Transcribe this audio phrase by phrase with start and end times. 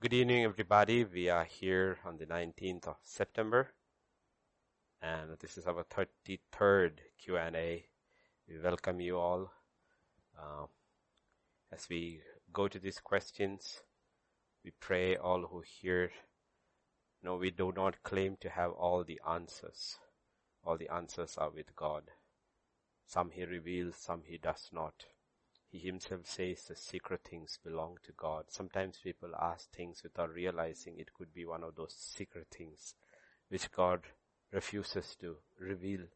[0.00, 1.02] Good evening, everybody.
[1.02, 3.72] We are here on the 19th of September,
[5.02, 7.84] and this is our 33rd Q&A.
[8.48, 9.50] We welcome you all.
[10.38, 10.66] Uh,
[11.72, 12.20] as we
[12.52, 13.80] go to these questions,
[14.64, 16.12] we pray all who hear.
[17.20, 19.98] No, we do not claim to have all the answers.
[20.62, 22.04] All the answers are with God.
[23.04, 25.06] Some He reveals, some He does not.
[25.70, 28.44] He himself says the secret things belong to God.
[28.48, 32.94] Sometimes people ask things without realizing it could be one of those secret things
[33.48, 34.00] which God
[34.50, 36.06] refuses to reveal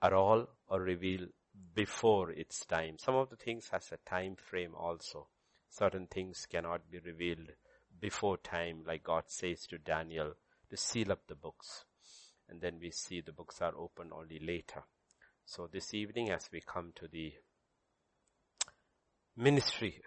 [0.00, 1.26] at all or reveal
[1.74, 2.96] before its time.
[2.98, 5.28] Some of the things has a time frame also.
[5.68, 7.52] Certain things cannot be revealed
[8.00, 10.34] before time like God says to Daniel
[10.70, 11.84] to seal up the books.
[12.48, 14.84] And then we see the books are opened only later.
[15.44, 17.34] So this evening as we come to the
[19.38, 20.02] ministry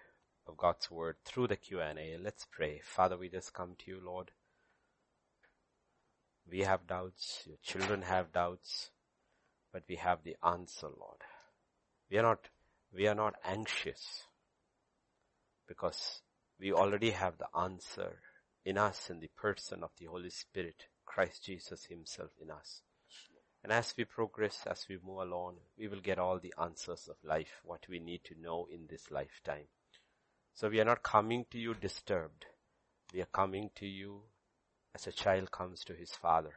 [0.45, 2.17] of God's word through the Q&A.
[2.21, 2.81] Let's pray.
[2.83, 4.29] Father, we just come to you, Lord.
[6.51, 7.43] We have doubts.
[7.47, 8.89] Your children have doubts,
[9.71, 11.21] but we have the answer, Lord.
[12.09, 12.49] We are not,
[12.93, 14.23] we are not anxious
[15.65, 16.21] because
[16.59, 18.19] we already have the answer
[18.65, 22.81] in us in the person of the Holy Spirit, Christ Jesus himself in us.
[23.63, 27.17] And as we progress, as we move along, we will get all the answers of
[27.23, 29.67] life, what we need to know in this lifetime.
[30.53, 32.45] So we are not coming to you disturbed.
[33.13, 34.21] We are coming to you
[34.95, 36.55] as a child comes to his father.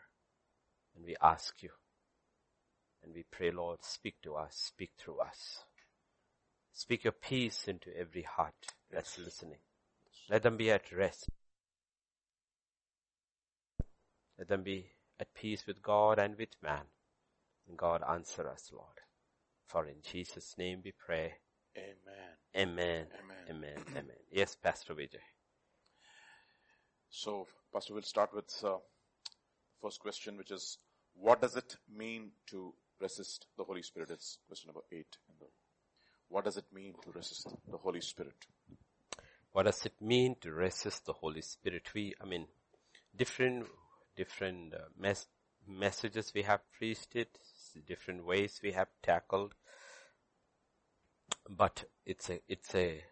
[0.97, 1.71] And we ask you.
[3.03, 5.65] And we pray, Lord, speak to us, speak through us.
[6.73, 8.55] Speak your peace into every heart
[8.91, 9.59] that's listening.
[10.31, 11.29] Let them be at rest.
[14.39, 16.87] Let them be at peace with God and with man.
[17.69, 19.01] And God answer us, Lord.
[19.67, 21.35] For in Jesus' name we pray.
[21.77, 22.37] Amen.
[22.57, 23.07] Amen.
[23.51, 23.75] Amen.
[23.91, 24.05] Amen.
[24.31, 25.19] Yes, Pastor Vijay.
[27.09, 28.77] So, Pastor, we'll start with uh,
[29.81, 30.79] first question, which is,
[31.15, 34.11] what does it mean to resist the Holy Spirit?
[34.11, 35.17] It's question number eight.
[35.29, 35.47] In the,
[36.29, 38.35] what does it mean to resist the Holy Spirit?
[39.53, 41.89] What does it mean to resist the Holy Spirit?
[41.95, 42.47] We, I mean,
[43.17, 43.67] different,
[44.17, 45.29] different uh, mes-
[45.67, 47.39] messages we have preached it,
[47.87, 49.55] different ways we have tackled,
[51.49, 53.03] but it's a, it's a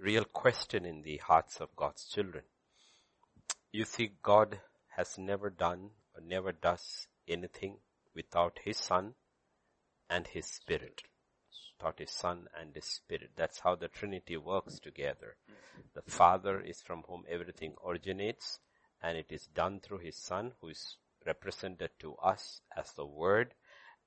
[0.00, 2.44] real question in the hearts of God's children.
[3.70, 4.60] You see, God
[4.96, 7.78] has never done or never does anything
[8.14, 9.14] without His Son
[10.10, 11.02] and His Spirit.
[11.78, 13.30] Without His Son and His Spirit.
[13.36, 15.36] That's how the Trinity works together.
[15.94, 18.58] The Father is from whom everything originates
[19.02, 20.96] and it is done through His Son who is
[21.26, 23.54] represented to us as the Word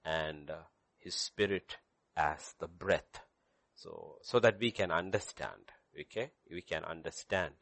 [0.04, 0.64] and uh,
[1.00, 1.78] His Spirit
[2.16, 3.22] as the breath.
[3.76, 6.32] So, so that we can understand, okay?
[6.50, 7.56] We can understand.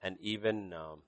[0.00, 1.02] And even, um,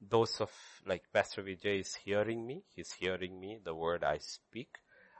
[0.00, 0.50] those of,
[0.86, 4.78] like Pastor Vijay is hearing me, he's hearing me, the word I speak,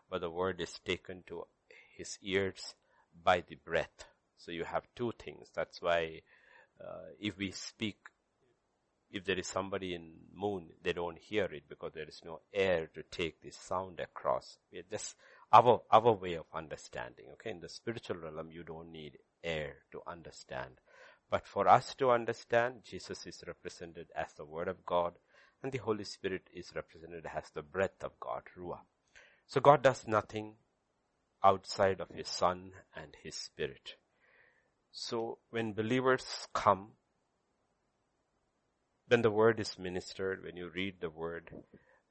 [0.09, 1.45] but the word is taken to
[1.97, 2.75] his ears
[3.25, 4.06] by the breath.
[4.37, 5.49] So you have two things.
[5.55, 6.21] That's why,
[6.81, 7.97] uh, if we speak,
[9.11, 12.89] if there is somebody in moon, they don't hear it because there is no air
[12.95, 14.59] to take this sound across.
[14.73, 15.17] We just
[15.53, 17.27] our, our way of understanding.
[17.35, 17.51] Okay.
[17.51, 20.81] In the spiritual realm, you don't need air to understand.
[21.31, 25.15] But for us to understand, Jesus is represented as the Word of God
[25.63, 28.81] and the Holy Spirit is represented as the breath of God, Ruah.
[29.47, 30.55] So God does nothing
[31.43, 33.97] outside of His Son and His Spirit.
[34.91, 36.93] So when believers come,
[39.09, 41.51] when the Word is ministered, when you read the Word,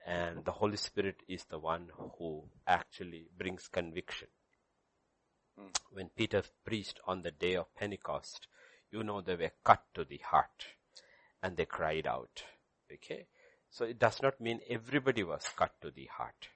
[0.06, 4.30] and the Holy Spirit is the one who actually brings conviction.
[5.60, 5.76] Mm.
[5.92, 8.48] When Peter preached on the day of Pentecost,
[8.92, 10.66] you know they were cut to the heart
[11.44, 12.44] and they cried out.
[12.92, 13.28] Okay.
[13.70, 16.48] So it does not mean everybody was cut to the heart.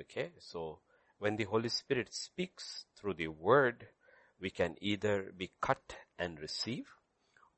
[0.00, 0.30] Okay.
[0.38, 0.78] So
[1.18, 3.88] when the Holy Spirit speaks through the word,
[4.40, 6.86] we can either be cut and receive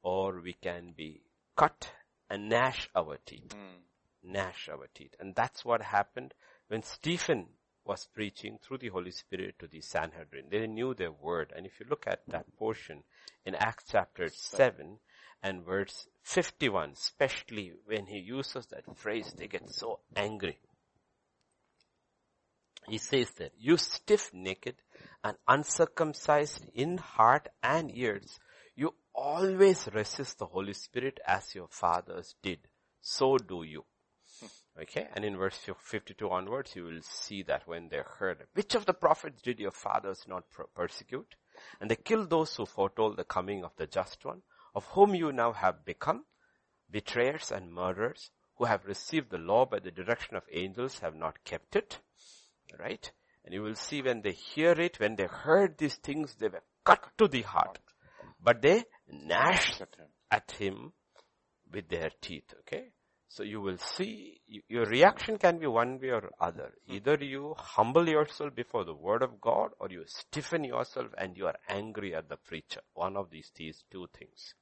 [0.03, 1.23] or we can be
[1.57, 1.93] cut
[2.31, 3.55] and gnash our teeth.
[3.55, 4.33] Mm.
[4.33, 5.15] Gnash our teeth.
[5.19, 6.35] And that's what happened
[6.69, 7.47] when Stephen
[7.85, 10.47] was preaching through the Holy Spirit to the Sanhedrin.
[10.51, 11.53] They knew their word.
[11.57, 13.03] And if you look at that portion
[13.47, 14.99] in Acts chapter 7
[15.43, 20.59] and verse 51, especially when he uses that phrase, they get so angry.
[22.87, 24.83] He says that, you stiff-necked
[25.25, 28.39] and uncircumcised in heart and ears,
[29.19, 32.61] always resist the Holy Spirit as your fathers did.
[33.01, 33.85] So do you.
[34.41, 34.47] Hmm.
[34.83, 38.87] Okay, and in verse 52 onwards, you will see that when they heard, which of
[38.87, 40.45] the prophets did your fathers not
[40.75, 41.35] persecute?
[41.81, 44.43] And they killed those who foretold the coming of the just one.
[44.75, 46.25] of whom you now have become
[46.89, 51.43] betrayers and murderers who have received the law by the direction of angels have not
[51.45, 51.99] kept it.
[52.79, 53.11] Right?
[53.45, 56.63] And you will see when they hear it, when they heard these things, they were
[56.85, 57.79] cut to the heart.
[58.41, 59.83] But they gnashed
[60.31, 60.93] at him
[61.73, 62.55] with their teeth.
[62.61, 62.93] Okay?
[63.31, 66.73] So you will see, your reaction can be one way or other.
[66.87, 71.47] Either you humble yourself before the word of God or you stiffen yourself and you
[71.47, 72.81] are angry at the preacher.
[72.95, 74.55] One of these, these two things.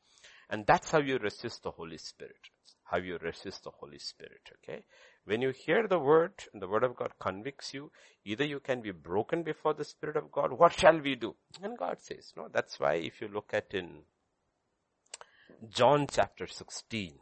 [0.51, 2.51] And that's how you resist the Holy Spirit.
[2.85, 4.85] How you resist the Holy Spirit, okay?
[5.25, 7.91] When you hear the word and the word of God convicts you,
[8.25, 11.35] either you can be broken before the Spirit of God, what shall we do?
[11.63, 14.03] And God says, no, that's why if you look at in
[15.69, 17.13] John chapter 16,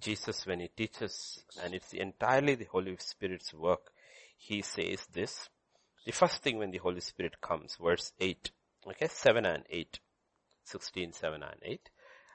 [0.00, 3.92] Jesus when he teaches, and it's entirely the Holy Spirit's work,
[4.36, 5.48] he says this.
[6.04, 8.50] The first thing when the Holy Spirit comes, verse 8,
[8.88, 10.00] okay, 7 and 8,
[10.64, 11.90] 16, 7 and 8.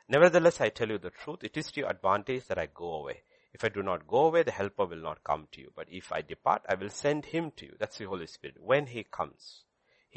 [0.10, 3.24] Nevertheless, I tell you the truth, it is to your advantage that I go away.
[3.54, 5.72] If I do not go away, the helper will not come to you.
[5.76, 7.76] But if I depart, I will send him to you.
[7.80, 8.58] That's the Holy Spirit.
[8.60, 9.64] When he comes,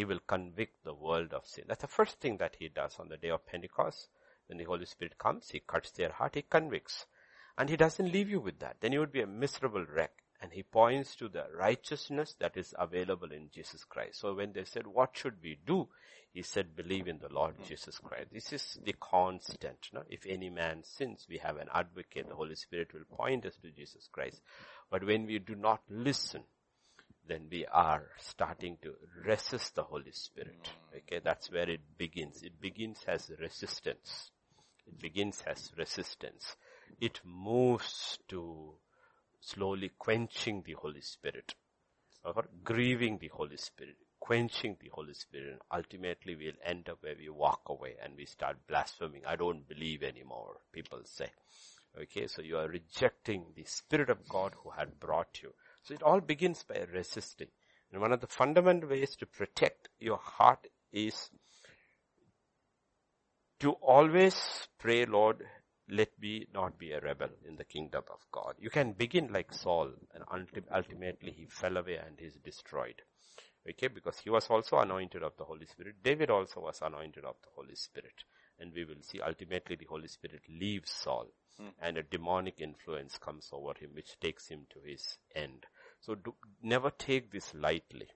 [0.01, 1.65] he will convict the world of sin.
[1.69, 4.09] That's the first thing that he does on the day of Pentecost.
[4.47, 7.05] When the Holy Spirit comes, he cuts their heart, he convicts.
[7.59, 8.77] And he doesn't leave you with that.
[8.81, 10.13] Then you would be a miserable wreck.
[10.41, 14.21] And he points to the righteousness that is available in Jesus Christ.
[14.21, 15.89] So when they said, what should we do?
[16.33, 18.29] He said, believe in the Lord Jesus Christ.
[18.33, 19.91] This is the constant.
[19.93, 20.05] No?
[20.09, 22.27] If any man sins, we have an advocate.
[22.27, 24.41] The Holy Spirit will point us to Jesus Christ.
[24.91, 26.45] But when we do not listen,
[27.27, 28.95] then we are starting to
[29.25, 30.71] resist the Holy Spirit.
[30.95, 30.99] Mm.
[30.99, 32.43] Okay, that's where it begins.
[32.43, 34.31] It begins as resistance.
[34.87, 36.57] It begins as resistance
[37.01, 38.75] it moves to
[39.41, 41.55] slowly quenching the Holy Spirit
[42.25, 45.53] or grieving the Holy Spirit, quenching the Holy Spirit.
[45.53, 49.23] And ultimately we'll end up where we walk away and we start blaspheming.
[49.27, 51.31] I don't believe anymore, people say.
[51.99, 55.55] Okay, so you are rejecting the Spirit of God who had brought you.
[55.83, 57.49] So it all begins by resisting.
[57.93, 61.31] And one of the fundamental ways to protect your heart is
[63.61, 65.45] to always pray, Lord,
[65.89, 68.55] let me not be a rebel in the kingdom of God.
[68.59, 70.25] You can begin like Saul and
[70.73, 73.03] ultimately he fell away and is destroyed.
[73.69, 75.97] Okay, because he was also anointed of the Holy Spirit.
[76.03, 78.25] David also was anointed of the Holy Spirit.
[78.61, 81.29] And we will see ultimately the Holy Spirit leaves Saul
[81.59, 81.69] hmm.
[81.81, 85.65] and a demonic influence comes over him which takes him to his end.
[86.01, 88.09] So do, never take this lightly.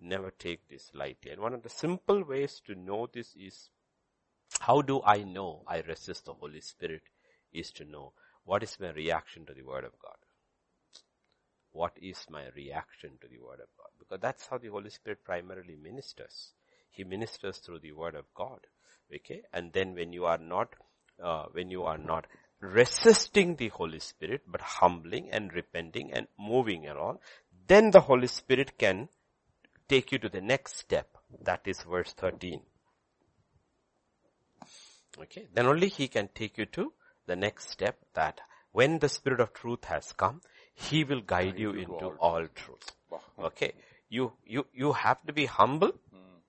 [0.00, 1.30] Never take this lightly.
[1.30, 3.70] And one of the simple ways to know this is
[4.60, 7.02] how do I know I resist the Holy Spirit
[7.52, 8.12] is to know
[8.44, 10.16] what is my reaction to the Word of God.
[11.72, 13.90] What is my reaction to the Word of God?
[13.98, 16.52] Because that's how the Holy Spirit primarily ministers.
[16.90, 18.66] He ministers through the Word of God.
[19.14, 19.42] Okay?
[19.52, 20.74] And then when you are not,
[21.22, 22.26] uh, when you are not
[22.60, 27.18] resisting the Holy Spirit, but humbling and repenting and moving along,
[27.66, 29.08] then the Holy Spirit can
[29.88, 31.16] take you to the next step.
[31.42, 32.60] That is verse 13.
[35.18, 36.92] Okay, then only he can take you to
[37.26, 38.40] the next step that
[38.72, 40.42] when the spirit of truth has come,
[40.74, 42.92] he will guide you into all truth.
[43.38, 43.72] Okay,
[44.10, 45.92] you, you, you have to be humble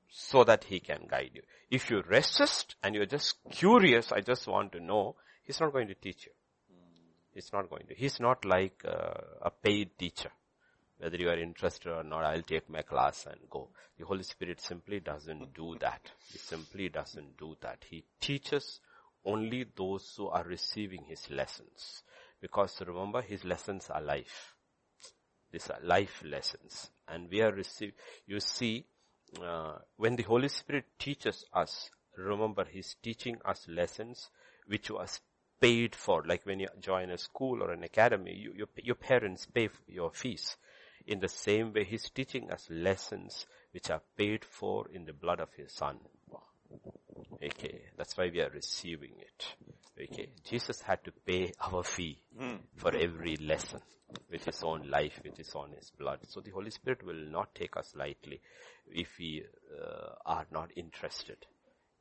[0.09, 1.41] so that he can guide you.
[1.69, 5.87] If you resist and you're just curious, I just want to know, he's not going
[5.87, 6.31] to teach you.
[7.33, 7.93] He's not going to.
[7.93, 10.31] He's not like uh, a paid teacher
[10.99, 13.69] whether you are interested or not, I'll take my class and go.
[13.97, 16.11] The Holy Spirit simply doesn't do that.
[16.31, 17.83] He simply doesn't do that.
[17.89, 18.79] He teaches
[19.23, 22.03] only those who are receiving his lessons.
[22.41, 24.55] Because remember, his lessons are life.
[25.51, 26.89] These are life lessons.
[27.07, 27.95] And we are receiving,
[28.25, 28.85] you see,
[29.43, 34.29] uh, when the Holy Spirit teaches us, remember he's teaching us lessons
[34.67, 35.21] which was
[35.59, 36.23] paid for.
[36.25, 40.11] Like when you join a school or an academy, you, your, your parents pay your
[40.11, 40.57] fees.
[41.05, 45.39] In the same way, He's teaching us lessons which are paid for in the blood
[45.39, 45.99] of His Son.
[47.43, 49.55] Okay, that's why we are receiving it.
[49.99, 52.19] Okay, Jesus had to pay our fee
[52.75, 53.79] for every lesson
[54.31, 56.19] with His own life, with His own His blood.
[56.27, 58.41] So the Holy Spirit will not take us lightly
[58.91, 59.43] if we
[59.73, 61.37] uh, are not interested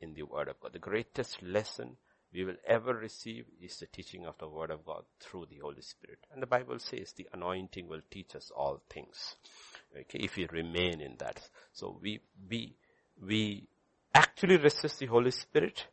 [0.01, 0.73] in the Word of God.
[0.73, 1.97] The greatest lesson
[2.33, 5.81] we will ever receive is the teaching of the word of God through the Holy
[5.81, 6.19] Spirit.
[6.33, 9.37] And the Bible says the anointing will teach us all things.
[9.99, 11.41] Okay, if we remain in that.
[11.73, 12.21] So we,
[12.51, 12.77] we,
[13.25, 13.69] we
[14.17, 15.87] actually resist the Holy Spirit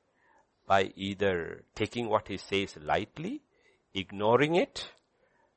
[0.66, 3.42] by either taking what he says lightly,
[3.94, 4.88] ignoring it,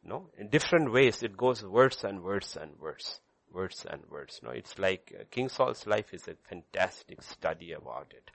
[0.02, 3.20] no, in different ways it goes worse and worse and worse,
[3.52, 4.40] worse and worse.
[4.42, 8.30] No, it's like uh, King Saul's life is a fantastic study about it.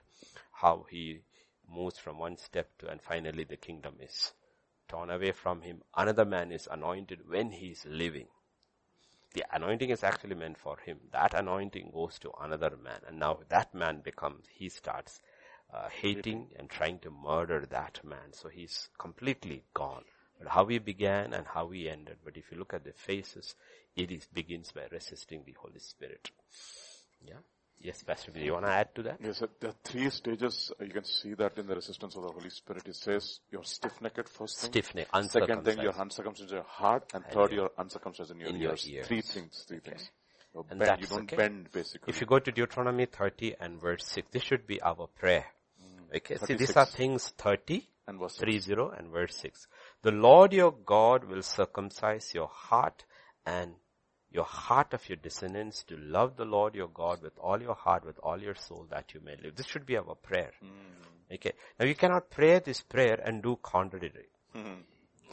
[0.52, 1.20] How he
[1.68, 4.32] moves from one step to, and finally the kingdom is
[4.88, 5.82] torn away from him.
[5.96, 8.28] Another man is anointed when he is living.
[9.34, 10.98] The anointing is actually meant for him.
[11.12, 15.20] That anointing goes to another man and now that man becomes, he starts
[15.72, 18.32] uh, hating and trying to murder that man.
[18.32, 20.04] So he's completely gone.
[20.38, 22.18] But how he began and how he ended.
[22.24, 23.54] But if you look at the faces,
[23.96, 26.30] it is, begins by resisting the Holy Spirit.
[27.24, 27.40] Yeah.
[27.82, 29.18] Yes, Pastor, do you want to add to that?
[29.20, 30.70] Yes, there are three stages.
[30.80, 32.86] You can see that in the resistance of the Holy Spirit.
[32.86, 34.70] It says you're stiff-necked first thing.
[34.70, 37.10] Stiff-necked, Second thing, you're uncircumcised in your heart.
[37.12, 38.86] And, and third, you're uncircumcised in your, in ears.
[38.86, 39.08] your ears.
[39.08, 39.90] Three things, three okay.
[39.90, 40.10] things.
[40.54, 41.00] You, and bend.
[41.00, 41.36] you don't okay.
[41.36, 42.12] bend basically.
[42.12, 45.46] If you go to Deuteronomy 30 and verse 6, this should be our prayer.
[45.82, 46.46] Mm, okay, 36.
[46.46, 49.66] see these are things 30 and verse 30 and verse 6.
[50.02, 53.04] The Lord your God will circumcise your heart
[53.44, 53.74] and
[54.32, 58.04] your heart of your descendants to love the Lord your God with all your heart,
[58.04, 59.56] with all your soul that you may live.
[59.56, 60.52] This should be our prayer.
[60.64, 61.34] Mm.
[61.34, 61.52] Okay.
[61.78, 64.28] Now you cannot pray this prayer and do contrary.
[64.56, 64.82] Mm.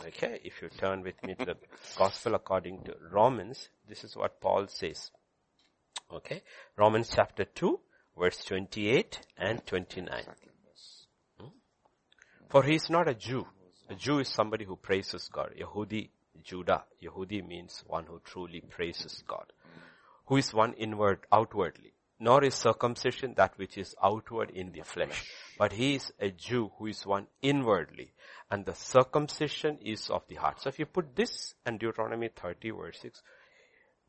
[0.08, 0.40] Okay.
[0.44, 1.56] If you turn with me to the
[1.98, 5.12] gospel according to Romans, this is what Paul says.
[6.12, 6.42] Okay.
[6.78, 7.80] Romans chapter 2
[8.18, 10.24] verse 28 and 29.
[11.40, 11.48] Hmm?
[12.50, 13.46] For he is not a Jew.
[13.90, 15.52] A Jew is somebody who praises God.
[15.60, 16.10] Yehudi
[16.44, 16.84] Judah.
[17.04, 19.46] Yehudi means one who truly praises God.
[20.28, 21.94] Who is one inward, outwardly.
[22.20, 25.32] Nor is circumcision that which is outward in the flesh.
[25.58, 28.12] But he is a Jew who is one inwardly.
[28.52, 30.62] And the circumcision is of the heart.
[30.62, 33.22] So if you put this and Deuteronomy 30 verse 6,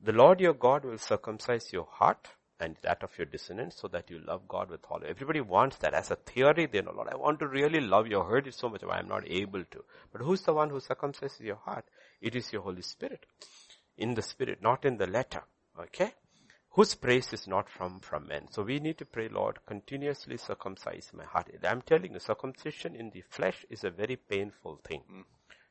[0.03, 2.29] the Lord your God will circumcise your heart
[2.61, 5.01] and that of your descendants so that you love God with all.
[5.07, 5.95] Everybody wants that.
[5.95, 8.21] As a theory, they know, Lord, I want to really love you.
[8.21, 9.85] I heard it so much, but I'm not able to.
[10.13, 11.85] But who's the one who circumcises your heart?
[12.21, 13.27] It is your Holy Spirit.
[13.97, 15.43] In the Spirit, not in the letter.
[15.79, 16.13] Okay?
[16.71, 18.47] Whose praise is not from, from men.
[18.51, 21.51] So we need to pray, Lord, continuously circumcise my heart.
[21.65, 25.03] I'm telling you, circumcision in the flesh is a very painful thing.
[25.13, 25.25] Mm.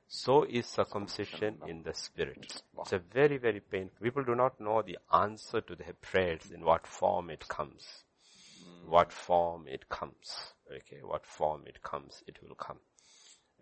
[0.08, 2.62] So is circumcision in the spirit.
[2.80, 4.04] It's a very, very painful.
[4.04, 8.04] People do not know the answer to their prayers in what form it comes.
[8.62, 8.90] Mm.
[8.90, 10.54] What form it comes.
[10.70, 12.80] Okay, what form it comes, it will come.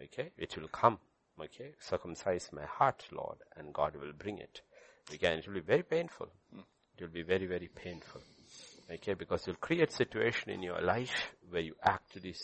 [0.01, 0.99] Okay, it will come.
[1.39, 4.61] Okay, circumcise my heart, Lord, and God will bring it.
[5.13, 6.27] Again, it will be very painful.
[6.51, 6.61] Hmm.
[6.97, 8.21] It will be very, very painful.
[8.91, 12.35] Okay, because you'll create situation in your life where you actually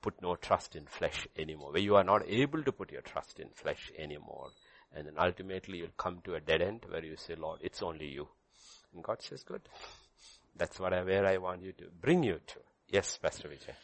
[0.00, 3.38] put no trust in flesh anymore, where you are not able to put your trust
[3.38, 4.48] in flesh anymore.
[4.94, 8.06] And then ultimately you'll come to a dead end where you say, Lord, it's only
[8.06, 8.28] you.
[8.94, 9.62] And God says, good.
[10.56, 12.60] That's what I, where I want you to bring you to.
[12.88, 13.74] Yes, Pastor Vijay.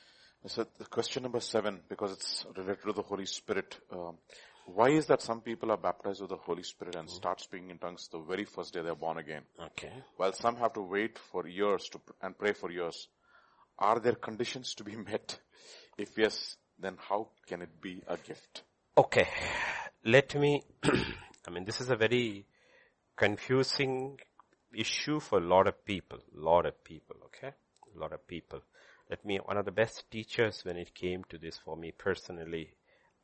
[0.46, 4.18] So the question number seven, because it's related to the Holy Spirit, um,
[4.66, 7.78] why is that some people are baptized with the Holy Spirit and start speaking in
[7.78, 9.42] tongues the very first day they're born again?
[9.60, 9.92] Okay.
[10.16, 13.08] While some have to wait for years to and pray for years.
[13.78, 15.38] Are there conditions to be met?
[15.96, 18.62] If yes, then how can it be a gift?
[18.98, 19.28] Okay.
[20.04, 22.46] Let me, I mean, this is a very
[23.16, 24.18] confusing
[24.74, 26.18] issue for a lot of people.
[26.36, 27.52] A lot of people, okay?
[27.94, 28.60] A lot of people.
[29.12, 32.70] Let me, one of the best teachers when it came to this for me personally,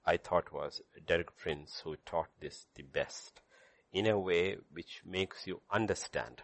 [0.04, 3.40] I thought was Derek Prince who taught this the best
[3.90, 6.42] in a way which makes you understand.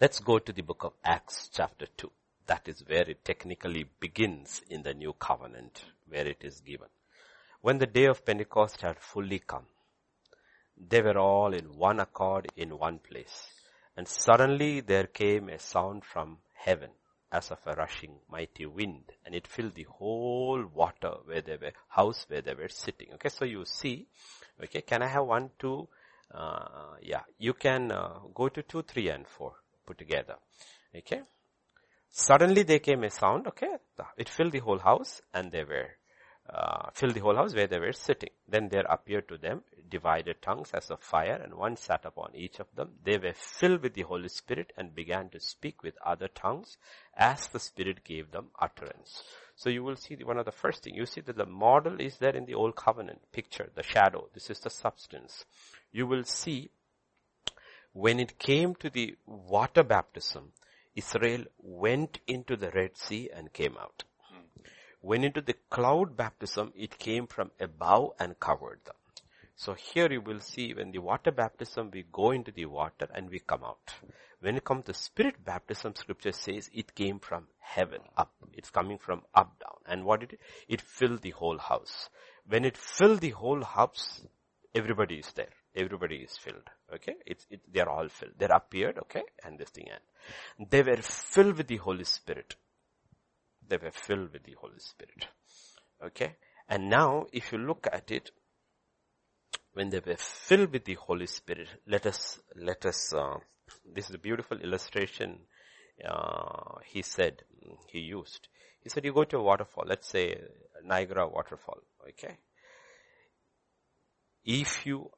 [0.00, 2.08] Let's go to the book of Acts chapter 2.
[2.46, 6.90] That is where it technically begins in the new covenant, where it is given.
[7.62, 9.66] When the day of Pentecost had fully come,
[10.76, 13.48] they were all in one accord in one place.
[13.96, 16.90] And suddenly there came a sound from heaven
[17.34, 21.72] as of a rushing mighty wind and it filled the whole water where they were,
[21.88, 23.08] house where they were sitting.
[23.14, 24.06] Okay, so you see,
[24.62, 25.88] okay, can I have one, two,
[26.32, 29.52] uh, yeah, you can uh, go to two, three and four
[29.84, 30.36] put together.
[30.96, 31.22] Okay.
[32.10, 33.74] Suddenly there came a sound, okay,
[34.16, 35.88] it filled the whole house and they were
[36.48, 38.30] uh, filled the whole house where they were sitting.
[38.48, 39.62] Then there appeared to them
[39.94, 42.88] divided tongues as of fire and one sat upon each of them.
[43.04, 46.76] They were filled with the Holy Spirit and began to speak with other tongues
[47.16, 49.22] as the Spirit gave them utterance.
[49.54, 52.00] So you will see the, one of the first thing, you see that the model
[52.00, 54.28] is there in the old covenant picture, the shadow.
[54.34, 55.44] This is the substance.
[55.92, 56.70] You will see
[57.92, 60.50] when it came to the water baptism,
[60.96, 64.02] Israel went into the Red Sea and came out.
[64.28, 64.62] Hmm.
[65.00, 68.96] When into the cloud baptism, it came from above and covered them.
[69.56, 73.30] So here you will see when the water baptism, we go into the water and
[73.30, 73.94] we come out.
[74.40, 78.32] When it comes to spirit baptism, scripture says it came from heaven up.
[78.52, 79.78] It's coming from up down.
[79.86, 80.40] And what did it?
[80.68, 82.10] It filled the whole house.
[82.46, 84.22] When it filled the whole house,
[84.74, 85.48] everybody is there.
[85.74, 86.68] Everybody is filled.
[86.92, 87.14] Okay?
[87.24, 88.32] It's, it, they're all filled.
[88.38, 88.98] They're appeared.
[88.98, 89.22] Okay?
[89.44, 92.54] And this thing and they were filled with the Holy Spirit
[93.68, 95.26] They were filled with the Holy Spirit.
[96.04, 96.36] Okay.
[96.68, 98.30] And now, if you look at it,
[99.74, 103.36] when they were filled with the Holy Spirit, let us, let us, uh,
[103.94, 105.38] this is a beautiful illustration,
[106.08, 107.42] uh, he said,
[107.88, 108.48] he used.
[108.82, 110.40] He said, you go to a waterfall, let's say
[110.84, 111.78] Niagara waterfall,
[112.08, 112.36] okay?
[114.44, 115.10] If you,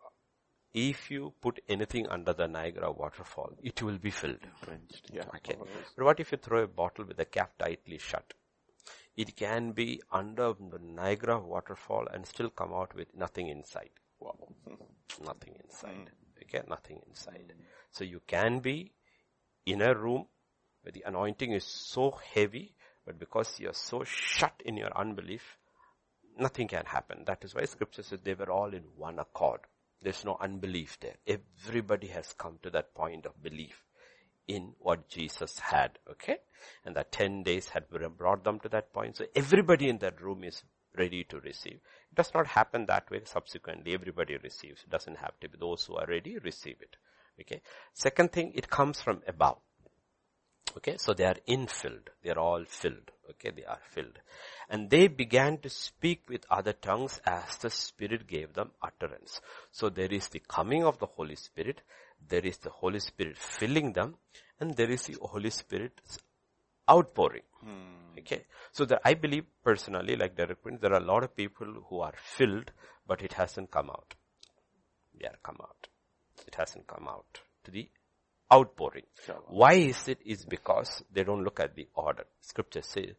[0.72, 4.38] if you put anything under the Niagara waterfall, it will be filled.
[5.12, 5.24] Yeah.
[5.36, 5.56] Okay.
[5.96, 8.34] But what if you throw a bottle with the cap tightly shut?
[9.16, 13.90] It can be under the Niagara waterfall and still come out with nothing inside.
[14.20, 14.36] Wow.
[15.24, 16.10] Nothing inside.
[16.10, 16.26] Hmm.
[16.42, 17.52] Okay, nothing inside.
[17.90, 18.92] So you can be
[19.64, 20.26] in a room
[20.82, 25.42] where the anointing is so heavy, but because you're so shut in your unbelief,
[26.38, 27.24] nothing can happen.
[27.26, 29.60] That is why scripture says they were all in one accord.
[30.02, 31.16] There's no unbelief there.
[31.26, 33.82] Everybody has come to that point of belief
[34.46, 36.36] in what Jesus had, okay?
[36.84, 37.84] And that 10 days had
[38.16, 39.16] brought them to that point.
[39.16, 40.62] So everybody in that room is
[40.98, 41.80] ready to receive.
[42.10, 43.94] It does not happen that way subsequently.
[43.94, 44.82] Everybody receives.
[44.82, 46.96] It doesn't have to be those who are ready receive it.
[47.40, 47.60] Okay.
[47.92, 49.58] Second thing, it comes from above.
[50.76, 52.08] Okay, so they are infilled.
[52.22, 53.10] They are all filled.
[53.30, 54.18] Okay, they are filled.
[54.68, 59.40] And they began to speak with other tongues as the Spirit gave them utterance.
[59.70, 61.80] So there is the coming of the Holy Spirit,
[62.28, 64.16] there is the Holy Spirit filling them,
[64.60, 66.18] and there is the Holy Spirit's
[66.90, 67.42] outpouring.
[67.60, 68.05] Hmm.
[68.18, 71.66] Okay, so that I believe personally, like Derek Prince, there are a lot of people
[71.88, 72.70] who are filled,
[73.06, 74.14] but it hasn't come out.
[75.20, 75.88] They are come out.
[76.46, 77.88] It hasn't come out to the
[78.52, 79.04] outpouring.
[79.48, 80.18] Why is it?
[80.24, 82.24] Is because they don't look at the order.
[82.40, 83.14] Scripture says,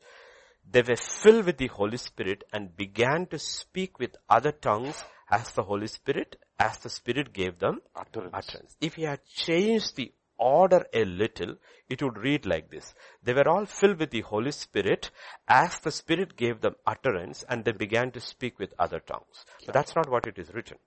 [0.70, 5.52] they were filled with the Holy Spirit and began to speak with other tongues as
[5.52, 8.32] the Holy Spirit, as the Spirit gave them Utterance.
[8.34, 8.76] utterance.
[8.82, 11.56] If he had changed the order a little,
[11.90, 12.94] it would read like this.
[13.24, 15.12] They were all filled with the Holy Spirit
[15.48, 19.46] as the Spirit gave them utterance and they began to speak with other tongues.
[19.66, 20.78] But that's not what it is written.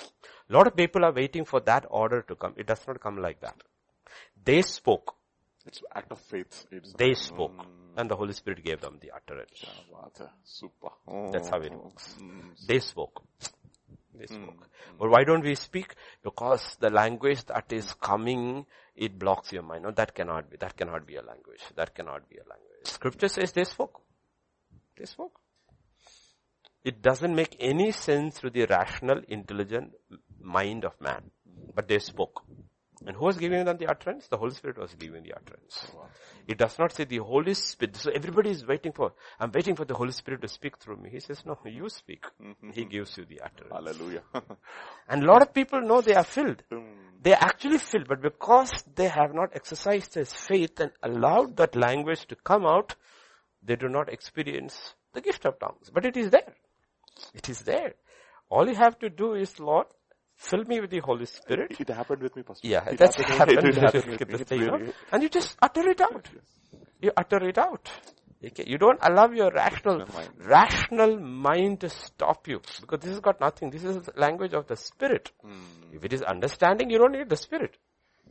[0.00, 2.54] A lot of people are waiting for that order to come.
[2.56, 3.56] It does not come like that.
[4.44, 5.16] They spoke.
[5.66, 6.66] It's act of faith.
[6.70, 7.56] It's They spoke.
[7.56, 7.66] Mm.
[7.96, 9.64] And the Holy Spirit gave them the utterance.
[9.90, 10.24] Vata.
[10.24, 10.90] Uh, super.
[11.32, 11.84] That's how it Oh.
[11.84, 12.16] works.
[12.20, 13.22] Mm, they spoke.
[14.14, 14.68] They mm, spoke.
[14.98, 15.94] But why don't we speak?
[16.22, 19.82] Because the language that is coming, it blocks your mind.
[19.82, 20.56] No, that cannot be.
[20.56, 21.62] That cannot be a language.
[21.74, 22.84] That cannot be a language.
[22.84, 24.00] Scripture says they spoke.
[24.96, 25.40] They spoke.
[26.84, 29.92] It doesn't make any sense to the rational, intelligent
[30.40, 31.30] mind of man.
[31.74, 32.42] But they spoke.
[33.06, 34.28] And who was giving them the utterance?
[34.28, 35.86] The Holy Spirit was giving the utterance.
[36.48, 37.96] It does not say the Holy Spirit.
[37.96, 41.10] So everybody is waiting for, I'm waiting for the Holy Spirit to speak through me.
[41.10, 42.24] He says, no, you speak.
[42.42, 42.70] Mm-hmm.
[42.70, 43.72] He gives you the utterance.
[43.72, 44.22] Hallelujah.
[45.08, 46.62] And a lot of people know they are filled.
[46.72, 46.86] Mm.
[47.20, 51.76] They are actually filled, but because they have not exercised their faith and allowed that
[51.76, 52.94] language to come out,
[53.62, 55.90] they do not experience the gift of tongues.
[55.92, 56.54] But it is there.
[57.34, 57.94] It is there.
[58.48, 59.86] All you have to do is, Lord,
[60.36, 61.76] fill me with the Holy Spirit.
[61.80, 62.66] it happened with me, Pastor.
[62.66, 63.38] Yeah, it that's happened.
[63.38, 63.68] happened.
[63.68, 64.26] It happened with me.
[64.36, 64.94] the It's thing really- out.
[65.12, 66.28] And you just utter it out.
[67.00, 67.90] You utter it out.
[68.46, 70.28] Okay, you don't allow your rational, mind.
[70.38, 73.70] rational mind to stop you because this has got nothing.
[73.70, 75.30] This is the language of the spirit.
[75.42, 75.94] Hmm.
[75.94, 77.78] If it is understanding, you don't need the spirit.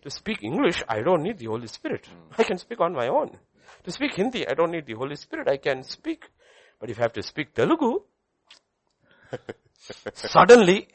[0.04, 2.06] To speak English, I don't need the Holy Spirit.
[2.06, 2.34] Hmm.
[2.38, 3.38] I can speak on my own.
[3.86, 5.48] To speak Hindi, I don't need the Holy Spirit.
[5.50, 6.26] I can speak.
[6.80, 8.02] But if I have to speak Telugu,
[10.14, 10.88] suddenly,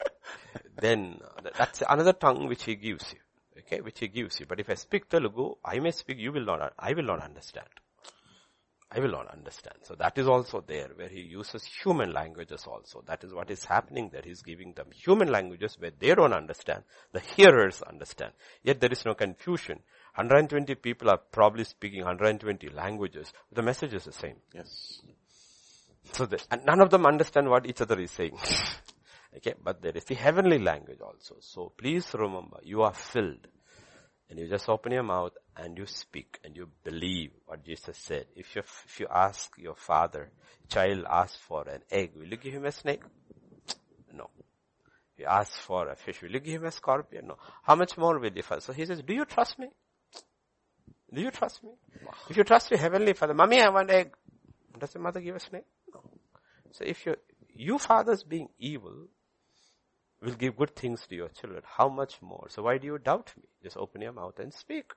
[0.79, 1.19] then
[1.57, 3.19] that's another tongue which he gives you.
[3.59, 4.45] Okay, which he gives you.
[4.45, 7.67] But if I speak Telugu, I may speak, you will not, I will not understand.
[8.91, 9.75] I will not understand.
[9.83, 13.03] So that is also there where he uses human languages also.
[13.05, 14.23] That is what is happening there.
[14.23, 16.83] He's giving them human languages where they don't understand.
[17.11, 18.31] The hearers understand.
[18.63, 19.79] Yet there is no confusion.
[20.15, 23.31] 120 people are probably speaking 120 languages.
[23.51, 24.37] The message is the same.
[24.55, 25.01] Yes.
[26.13, 28.37] So the, and none of them understand what each other is saying.
[29.35, 31.35] okay, but there is the heavenly language also.
[31.39, 33.47] So please remember, you are filled.
[34.29, 38.25] And you just open your mouth and you speak and you believe what Jesus said.
[38.35, 40.29] If you, if you ask your father,
[40.67, 43.01] child asks for an egg, will you give him a snake?
[44.13, 44.29] No.
[45.17, 47.27] He asks for a fish, will you give him a scorpion?
[47.27, 47.37] No.
[47.63, 48.67] How much more will you first?
[48.67, 49.69] So he says, do you trust me?
[51.11, 51.71] Do you trust me?
[52.29, 54.11] If you trust your heavenly father, mommy, I want egg.
[54.77, 55.65] Does the mother give a snake?
[55.91, 56.01] No.
[56.71, 57.15] So if you,
[57.51, 59.07] you fathers being evil,
[60.21, 62.47] will give good things to your children, how much more?
[62.49, 63.43] So why do you doubt me?
[63.63, 64.91] Just open your mouth and speak.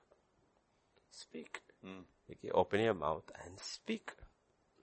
[1.11, 1.61] Speak.
[1.83, 2.01] Hmm.
[2.31, 4.11] Okay, open your mouth and speak.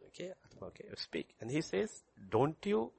[0.09, 1.35] Okay, okay, speak.
[1.41, 2.93] And he says, don't you,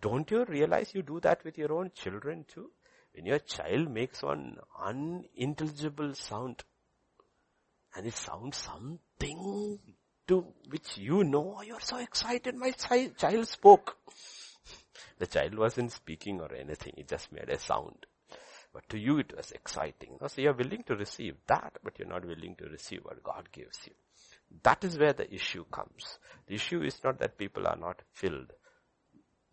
[0.00, 2.70] don't you realize you do that with your own children too?
[3.14, 6.62] When your child makes one unintelligible sound,
[7.94, 9.78] and it sounds something
[10.28, 13.96] to which you know, oh, you're so excited, my chi- child spoke.
[15.18, 18.06] The child wasn't speaking or anything, it just made a sound.
[18.72, 20.10] But to you it was exciting.
[20.12, 20.28] You know?
[20.28, 23.78] So you're willing to receive that, but you're not willing to receive what God gives
[23.86, 23.94] you.
[24.62, 26.18] That is where the issue comes.
[26.46, 28.52] The issue is not that people are not filled.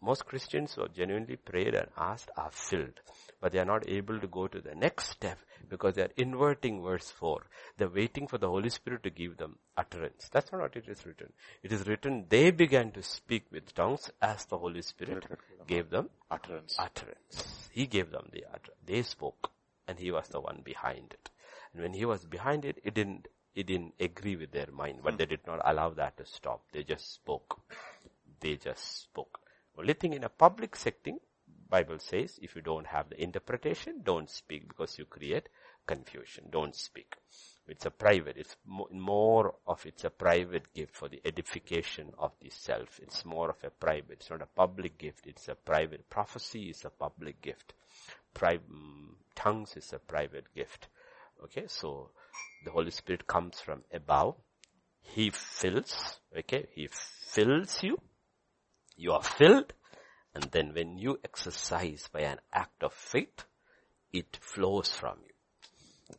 [0.02, 3.00] Most Christians who genuinely prayed and asked are filled,
[3.44, 5.38] but they are not able to go to the next step
[5.70, 7.42] because they are inverting verse 4.
[7.78, 10.30] They're waiting for the Holy Spirit to give them utterance.
[10.32, 11.34] That's not what it is written.
[11.62, 15.26] It is written, they began to speak with tongues as the Holy Spirit
[15.68, 16.78] gave them Utterance.
[16.80, 17.68] utterance.
[17.74, 18.80] He gave them the utterance.
[18.86, 19.52] They spoke
[19.90, 21.30] and he was the one behind it.
[21.74, 25.18] And when he was behind it, it didn't, it didn't agree with their mind, but
[25.18, 25.32] they hmm.
[25.32, 26.62] did not allow that to stop.
[26.72, 27.60] They just spoke.
[28.40, 29.42] They just spoke.
[29.78, 31.20] Only thing in a public setting,
[31.74, 35.50] Bible says, if you don't have the interpretation, don't speak because you create
[35.88, 36.44] confusion.
[36.52, 37.16] Don't speak.
[37.68, 38.56] It's a private, it's
[38.92, 43.00] more of it's a private gift for the edification of the self.
[43.02, 46.08] It's more of a private, it's not a public gift, it's a private.
[46.12, 47.74] Prophecy is a public gift.
[48.36, 50.90] Pri- mm, tongues is a private gift.
[51.44, 52.12] Okay, so
[52.66, 54.36] the Holy Spirit comes from above.
[55.02, 57.98] He fills, okay, He fills you.
[58.96, 59.74] You are filled.
[60.36, 63.46] And then when you exercise by an act of faith,
[64.12, 65.34] it flows from you.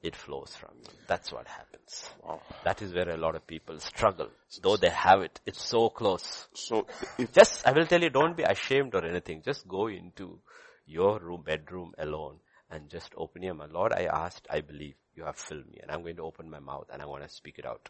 [0.02, 0.90] It flows from you.
[1.06, 2.10] That's what happens.
[2.22, 2.40] Wow.
[2.64, 4.28] That is where a lot of people struggle.
[4.62, 6.48] Though they have it, it's so close.
[6.54, 6.86] So
[7.18, 9.42] if Just, I will tell you, don't be ashamed or anything.
[9.44, 10.40] Just go into
[10.86, 12.38] your room, bedroom alone
[12.70, 13.70] and just open your mouth.
[13.72, 16.60] Lord, I asked, I believe you have filled me and I'm going to open my
[16.60, 17.88] mouth and I want to speak it out.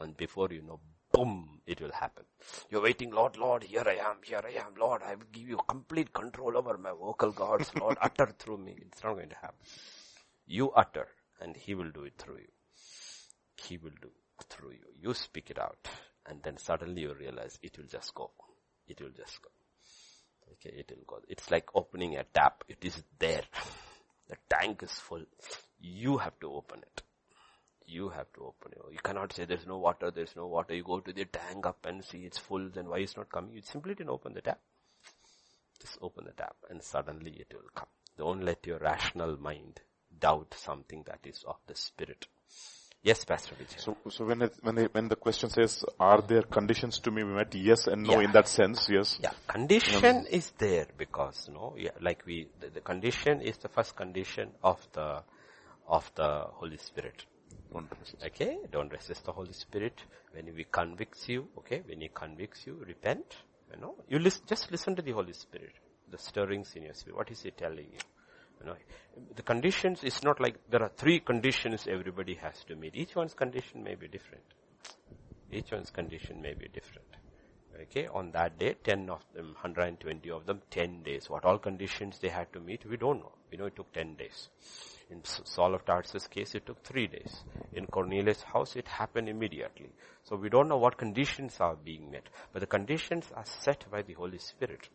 [0.00, 0.80] And before you know,
[1.14, 2.24] boom, it will happen.
[2.70, 5.58] You're waiting, Lord, Lord, here I am, here I am, Lord, I will give you
[5.68, 8.76] complete control over my vocal cords, Lord, utter through me.
[8.80, 9.56] It's not going to happen.
[10.46, 11.06] You utter
[11.40, 12.52] and He will do it through you.
[13.56, 14.86] He will do it through you.
[15.00, 15.88] You speak it out
[16.26, 18.30] and then suddenly you realize it will just go.
[18.88, 19.50] It will just go.
[20.52, 21.22] Okay, it will go.
[21.28, 22.64] It's like opening a tap.
[22.68, 23.42] It is there.
[24.28, 25.22] The tank is full.
[25.80, 27.02] You have to open it.
[27.86, 28.78] You have to open it.
[28.92, 30.74] You cannot say there's no water, there's no water.
[30.74, 33.54] You go to the tank up and see it's full, then why it's not coming?
[33.54, 34.58] You simply didn't open the tap.
[35.80, 37.88] Just open the tap and suddenly it will come.
[38.16, 39.80] Don't let your rational mind
[40.18, 42.26] doubt something that is of the spirit.
[43.02, 43.78] Yes, Pastor Vijay.
[43.80, 47.22] so so when it, when they, when the question says are there conditions to be
[47.22, 47.54] met?
[47.54, 48.20] Yes and no Yeah.
[48.26, 48.88] in that sense.
[48.88, 49.18] Yes.
[49.22, 53.68] Yeah, condition um, is there because, no, yeah, like we, the, the condition is the
[53.68, 55.22] first condition of the,
[55.86, 57.26] of the Holy Spirit.
[57.74, 58.24] Don't resist.
[58.24, 60.00] Okay, don't resist the Holy Spirit.
[60.32, 63.36] When He convicts you, okay, when He convicts you, repent.
[63.74, 65.72] You know, you listen, just listen to the Holy Spirit,
[66.08, 67.16] the stirrings in your spirit.
[67.16, 67.98] What is He telling you?
[68.60, 68.76] You know,
[69.34, 72.94] the conditions it's not like there are three conditions everybody has to meet.
[72.94, 74.44] Each one's condition may be different.
[75.50, 77.08] Each one's condition may be different.
[77.82, 81.28] Okay, on that day, 10 of them, 120 of them, 10 days.
[81.28, 83.32] What all conditions they had to meet, we don't know.
[83.50, 84.48] We know it took 10 days.
[85.10, 87.44] In Saul of Tarsus case, it took 3 days.
[87.72, 89.90] In Cornelius' house, it happened immediately.
[90.22, 92.28] So we don't know what conditions are being met.
[92.52, 94.88] But the conditions are set by the Holy Spirit.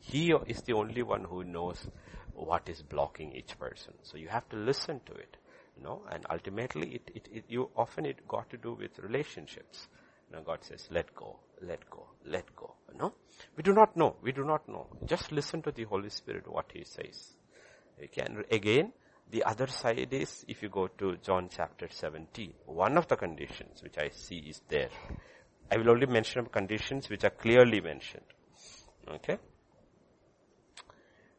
[0.00, 1.88] He is the only one who knows
[2.32, 3.94] what is blocking each person.
[4.02, 5.36] So you have to listen to it,
[5.76, 9.88] you know, and ultimately it, it, it you often it got to do with relationships.
[10.32, 13.12] Know, God says, let go, let go, let go, you know.
[13.56, 14.86] We do not know, we do not know.
[15.06, 17.36] Just listen to the Holy Spirit what He says.
[18.02, 18.92] Okay, and again,
[19.30, 23.82] the other side is, if you go to John chapter 17, one of the conditions
[23.82, 24.88] which I see is there.
[25.70, 28.24] I will only mention conditions which are clearly mentioned.
[29.08, 29.38] Okay?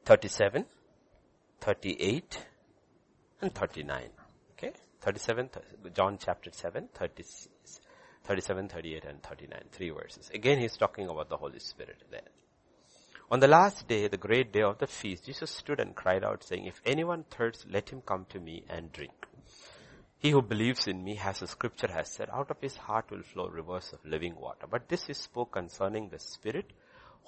[0.04, 0.66] 37,
[1.62, 2.46] 38,
[3.42, 4.10] and 39.
[4.52, 4.74] Okay?
[5.02, 7.24] 37, th- John chapter 7, 30,
[8.24, 9.62] 37, 38, and 39.
[9.72, 10.30] Three verses.
[10.34, 12.22] Again, he's talking about the Holy Spirit there.
[13.30, 16.46] On the last day, the great day of the feast, Jesus stood and cried out
[16.46, 19.28] saying, If anyone thirsts, let him come to me and drink.
[20.18, 23.24] He who believes in me, as the scripture has said, out of his heart will
[23.24, 24.66] flow rivers of living water.
[24.72, 26.72] But this is spoke concerning the Spirit,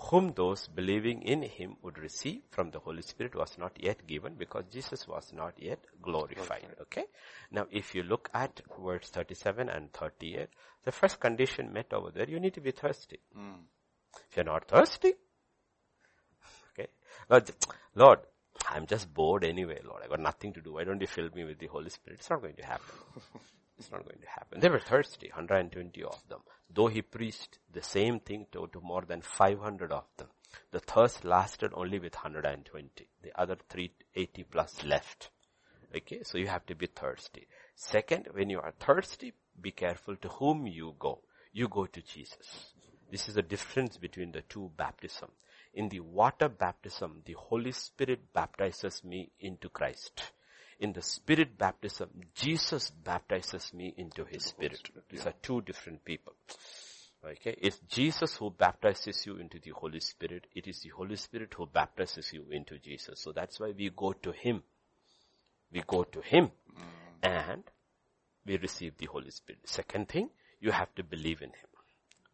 [0.10, 4.36] whom those believing in him would receive from the Holy Spirit was not yet given
[4.36, 6.78] because Jesus was not yet glorified.
[6.84, 7.04] Okay?
[7.52, 10.48] Now if you look at verse 37 and 38,
[10.86, 13.20] the first condition met over there, you need to be thirsty.
[13.36, 13.66] Hmm.
[14.30, 15.16] If you're not thirsty,
[17.30, 17.52] Lord,
[17.96, 18.20] Lord,
[18.70, 20.02] I'm just bored anyway, Lord.
[20.04, 20.74] I got nothing to do.
[20.74, 22.20] Why don't you fill me with the Holy Spirit?
[22.20, 22.96] It's not going to happen.
[23.80, 24.60] It's not going to happen.
[24.60, 26.42] They were thirsty, 120 of them.
[26.70, 30.28] Though he preached the same thing to, to more than 500 of them.
[30.72, 33.08] The thirst lasted only with 120.
[33.24, 35.30] The other 380 plus left.
[35.96, 37.48] Okay, so you have to be thirsty.
[37.74, 41.22] Second, when you are thirsty, be careful to whom you go.
[41.54, 42.74] you go to Jesus.
[43.10, 45.30] This is the difference between the two baptism.
[45.80, 50.34] In the water baptism, the Holy Spirit baptizes me into Christ.
[50.78, 54.90] In the Spirit baptism, Jesus baptizes me into His Spirit.
[55.10, 56.34] These are two different people.
[57.26, 60.48] Okay, it's Jesus who baptizes you into the Holy Spirit.
[60.54, 63.22] It is the Holy Spirit who baptizes you into Jesus.
[63.22, 64.62] So that's why we go to Him.
[65.72, 66.84] We go to Him mm.
[67.24, 67.64] and
[68.46, 69.62] we receive the Holy Spirit.
[69.64, 71.70] Second thing, you have to believe in Him.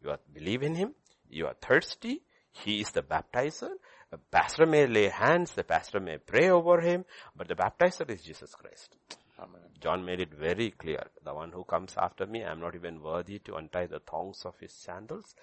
[0.01, 0.95] You are, believe in Him.
[1.29, 2.23] You are thirsty.
[2.63, 3.72] He is the baptizer.
[4.12, 5.52] The pastor may lay hands.
[5.52, 7.06] The pastor may pray over him.
[7.36, 8.96] But the baptizer is Jesus Christ.
[9.38, 9.62] Amen.
[9.82, 11.04] John made it very clear.
[11.24, 14.44] The one who comes after me, I am not even worthy to untie the thongs
[14.46, 15.36] of his sandals.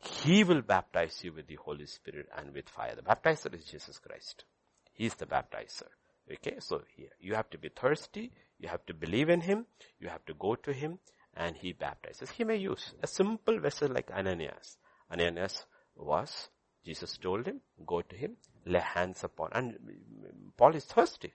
[0.00, 2.96] He will baptize you with the Holy Spirit and with fire.
[2.96, 4.44] The baptizer is Jesus Christ.
[4.92, 5.88] He is the baptizer.
[6.32, 9.66] Okay, so here, you have to be thirsty, you have to believe in him,
[10.00, 10.98] you have to go to him,
[11.36, 12.30] and he baptizes.
[12.30, 14.76] He may use a simple vessel like Ananias.
[15.12, 16.48] Ananias was,
[16.86, 21.32] Jesus told him, go to him, lay hands upon, and mm, Paul is thirsty.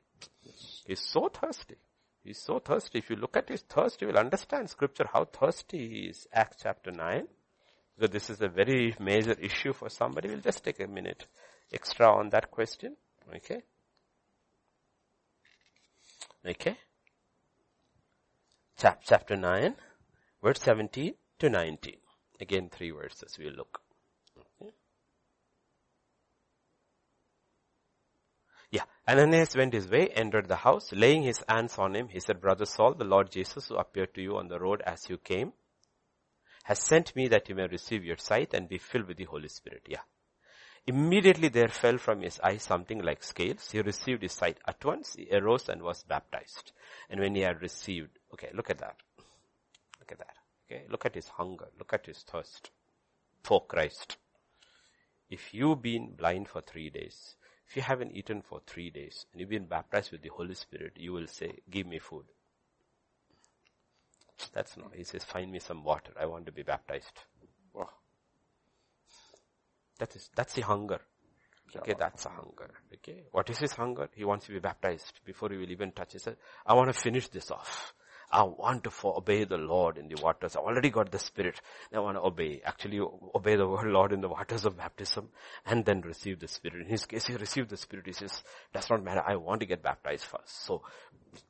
[0.87, 1.75] He's so thirsty.
[2.23, 2.99] He's so thirsty.
[2.99, 6.25] If you look at his thirst, you will understand scripture how thirsty he is.
[6.31, 7.27] Acts chapter 9.
[7.99, 10.29] So this is a very major issue for somebody.
[10.29, 11.25] We'll just take a minute
[11.73, 12.95] extra on that question.
[13.35, 13.61] Okay.
[16.47, 16.77] Okay.
[18.77, 19.75] Chap- chapter 9,
[20.41, 21.97] verse 17 to 19.
[22.39, 23.81] Again, three verses we'll look.
[28.71, 28.83] Yeah.
[29.07, 32.07] Ananias went his way, entered the house, laying his hands on him.
[32.07, 35.09] He said, Brother Saul, the Lord Jesus who appeared to you on the road as
[35.09, 35.53] you came
[36.63, 39.49] has sent me that you may receive your sight and be filled with the Holy
[39.49, 39.83] Spirit.
[39.87, 40.01] Yeah.
[40.87, 43.69] Immediately there fell from his eyes something like scales.
[43.71, 45.15] He received his sight at once.
[45.15, 46.71] He arose and was baptized.
[47.09, 48.95] And when he had received, okay, look at that.
[49.99, 50.35] Look at that.
[50.65, 51.67] Okay, look at his hunger.
[51.77, 52.71] Look at his thirst
[53.43, 54.17] for Christ.
[55.29, 57.35] If you've been blind for three days,
[57.71, 60.91] if you haven't eaten for three days, and you've been baptized with the Holy Spirit,
[60.97, 62.25] you will say, give me food.
[64.51, 66.11] That's not, he says, find me some water.
[66.19, 67.13] I want to be baptized.
[67.73, 67.87] Wow.
[69.99, 70.99] That is, that's the hunger.
[71.73, 72.71] Okay, that's a hunger.
[72.93, 74.09] Okay, what is his hunger?
[74.15, 76.11] He wants to be baptized before he will even touch.
[76.11, 77.93] He said, I want to finish this off.
[78.31, 80.55] I want to obey the Lord in the waters.
[80.55, 81.59] I already got the Spirit.
[81.93, 82.61] I want to obey.
[82.65, 85.29] Actually, obey the Lord in the waters of baptism
[85.65, 86.81] and then receive the Spirit.
[86.81, 88.05] In his case, he received the Spirit.
[88.05, 89.23] He says, does not matter.
[89.25, 90.65] I want to get baptized first.
[90.65, 90.81] So,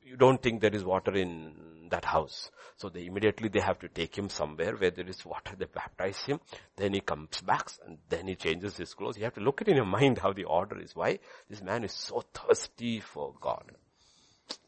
[0.02, 2.50] you don't think there is water in that house.
[2.76, 5.54] So they immediately they have to take him somewhere where there is water.
[5.56, 6.40] They baptize him.
[6.76, 9.16] Then he comes back and then he changes his clothes.
[9.16, 10.96] You have to look at in your mind how the order is.
[10.96, 11.18] Why?
[11.48, 13.72] This man is so thirsty for God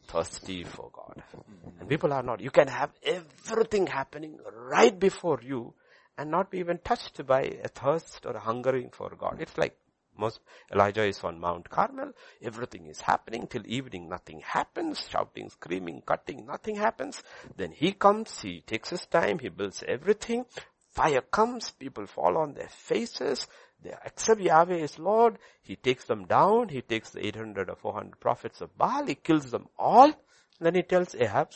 [0.07, 1.23] thirsty for God.
[1.35, 1.79] Mm-hmm.
[1.81, 2.41] And people are not.
[2.41, 5.73] You can have everything happening right before you
[6.17, 9.37] and not be even touched by a thirst or a hungering for God.
[9.39, 9.77] It's like
[10.17, 10.39] most,
[10.71, 12.13] Elijah is on Mount Carmel.
[12.41, 14.07] Everything is happening till evening.
[14.07, 15.07] Nothing happens.
[15.09, 16.45] Shouting, screaming, cutting.
[16.45, 17.21] Nothing happens.
[17.57, 18.39] Then he comes.
[18.39, 19.39] He takes his time.
[19.39, 20.45] He builds everything.
[20.91, 21.71] Fire comes.
[21.71, 23.47] People fall on their faces.
[23.81, 25.37] They accept Yahweh is Lord.
[25.61, 26.69] He takes them down.
[26.69, 29.05] He takes the 800 or 400 prophets of Baal.
[29.05, 30.11] He kills them all.
[30.59, 31.51] Then he tells Ahab,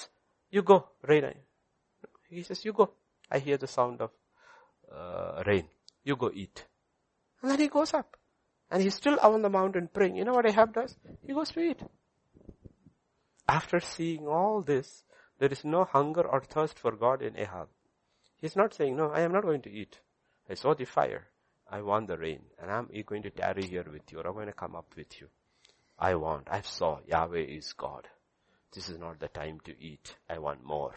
[0.51, 1.33] you go, rain.
[2.29, 2.91] He says, you go.
[3.31, 4.11] I hear the sound of
[4.93, 5.65] uh, rain.
[6.03, 6.65] You go eat.
[7.41, 8.17] And then he goes up.
[8.71, 10.15] And he's still on the mountain praying.
[10.15, 10.95] You know what Ahab does?
[11.25, 11.81] He goes to eat.
[13.47, 15.03] After seeing all this,
[15.39, 17.69] there is no hunger or thirst for God in Ahab.
[18.41, 19.99] He's not saying, no, I am not going to eat.
[20.49, 21.27] I saw the fire.
[21.69, 22.41] I want the rain.
[22.61, 25.19] And I'm going to tarry here with you or I'm going to come up with
[25.21, 25.27] you.
[25.97, 26.47] I want.
[26.49, 28.07] I saw Yahweh is God.
[28.73, 30.15] This is not the time to eat.
[30.29, 30.95] I want more.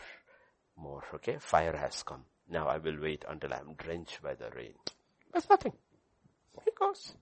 [0.77, 1.03] More.
[1.15, 1.37] Okay?
[1.41, 2.25] Fire has come.
[2.49, 4.75] Now I will wait until I'm drenched by the rain.
[5.33, 5.73] That's nothing.
[6.65, 7.15] He goes.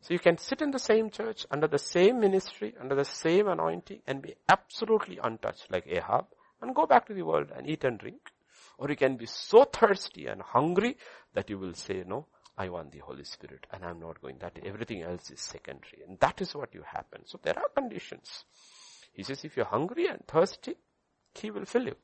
[0.00, 3.48] So you can sit in the same church, under the same ministry, under the same
[3.48, 6.26] anointing, and be absolutely untouched like Ahab,
[6.60, 8.30] and go back to the world and eat and drink.
[8.76, 10.98] Or you can be so thirsty and hungry
[11.32, 14.58] that you will say, no, I want the Holy Spirit and I'm not going that.
[14.64, 16.02] Everything else is secondary.
[16.06, 17.22] And that is what you happen.
[17.26, 18.44] So there are conditions.
[19.12, 20.74] He says, if you're hungry and thirsty,
[21.34, 21.96] He will fill you.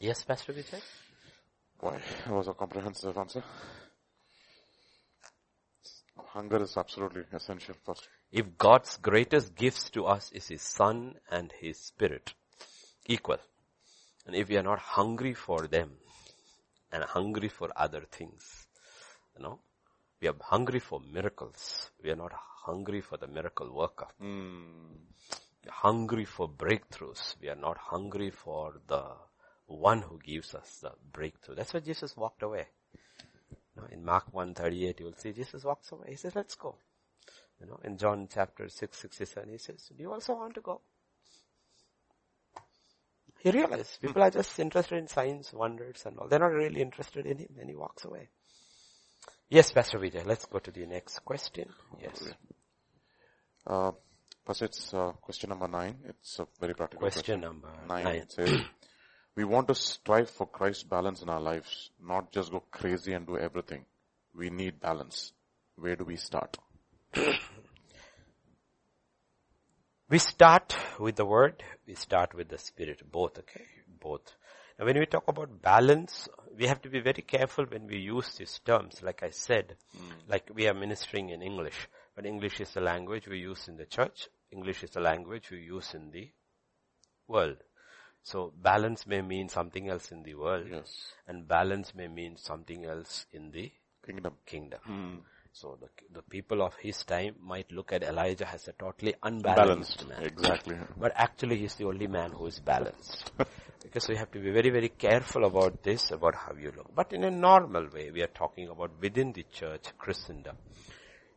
[0.00, 0.82] Yes, Pastor Vijay?
[1.80, 2.00] Why?
[2.24, 3.42] That was a comprehensive answer.
[6.16, 7.94] Hunger is absolutely essential for
[8.32, 12.34] If God's greatest gifts to us is His Son and His Spirit,
[13.06, 13.38] equal.
[14.26, 15.92] And if we are not hungry for them
[16.90, 18.63] and hungry for other things,
[19.36, 19.58] you know,
[20.20, 21.90] we are hungry for miracles.
[22.02, 22.32] We are not
[22.64, 24.06] hungry for the miracle worker.
[24.22, 24.96] Mm.
[25.68, 27.36] Hungry for breakthroughs.
[27.40, 29.04] We are not hungry for the
[29.66, 31.56] one who gives us the breakthrough.
[31.56, 32.66] That's why Jesus walked away.
[33.76, 36.06] Now, in Mark 138, you will see Jesus walks away.
[36.10, 36.76] He says, let's go.
[37.60, 40.80] You know, in John chapter 6, 67, he says, do you also want to go?
[43.38, 46.28] He realized people are just interested in signs, wonders and all.
[46.28, 48.28] They're not really interested in him and he walks away.
[49.50, 51.68] Yes, Pastor Vijay, let's go to the next question.
[52.02, 52.28] Yes.
[53.66, 53.92] Uh,
[54.44, 55.96] Pastor, it's uh, question number nine.
[56.08, 58.04] It's a very practical Question number nine.
[58.04, 58.16] nine.
[58.16, 58.56] It says,
[59.36, 63.26] we want to strive for Christ's balance in our lives, not just go crazy and
[63.26, 63.84] do everything.
[64.34, 65.32] We need balance.
[65.76, 66.58] Where do we start?
[70.10, 73.64] We start with the word, we start with the spirit, both, okay?
[74.00, 74.34] Both.
[74.78, 78.34] Now when we talk about balance, we have to be very careful when we use
[78.36, 79.02] these terms.
[79.02, 80.10] Like I said, hmm.
[80.28, 83.86] like we are ministering in English, but English is the language we use in the
[83.86, 84.28] church.
[84.50, 86.30] English is the language we use in the
[87.28, 87.56] world.
[88.22, 91.12] So balance may mean something else in the world, Yes.
[91.28, 93.70] and balance may mean something else in the
[94.04, 94.34] Kingdom.
[94.46, 94.80] kingdom.
[94.84, 95.16] Hmm.
[95.56, 99.98] So the, the people of his time might look at Elijah as a totally unbalanced
[99.98, 100.08] Balanced.
[100.08, 100.22] man.
[100.24, 100.76] Exactly.
[100.98, 103.30] But actually he's the only man who is balanced.
[103.84, 106.92] because we have to be very, very careful about this, about how you look.
[106.92, 110.56] But in a normal way, we are talking about within the church, Christendom.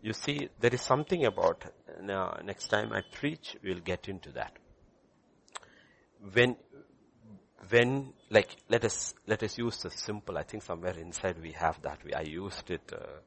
[0.02, 1.66] You see, there is something about,
[2.02, 4.58] now next time I preach, we'll get into that.
[6.34, 6.56] When,
[7.70, 11.80] when, like, let us, let us use the simple, I think somewhere inside we have
[11.84, 13.20] that, we, I used it, uh,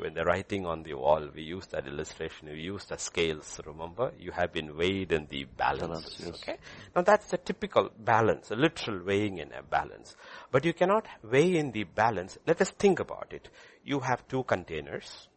[0.00, 4.12] when the writing on the wall, we use that illustration, we use the scales, remember?
[4.18, 6.42] You have been weighed in the balances, Balance, yes.
[6.42, 6.58] okay?
[6.94, 10.16] Now that's the typical balance, a literal weighing in a balance.
[10.50, 12.36] But you cannot weigh in the balance.
[12.46, 13.48] Let us think about it.
[13.84, 15.28] You have two containers.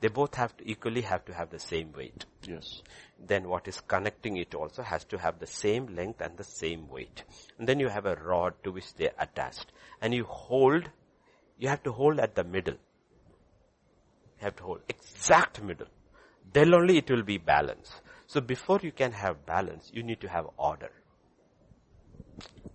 [0.00, 2.24] They both have to equally have to have the same weight.
[2.46, 2.82] Yes.
[3.18, 6.88] Then what is connecting it also has to have the same length and the same
[6.88, 7.24] weight.
[7.58, 9.72] And then you have a rod to which they are attached.
[10.00, 10.88] And you hold,
[11.56, 12.76] you have to hold at the middle.
[14.40, 15.88] You have to hold exact middle.
[16.52, 17.90] Then only it will be balance.
[18.26, 20.90] So before you can have balance, you need to have order.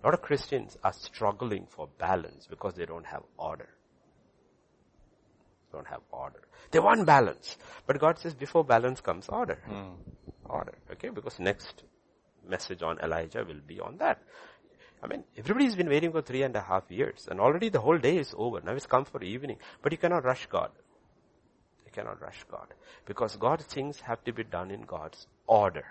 [0.02, 3.68] A lot of Christians are struggling for balance because they don't have order.
[5.72, 6.42] Don't have order.
[6.70, 7.56] They want balance.
[7.86, 9.58] But God says before balance comes order.
[9.66, 9.94] Hmm.
[10.44, 10.74] Order.
[10.92, 11.08] Okay?
[11.08, 11.84] Because next
[12.46, 14.22] message on Elijah will be on that.
[15.02, 17.98] I mean, everybody's been waiting for three and a half years and already the whole
[17.98, 18.60] day is over.
[18.60, 19.58] Now it's come for evening.
[19.82, 20.70] But you cannot rush God.
[21.94, 22.66] Cannot rush God.
[23.06, 25.84] Because God's things have to be done in God's order.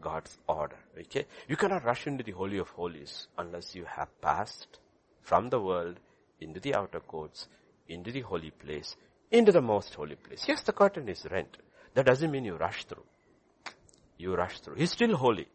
[0.00, 0.76] God's order.
[0.98, 1.26] Okay?
[1.48, 4.80] You cannot rush into the Holy of Holies unless you have passed
[5.22, 6.00] from the world
[6.40, 7.46] into the outer courts,
[7.88, 8.96] into the holy place,
[9.30, 10.44] into the most holy place.
[10.48, 11.56] Yes, the curtain is rent.
[11.94, 13.04] That doesn't mean you rush through.
[14.18, 14.74] You rush through.
[14.74, 15.46] He's still holy.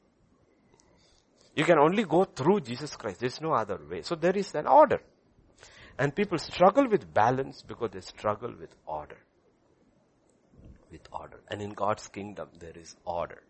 [1.55, 3.19] You can only go through Jesus Christ.
[3.19, 4.01] There's no other way.
[4.03, 5.01] So there is an order.
[5.99, 9.17] And people struggle with balance because they struggle with order.
[10.91, 11.39] With order.
[11.49, 13.43] And in God's kingdom, there is order.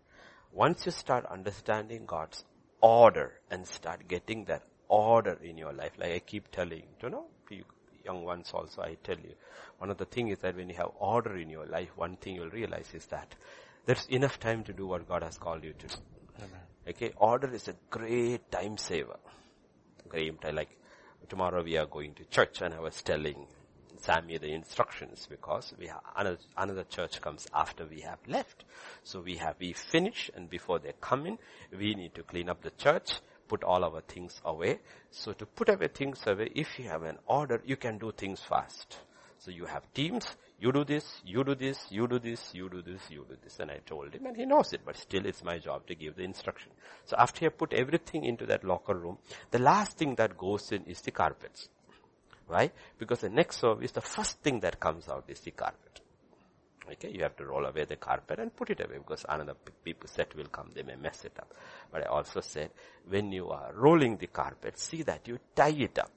[0.52, 2.44] Once you start understanding God's
[2.82, 7.26] order and start getting that order in your life, like I keep telling, you know,
[7.50, 7.64] you
[8.08, 9.34] young ones also, I tell you,
[9.78, 12.36] one of the things is that when you have order in your life, one thing
[12.36, 13.36] you'll realize is that
[13.86, 15.96] there's enough time to do what God has called you to do.
[16.90, 19.20] Okay, order is a great time saver.
[20.08, 20.70] Great time, like
[21.28, 23.46] tomorrow we are going to church and I was telling
[24.00, 28.64] Sammy the instructions because we have another, another church comes after we have left.
[29.04, 31.38] So we have, we finish and before they come in,
[31.78, 34.80] we need to clean up the church, put all our things away.
[35.12, 38.42] So to put away things away, if you have an order, you can do things
[38.42, 38.98] fast.
[39.40, 40.26] So you have teams,
[40.60, 43.60] you do this, you do this, you do this, you do this, you do this.
[43.60, 46.16] And I told him and he knows it, but still it's my job to give
[46.16, 46.72] the instruction.
[47.06, 49.20] So after I put everything into that locker room,
[49.52, 51.70] the last thing that goes in is the carpets.
[52.48, 52.72] Why?
[52.98, 56.02] Because the next service, the first thing that comes out is the carpet.
[56.90, 60.08] Okay, you have to roll away the carpet and put it away because another people
[60.08, 61.54] set will come, they may mess it up.
[61.92, 62.72] But I also said,
[63.10, 66.12] when you are rolling the carpet, see that you tie it up.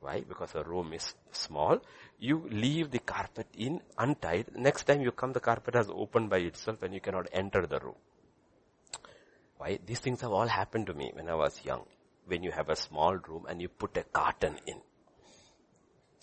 [0.00, 0.20] Why?
[0.28, 1.80] Because the room is small.
[2.18, 4.46] You leave the carpet in untied.
[4.56, 7.78] Next time you come, the carpet has opened by itself and you cannot enter the
[7.78, 7.94] room.
[9.58, 9.78] Why?
[9.86, 11.84] These things have all happened to me when I was young.
[12.26, 14.80] When you have a small room and you put a curtain in.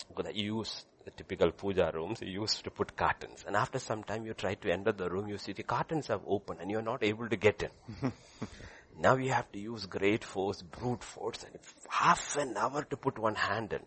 [0.08, 3.44] Because you use the typical puja rooms, you used to put curtains.
[3.46, 6.22] And after some time you try to enter the room, you see the curtains have
[6.28, 8.12] opened and you're not able to get in.
[9.00, 13.20] now you have to use great force, brute force, and half an hour to put
[13.20, 13.82] one hand in.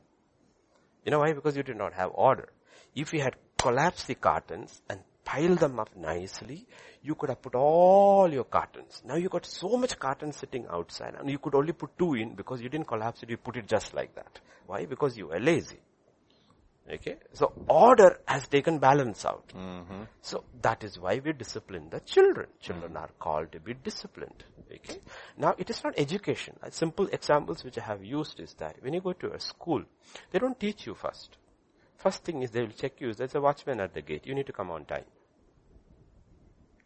[1.05, 1.33] You know why?
[1.33, 2.53] Because you did not have order.
[2.95, 6.67] If you had collapsed the curtains and piled them up nicely.
[7.03, 9.03] You could have put all your cartons.
[9.05, 12.35] Now you got so much carton sitting outside and you could only put two in
[12.35, 14.41] because you didn't collapse it, you put it just like that.
[14.67, 14.87] Why?
[14.87, 15.81] Because you were lazy.
[16.93, 17.17] Okay.
[17.33, 19.49] So order has taken balance out.
[19.57, 20.03] Mm-hmm.
[20.21, 22.47] So that is why we discipline the children.
[22.61, 24.45] Children are called to be disciplined.
[24.73, 25.01] Okay.
[25.37, 26.57] Now it is not education.
[26.63, 29.83] Uh, Simple examples which I have used is that when you go to a school,
[30.31, 31.37] they don't teach you first.
[31.97, 33.13] First thing is they will check you.
[33.15, 34.27] There's a watchman at the gate.
[34.27, 35.05] You need to come on time.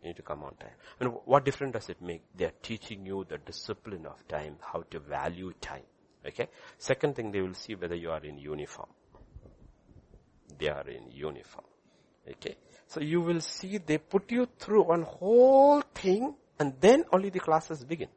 [0.02, 0.72] You need to come on time.
[0.98, 2.22] And what difference does it make?
[2.34, 5.82] They are teaching you the discipline of time, how to value time.
[6.26, 6.48] Okay.
[6.78, 8.88] Second thing, they will see whether you are in uniform.
[10.60, 11.64] They are in uniform.
[12.28, 12.56] Okay.
[12.86, 17.40] So you will see they put you through one whole thing and then only the
[17.40, 18.08] classes begin.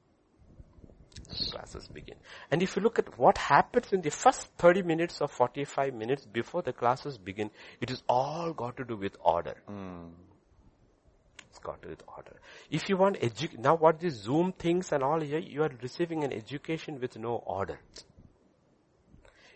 [1.52, 2.16] Classes begin.
[2.52, 6.26] And if you look at what happens in the first 30 minutes or 45 minutes
[6.26, 9.56] before the classes begin, it is all got to do with order.
[9.68, 10.10] Hmm.
[11.50, 12.34] It's got to do with order.
[12.70, 16.24] If you want edu- now what these Zoom things and all here, you are receiving
[16.24, 17.80] an education with no order.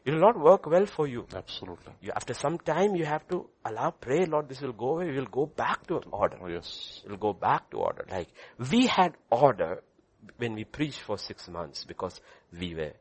[0.08, 1.28] It will not work well for you.
[1.36, 1.92] Absolutely.
[2.00, 5.12] You, after some time, you have to allow, pray, Lord, this will go away.
[5.12, 6.38] We will go back to order.
[6.42, 7.02] Oh, yes.
[7.06, 8.06] We'll go back to order.
[8.10, 8.30] Like,
[8.72, 9.84] we had order
[10.38, 12.22] when we preached for six months because
[12.58, 12.94] we were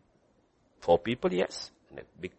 [0.81, 2.33] four people, yes, and a big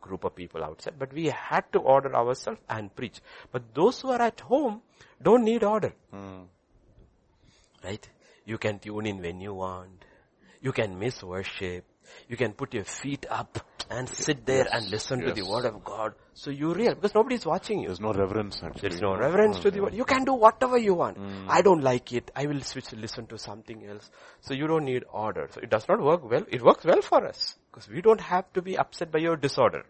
[0.00, 3.20] group of people outside, but we had to order ourselves and preach.
[3.50, 4.82] But those who are at home
[5.20, 5.92] don't need order.
[6.12, 6.42] Hmm.
[7.82, 8.08] Right?
[8.44, 10.04] You can tune in when you want.
[10.60, 11.84] You can miss worship.
[12.28, 13.58] You can put your feet up
[13.90, 16.14] and sit there and listen to the word of God.
[16.32, 17.88] So you real, because nobody is watching you.
[17.88, 18.88] There's no reverence actually.
[18.88, 19.92] There's no reverence to the word.
[19.92, 19.96] Mm.
[19.96, 21.18] You can do whatever you want.
[21.18, 21.46] Mm.
[21.48, 22.30] I don't like it.
[22.34, 24.10] I will switch to listen to something else.
[24.40, 25.48] So you don't need order.
[25.52, 26.44] So it does not work well.
[26.50, 27.56] It works well for us.
[27.70, 29.84] Because we don't have to be upset by your disorder.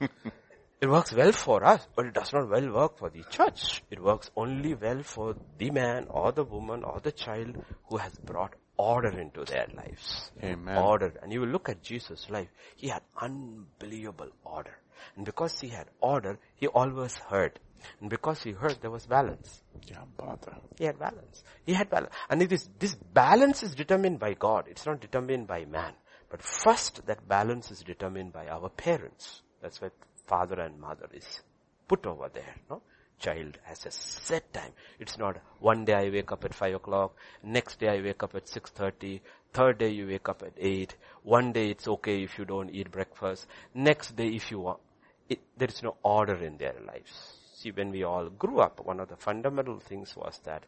[0.80, 3.82] it works well for us, but it does not well work for the church.
[3.90, 8.12] It works only well for the man or the woman or the child who has
[8.18, 10.30] brought order into their lives.
[10.42, 10.76] Amen.
[10.76, 11.12] Order.
[11.22, 12.48] And you will look at Jesus' life.
[12.76, 14.76] He had unbelievable order.
[15.16, 17.58] And because he had order, he always heard.
[18.00, 19.62] And because he heard, there was balance.
[19.86, 20.56] Yeah, bother.
[20.78, 21.42] He had balance.
[21.64, 22.12] He had balance.
[22.28, 24.66] And it is, this balance is determined by God.
[24.68, 25.94] It's not determined by man.
[26.30, 29.42] But first, that balance is determined by our parents.
[29.62, 29.88] That's why
[30.26, 31.42] father and mother is
[31.88, 32.82] put over there, no?
[33.20, 34.72] Child has a set time.
[34.98, 38.34] It's not one day I wake up at five o'clock, next day I wake up
[38.34, 39.20] at six thirty,
[39.52, 42.90] third day you wake up at eight, one day it's okay if you don't eat
[42.90, 44.80] breakfast, next day if you want,
[45.28, 47.12] it, there is no order in their lives.
[47.54, 50.64] See, when we all grew up, one of the fundamental things was that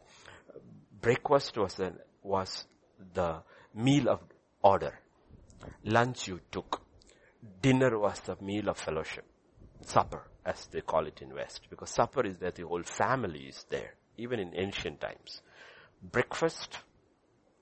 [1.00, 1.80] breakfast was
[2.22, 2.66] was
[3.14, 3.42] the
[3.74, 4.20] meal of
[4.62, 4.98] order.
[5.84, 6.82] Lunch you took.
[7.62, 9.24] Dinner was the meal of fellowship.
[9.80, 11.62] Supper, as they call it in West.
[11.70, 13.94] Because supper is where the whole family is there.
[14.18, 15.42] Even in ancient times.
[16.02, 16.78] Breakfast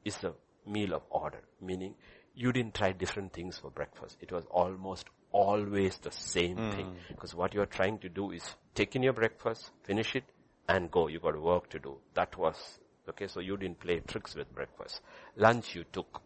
[0.05, 0.35] is the
[0.67, 1.43] meal of order.
[1.61, 1.95] Meaning,
[2.35, 4.17] you didn't try different things for breakfast.
[4.21, 6.71] It was almost always the same hmm.
[6.71, 6.97] thing.
[7.09, 8.43] Because what you are trying to do is
[8.75, 10.25] take in your breakfast, finish it,
[10.69, 11.09] and go.
[11.09, 11.99] You got work to do.
[12.15, 12.57] That was,
[13.09, 15.01] okay, so you didn't play tricks with breakfast.
[15.37, 16.23] Lunch you took.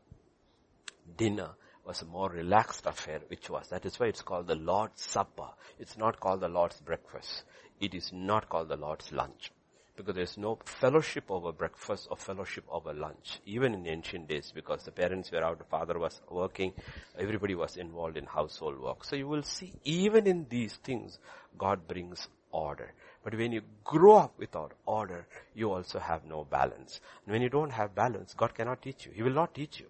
[1.17, 1.51] Dinner
[1.85, 5.49] was a more relaxed affair, which was, that is why it's called the Lord's Supper.
[5.79, 7.45] It's not called the Lord's Breakfast.
[7.81, 9.53] It is not called the Lord's Lunch.
[9.97, 14.83] Because there's no fellowship over breakfast or fellowship over lunch, even in ancient days, because
[14.83, 16.73] the parents were out, the father was working,
[17.17, 19.05] everybody was involved in household work.
[19.05, 21.21] So you will see, even in these things,
[21.57, 22.93] God brings order.
[23.23, 27.01] But when you grow up without order, you also have no balance.
[27.25, 29.13] And when you don't have balance, God cannot teach you.
[29.13, 29.87] He will not teach you.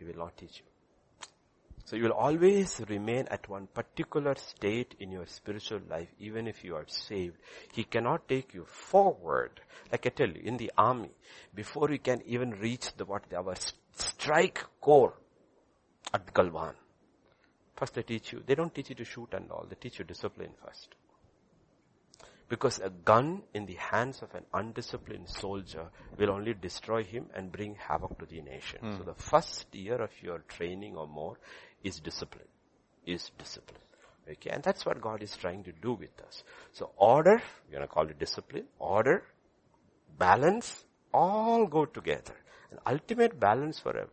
[0.00, 0.64] He will not teach you.
[1.84, 6.64] So you will always remain at one particular state in your spiritual life, even if
[6.64, 7.36] you are saved.
[7.72, 9.60] He cannot take you forward.
[9.92, 11.10] Like I tell you, in the army,
[11.54, 13.54] before we can even reach the what our
[13.92, 15.14] strike corps
[16.14, 16.74] at Galwan,
[17.76, 18.42] first they teach you.
[18.46, 19.66] They don't teach you to shoot and all.
[19.68, 20.94] They teach you discipline first.
[22.50, 25.86] Because a gun in the hands of an undisciplined soldier
[26.18, 28.80] will only destroy him and bring havoc to the nation.
[28.80, 28.96] Hmm.
[28.96, 31.38] So the first year of your training or more
[31.84, 32.48] is discipline.
[33.06, 33.80] Is discipline.
[34.28, 36.42] Okay, and that's what God is trying to do with us.
[36.72, 39.22] So order, we're gonna call it discipline, order,
[40.18, 40.84] balance,
[41.14, 42.36] all go together.
[42.70, 44.06] And ultimate balance for a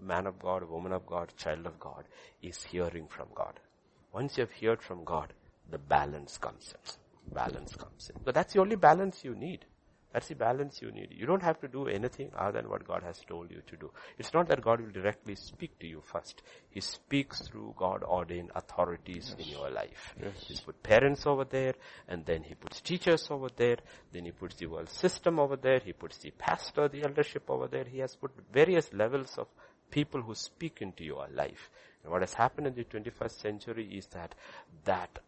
[0.00, 2.04] man of God, a woman of God, child of God
[2.42, 3.60] is hearing from God.
[4.12, 5.32] Once you have heard from God,
[5.70, 7.05] the balance comes in.
[7.32, 8.20] Balance comes in.
[8.24, 9.64] But that's the only balance you need.
[10.16, 11.08] That's the balance you need.
[11.10, 13.90] You don't have to do anything other than what God has told you to do.
[14.16, 16.40] It's not that God will directly speak to you first.
[16.70, 19.46] He speaks through God ordained authorities yes.
[19.46, 20.14] in your life.
[20.18, 20.32] Yes.
[20.48, 21.74] He's put parents over there,
[22.08, 23.76] and then He puts teachers over there,
[24.10, 27.66] then He puts the world system over there, He puts the pastor, the eldership over
[27.66, 27.84] there.
[27.84, 29.48] He has put various levels of
[29.90, 31.68] people who speak into your life.
[32.02, 34.34] And what has happened in the 21st century is that
[34.84, 35.18] that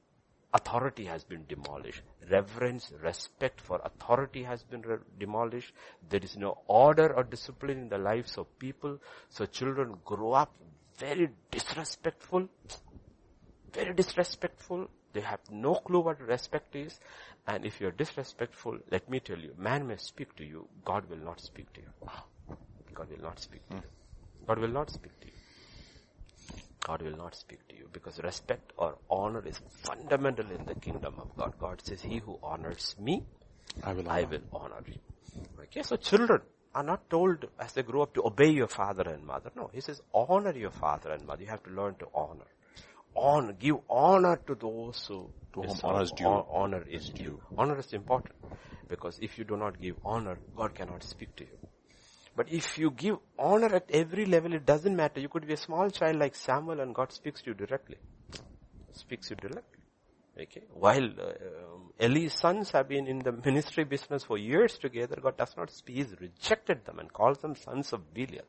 [0.55, 2.03] authority has been demolished.
[2.31, 5.73] Reverence, respect for authority has been re- demolished.
[6.09, 8.99] There is no order or discipline in the lives of people.
[9.29, 10.55] So children grow up
[10.99, 12.49] very disrespectful,
[13.73, 14.89] very disrespectful.
[15.13, 16.99] They have no clue what respect is.
[17.47, 21.25] And if you're disrespectful, let me tell you, man may speak to you, God will
[21.25, 21.89] not speak to you.
[22.95, 23.83] God will not speak to you.
[24.47, 25.38] God will not speak to you.
[26.85, 31.15] God will not speak to you because respect or honor is fundamental in the kingdom
[31.19, 31.53] of God.
[31.59, 33.23] God says, he who honors me,
[33.83, 34.95] I will, I will honor you.
[35.65, 36.41] Okay, so children
[36.75, 39.51] are not told as they grow up to obey your father and mother.
[39.57, 41.43] No, he says honor your father and mother.
[41.43, 42.47] You have to learn to honor.
[43.17, 46.45] Honor, give honor to those who to whom honor is due.
[46.51, 47.41] Honor is due.
[47.57, 48.37] Honor is important
[48.89, 51.59] because if you do not give honor, God cannot speak to you.
[52.39, 55.19] But if you give honor at every level, it doesn't matter.
[55.19, 57.97] You could be a small child like Samuel and God speaks to you directly.
[58.93, 59.81] Speaks to you directly.
[60.41, 60.63] Okay.
[60.73, 61.33] While uh,
[61.99, 65.97] Eli's sons have been in the ministry business for years together, God does not speak.
[65.97, 68.47] He's rejected them and calls them sons of Belial.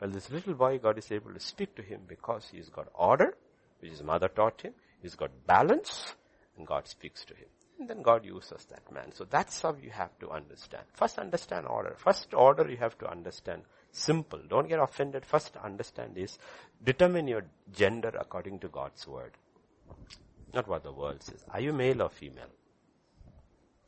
[0.00, 3.36] Well, this little boy, God is able to speak to him because he's got order,
[3.80, 4.74] which his mother taught him.
[5.02, 6.14] He's got balance,
[6.56, 7.48] and God speaks to him.
[7.78, 9.12] And then God uses that man.
[9.14, 10.84] So that's how you have to understand.
[10.94, 11.94] First understand order.
[11.96, 13.62] First order you have to understand.
[13.92, 14.40] Simple.
[14.48, 15.24] Don't get offended.
[15.24, 16.38] First understand is
[16.82, 19.32] determine your gender according to God's word.
[20.52, 21.44] Not what the world says.
[21.50, 22.50] Are you male or female?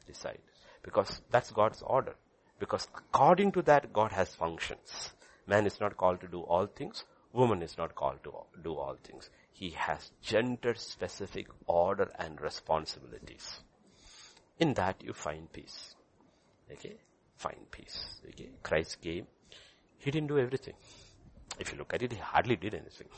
[0.07, 0.38] Decide.
[0.82, 2.14] Because that's God's order.
[2.59, 5.12] Because according to that, God has functions.
[5.47, 7.05] Man is not called to do all things.
[7.32, 8.32] Woman is not called to
[8.62, 9.30] do all things.
[9.53, 13.61] He has gender specific order and responsibilities.
[14.61, 15.96] In that you find peace.
[16.70, 16.94] Okay?
[17.36, 18.20] Find peace.
[18.28, 18.50] Okay?
[18.62, 19.26] Christ came.
[19.98, 20.74] He didn't do everything.
[21.58, 23.08] If you look at it, he hardly did anything.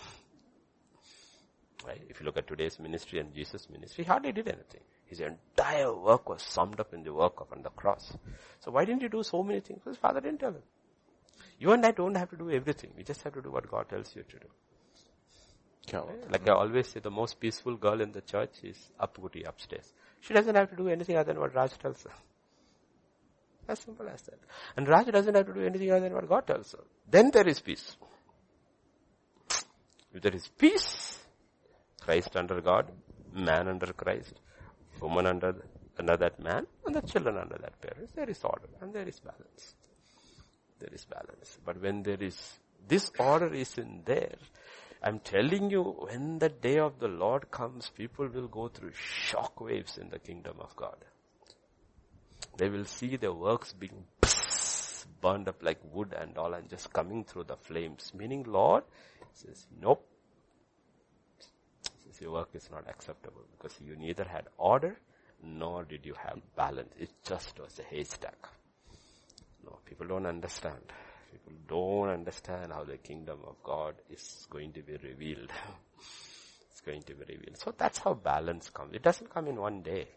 [1.86, 2.00] Right?
[2.08, 4.82] If you look at today's ministry and Jesus' ministry, he hardly did anything.
[5.04, 8.16] His entire work was summed up in the work of on the cross.
[8.60, 9.82] So why didn't he do so many things?
[9.84, 10.62] His father didn't tell him.
[11.58, 12.90] You and I don't have to do everything.
[12.96, 14.46] We just have to do what God tells you to do.
[15.92, 16.30] Right?
[16.30, 19.92] Like I always say, the most peaceful girl in the church is Apguti upstairs.
[20.22, 22.10] She doesn't have to do anything other than what Raj tells her.
[23.68, 24.38] As simple as that.
[24.76, 26.84] And Raj doesn't have to do anything other than what God tells her.
[27.10, 27.96] Then there is peace.
[30.14, 31.18] If there is peace,
[32.00, 32.90] Christ under God,
[33.32, 34.34] man under Christ,
[35.00, 35.56] woman under,
[35.98, 39.18] under that man, and the children under that parents, there is order and there is
[39.18, 39.74] balance.
[40.78, 41.58] There is balance.
[41.64, 42.38] But when there is,
[42.86, 44.36] this order is in there,
[45.04, 49.60] I'm telling you, when the day of the Lord comes, people will go through shock
[49.60, 50.96] waves in the kingdom of God.
[52.56, 54.04] They will see their works being
[55.20, 58.12] burned up like wood and all and just coming through the flames.
[58.14, 58.84] Meaning Lord
[59.32, 60.06] says, nope.
[62.04, 64.96] Says, your work is not acceptable because you neither had order
[65.42, 66.92] nor did you have balance.
[66.98, 68.36] It just was a haystack.
[69.64, 70.82] No, people don't understand.
[71.32, 75.50] People don't understand how the kingdom of God is going to be revealed.
[76.70, 77.56] it's going to be revealed.
[77.56, 78.94] So that's how balance comes.
[78.94, 80.08] It doesn't come in one day.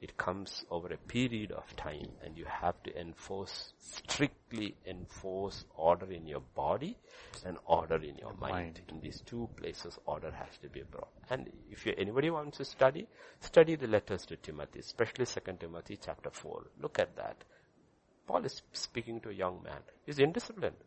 [0.00, 6.10] It comes over a period of time and you have to enforce, strictly enforce order
[6.10, 6.96] in your body
[7.44, 8.40] and order in your mind.
[8.52, 8.80] mind.
[8.88, 11.10] In these two places, order has to be brought.
[11.28, 13.08] And if you, anybody wants to study,
[13.40, 16.62] study the letters to Timothy, especially 2 Timothy chapter 4.
[16.80, 17.44] Look at that.
[18.30, 19.80] Paul is speaking to a young man.
[20.06, 20.80] He's indisciplined.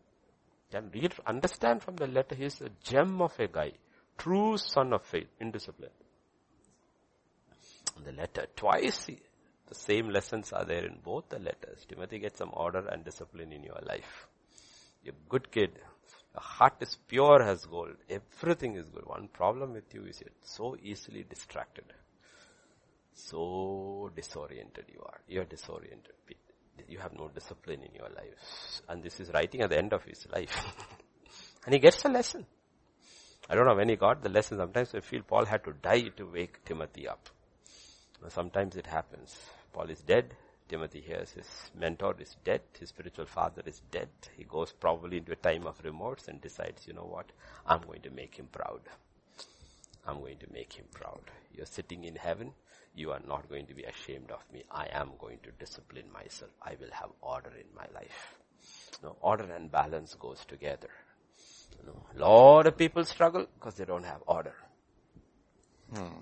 [0.71, 3.71] Can read, understand from the letter, he's a gem of a guy.
[4.17, 5.99] True son of faith, indisciplined.
[7.97, 9.07] In The letter, twice
[9.67, 11.85] the same lessons are there in both the letters.
[11.85, 14.27] Timothy get some order and discipline in your life.
[15.03, 15.71] You're a good kid.
[16.33, 17.97] Your heart is pure as gold.
[18.09, 19.05] Everything is good.
[19.05, 21.91] One problem with you is you're so easily distracted.
[23.13, 25.19] So disoriented you are.
[25.27, 26.13] You're disoriented
[26.87, 28.81] you have no discipline in your lives.
[28.89, 30.55] And this is writing at the end of his life.
[31.65, 32.45] and he gets a lesson.
[33.49, 34.57] I don't know when he got the lesson.
[34.57, 37.29] Sometimes I feel Paul had to die to wake Timothy up.
[38.29, 39.35] Sometimes it happens.
[39.73, 40.33] Paul is dead.
[40.69, 41.47] Timothy hears his
[41.77, 42.61] mentor is dead.
[42.79, 44.09] His spiritual father is dead.
[44.37, 47.31] He goes probably into a time of remorse and decides, you know what?
[47.67, 48.81] I'm going to make him proud.
[50.07, 51.21] I'm going to make him proud.
[51.53, 52.53] You're sitting in heaven.
[52.95, 54.63] You are not going to be ashamed of me.
[54.71, 56.51] I am going to discipline myself.
[56.61, 58.35] I will have order in my life.
[59.01, 60.89] You know, order and balance goes together.
[61.79, 64.53] You know, a lot of people struggle because they don't have order.
[65.93, 66.21] Hmm.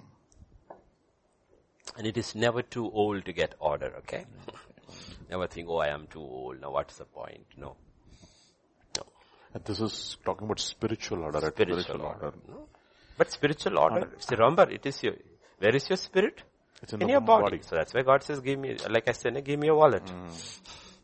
[1.97, 4.25] And it is never too old to get order, okay?
[5.29, 6.61] never think, oh, I am too old.
[6.61, 7.45] Now what's the point?
[7.57, 7.75] No.
[8.97, 9.03] No.
[9.53, 11.39] And this is talking about spiritual order.
[11.39, 12.25] Spiritual, spiritual order.
[12.27, 12.37] order.
[12.47, 12.67] No.
[13.17, 14.11] But spiritual order, order.
[14.19, 15.13] See, remember, it is your,
[15.59, 16.43] where is your spirit?
[16.81, 17.43] It's in, in your body.
[17.43, 17.59] body.
[17.61, 20.05] So that's why God says, give me, like I said, give me a wallet.
[20.05, 20.59] Mm.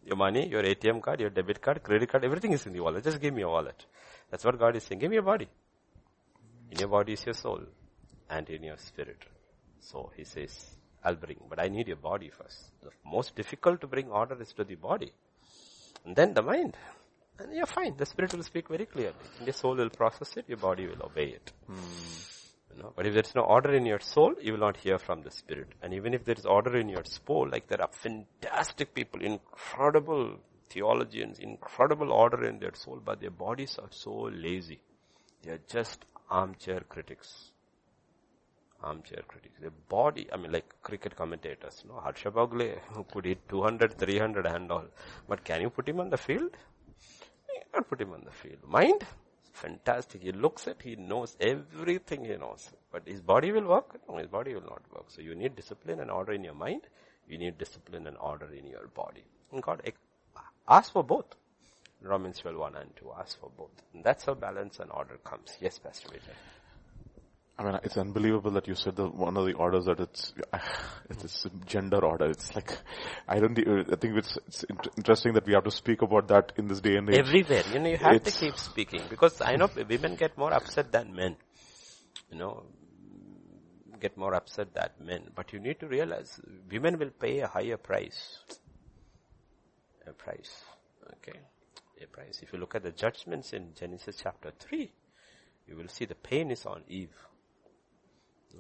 [0.06, 3.04] Your money, your ATM card, your debit card, credit card, everything is in the wallet.
[3.04, 3.86] Just give me a wallet.
[4.32, 5.00] That's what God is saying.
[5.00, 5.48] Give me a body.
[6.72, 7.62] In your body is your soul
[8.30, 9.24] and in your spirit.
[9.80, 10.66] So he says,
[11.04, 12.72] I'll bring, but I need your body first.
[12.82, 15.12] The most difficult to bring order is to the body.
[16.06, 16.76] And then the mind.
[17.40, 17.96] And you're fine.
[17.98, 19.16] The spirit will speak very clearly.
[19.38, 21.52] And your soul will process it, your body will obey it.
[21.68, 21.76] Hmm.
[22.78, 25.32] Know, but if there's no order in your soul, you will not hear from the
[25.32, 25.70] Spirit.
[25.82, 30.38] And even if there is order in your soul, like there are fantastic people, incredible
[30.70, 34.80] theologians, incredible order in their soul, but their bodies are so lazy.
[35.42, 37.52] They are just armchair critics.
[38.84, 39.56] Armchair critics.
[39.60, 41.96] Their body, I mean like cricket commentators, no?
[41.96, 44.86] Harsha who could hit 200, 300 and all.
[45.28, 46.56] But can you put him on the field?
[47.50, 48.60] You can't put him on the field.
[48.68, 49.04] Mind?
[49.62, 50.24] Fantastic.
[50.24, 52.70] He looks at, he knows everything he knows.
[52.92, 54.00] But his body will work?
[54.08, 55.06] No, his body will not work.
[55.10, 56.82] So you need discipline and order in your mind.
[57.28, 59.26] You need discipline and order in your body.
[59.52, 59.82] And God
[60.68, 61.36] ask for both.
[62.02, 63.72] Romans 12, 1 and 2, ask for both.
[63.94, 65.58] And that's how balance and order comes.
[65.60, 66.36] Yes, Pastor Vijay.
[67.60, 70.34] I mean, it's unbelievable that you said that one of the orders that it's,
[71.10, 72.26] it's a gender order.
[72.26, 72.78] It's like,
[73.28, 76.68] I don't, I think it's, it's interesting that we have to speak about that in
[76.68, 77.18] this day and age.
[77.18, 80.54] Everywhere, you know, you have it's, to keep speaking because I know women get more
[80.54, 81.36] upset than men.
[82.32, 82.64] You know,
[84.00, 85.32] get more upset than men.
[85.34, 86.40] But you need to realize
[86.72, 88.38] women will pay a higher price.
[90.06, 90.64] A price.
[91.14, 91.40] Okay.
[92.04, 92.40] A price.
[92.44, 94.92] If you look at the judgments in Genesis chapter 3,
[95.68, 97.16] you will see the pain is on Eve.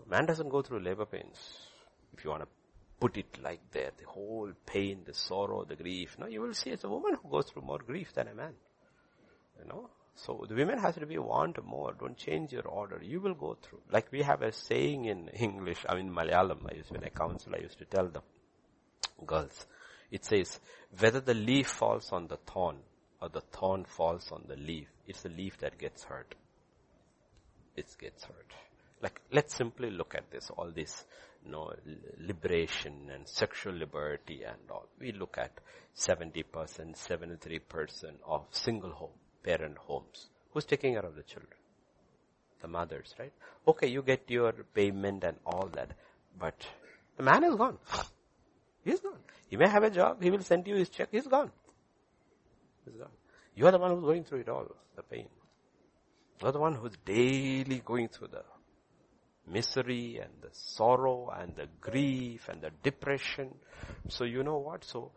[0.09, 1.37] Man doesn't go through labor pains.
[2.17, 2.47] If you want to
[2.99, 6.15] put it like that, the whole pain, the sorrow, the grief.
[6.19, 8.53] No, you will see it's a woman who goes through more grief than a man.
[9.59, 9.89] You know?
[10.15, 11.93] So the women has to be want more.
[11.93, 12.99] Don't change your order.
[13.03, 13.81] You will go through.
[13.91, 17.53] Like we have a saying in English, I mean Malayalam, I used when I counsel,
[17.55, 18.23] I used to tell them,
[19.25, 19.65] girls.
[20.09, 20.59] It says,
[20.97, 22.77] whether the leaf falls on the thorn
[23.21, 26.33] or the thorn falls on the leaf, it's the leaf that gets hurt.
[27.75, 28.53] It gets hurt.
[29.01, 31.05] Like, let's simply look at this, all this,
[31.45, 31.71] you know,
[32.19, 34.87] liberation and sexual liberty and all.
[34.99, 35.51] We look at
[35.95, 39.11] 70%, 73% of single home,
[39.43, 40.29] parent homes.
[40.51, 41.53] Who's taking care of the children?
[42.61, 43.33] The mothers, right?
[43.67, 45.91] Okay, you get your payment and all that,
[46.39, 46.65] but
[47.17, 47.77] the man is gone.
[48.83, 49.19] He's gone.
[49.49, 51.51] He may have a job, he will send you his check, he's gone.
[52.85, 53.11] He's gone.
[53.55, 55.27] You are the one who's going through it all, the pain.
[56.41, 58.43] You're the one who's daily going through the
[59.47, 63.53] misery and the sorrow and the grief and the depression.
[64.09, 64.83] So you know what?
[64.83, 65.11] So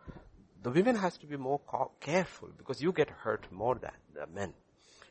[0.62, 1.60] the women has to be more
[2.00, 4.52] careful because you get hurt more than the men.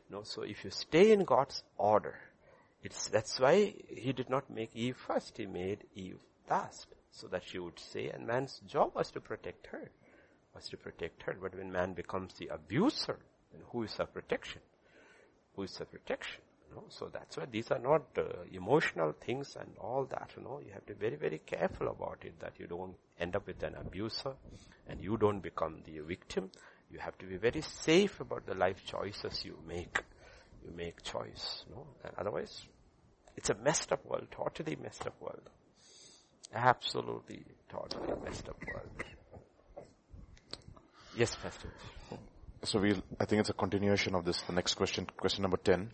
[0.10, 2.16] You know, so if you stay in God's order,
[2.82, 6.88] it's, that's why he did not make Eve first, he made Eve last.
[7.12, 9.90] So that she would say, and man's job was to protect her,
[10.54, 11.36] was to protect her.
[11.42, 13.18] But when man becomes the abuser,
[13.52, 14.62] then who is her protection?
[15.56, 16.42] Who is her protection?
[16.76, 20.60] Know, so that's why these are not uh, emotional things and all that, you know.
[20.66, 23.62] You have to be very, very careful about it that you don't end up with
[23.64, 24.34] an abuser
[24.88, 26.50] and you don't become the victim.
[26.92, 30.00] You have to be very safe about the life choices you make.
[30.64, 31.64] You make choice.
[32.04, 32.66] And otherwise,
[33.36, 35.50] it's a messed up world, totally messed up world.
[36.54, 39.04] Absolutely, totally messed up world.
[41.16, 41.70] Yes, Pastor.
[42.64, 44.42] So we, I think it's a continuation of this.
[44.42, 45.92] The next question, question number 10.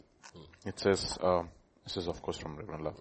[0.65, 1.43] It says, uh,
[1.83, 2.99] this is of course from Reverend Love.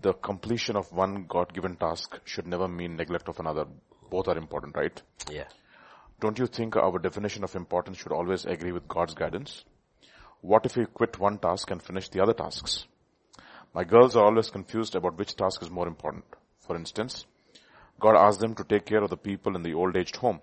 [0.00, 3.66] The completion of one God-given task should never mean neglect of another.
[4.10, 5.00] Both are important, right?
[5.30, 5.44] Yeah.
[6.20, 9.64] Don't you think our definition of importance should always agree with God's guidance?
[10.40, 12.86] What if we quit one task and finish the other tasks?
[13.74, 16.24] My girls are always confused about which task is more important.
[16.60, 17.26] For instance,
[18.00, 20.40] God asked them to take care of the people in the old aged home.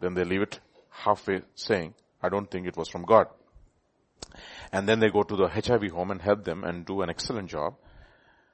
[0.00, 0.60] Then they leave it
[0.90, 3.28] halfway saying, I don't think it was from God
[4.72, 7.50] and then they go to the HIV home and help them and do an excellent
[7.50, 7.74] job.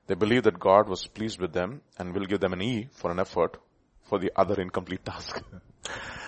[0.06, 3.10] They believe that God was pleased with them and will give them an E for
[3.10, 3.56] an effort
[4.08, 5.42] for the other incomplete task.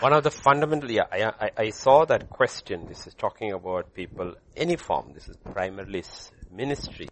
[0.01, 2.87] One of the fundamental, yeah, I, I, I, saw that question.
[2.89, 5.13] This is talking about people, any form.
[5.15, 6.03] This is primarily
[6.51, 7.09] ministry.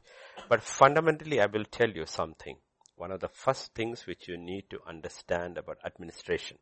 [0.49, 2.57] But fundamentally, I will tell you something.
[2.97, 6.59] one of the first things which you need to understand about administration,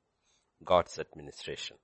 [0.65, 1.77] God's administration.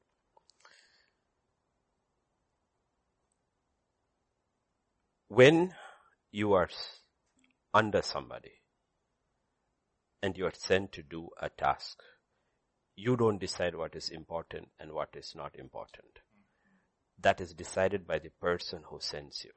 [5.29, 5.75] When
[6.31, 6.69] you are
[7.75, 8.53] under somebody
[10.23, 12.01] and you are sent to do a task,
[12.95, 16.21] you don't decide what is important and what is not important.
[17.21, 19.51] That is decided by the person who sends you.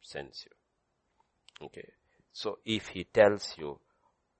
[0.00, 1.66] Sends you.
[1.66, 1.88] Okay.
[2.32, 3.78] So if he tells you,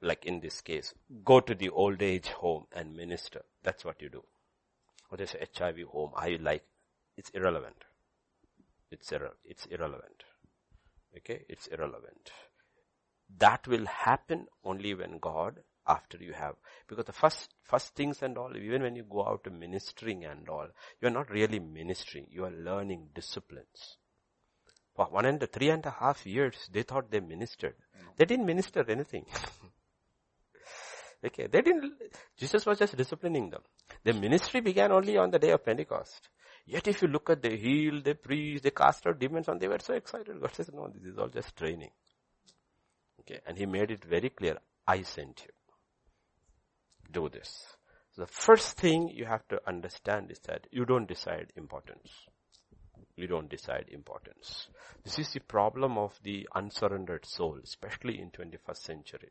[0.01, 0.93] like in this case,
[1.24, 4.24] go to the old age home and minister, that's what you do.
[5.11, 6.64] Or there's a HIV home, I like,
[7.16, 7.84] it's irrelevant.
[8.93, 10.24] It's, irre- it's irrelevant.
[11.16, 12.30] Okay, it's irrelevant.
[13.38, 16.55] That will happen only when God, after you have,
[16.86, 20.49] because the first, first things and all, even when you go out to ministering and
[20.49, 20.68] all,
[21.01, 23.97] you're not really ministering, you are learning disciplines.
[24.95, 27.74] For one and three and a half years, they thought they ministered.
[27.97, 28.16] Mm.
[28.18, 29.24] They didn't minister anything.
[31.24, 31.95] okay, they didn't,
[32.36, 33.62] Jesus was just disciplining them.
[34.05, 36.28] The ministry began only on the day of Pentecost.
[36.64, 39.68] Yet if you look at they healed, they preached, they cast out demons and they
[39.68, 40.40] were so excited.
[40.40, 41.90] God says, no, this is all just training.
[43.20, 45.52] Okay, and he made it very clear, I sent you.
[47.10, 47.76] Do this.
[48.12, 52.10] So the first thing you have to understand is that you don't decide importance.
[53.16, 54.68] You don't decide importance.
[55.04, 59.30] This is the problem of the unsurrendered soul, especially in 21st century.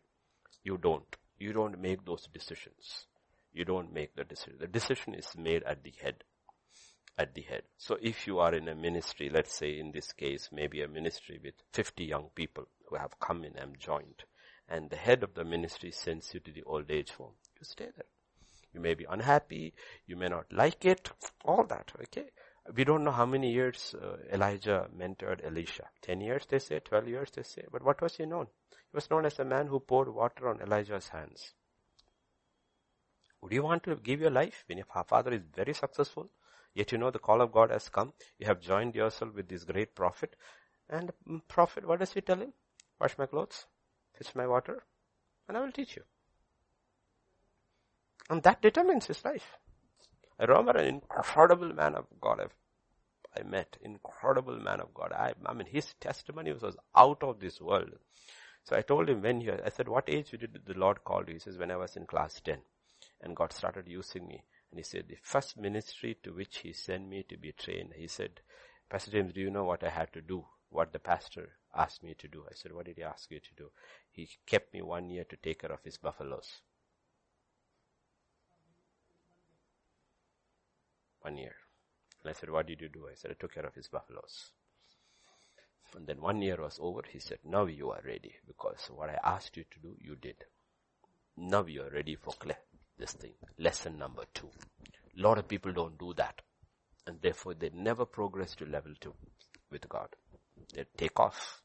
[0.64, 1.16] You don't.
[1.38, 3.08] You don't make those decisions.
[3.54, 4.60] You don't make the decision.
[4.60, 6.24] The decision is made at the head
[7.18, 7.64] at the head.
[7.78, 11.40] So if you are in a ministry, let's say in this case, maybe a ministry
[11.44, 14.24] with 50 young people who have come in and joined,
[14.70, 17.90] and the head of the ministry sends you to the old age home, you stay
[17.96, 18.06] there.
[18.74, 19.74] You may be unhappy,
[20.08, 21.12] you may not like it,
[21.44, 22.28] all that, okay?
[22.74, 25.90] We don't know how many years uh, Elijah mentored Elisha.
[26.04, 27.66] 10 years they say, 12 years they say.
[27.72, 28.48] But what was he known?
[28.70, 31.54] He was known as a man who poured water on Elijah's hands.
[33.42, 36.30] Would you want to give your life when your father is very successful?
[36.74, 38.14] Yet you know the call of God has come.
[38.40, 40.36] You have joined yourself with this great prophet.
[40.90, 42.54] And mm, prophet, what does he tell him?
[43.00, 43.66] Wash my clothes,
[44.14, 44.84] fetch my water,
[45.48, 46.04] and I will teach you.
[48.30, 49.58] And that determines his life.
[50.40, 52.50] I remember an incredible man of God
[53.38, 55.14] I met, incredible man of God.
[55.14, 57.92] I, I mean, his testimony was out of this world.
[58.64, 61.34] So I told him when he, I said, what age did the Lord call you?
[61.34, 62.60] He says, when I was in class 10
[63.22, 64.44] and God started using me.
[64.72, 68.08] And he said, the first ministry to which he sent me to be trained, he
[68.08, 68.40] said,
[68.90, 70.46] Pastor James, do you know what I had to do?
[70.70, 72.46] What the pastor asked me to do?
[72.50, 73.72] I said, what did he ask you to do?
[74.12, 76.62] He kept me one year to take care of his buffaloes.
[81.22, 81.56] One year.
[82.24, 83.08] And I said, what did you do?
[83.12, 84.52] I said, I took care of his buffaloes.
[85.96, 87.02] And then one year was over.
[87.10, 90.46] He said, now you are ready because what I asked you to do, you did.
[91.36, 92.34] Now you are ready for
[93.02, 93.34] this thing.
[93.58, 94.50] Lesson number two.
[95.18, 96.42] A lot of people don't do that.
[97.08, 99.16] And therefore they never progress to level two
[99.72, 100.10] with God.
[100.74, 101.62] They take off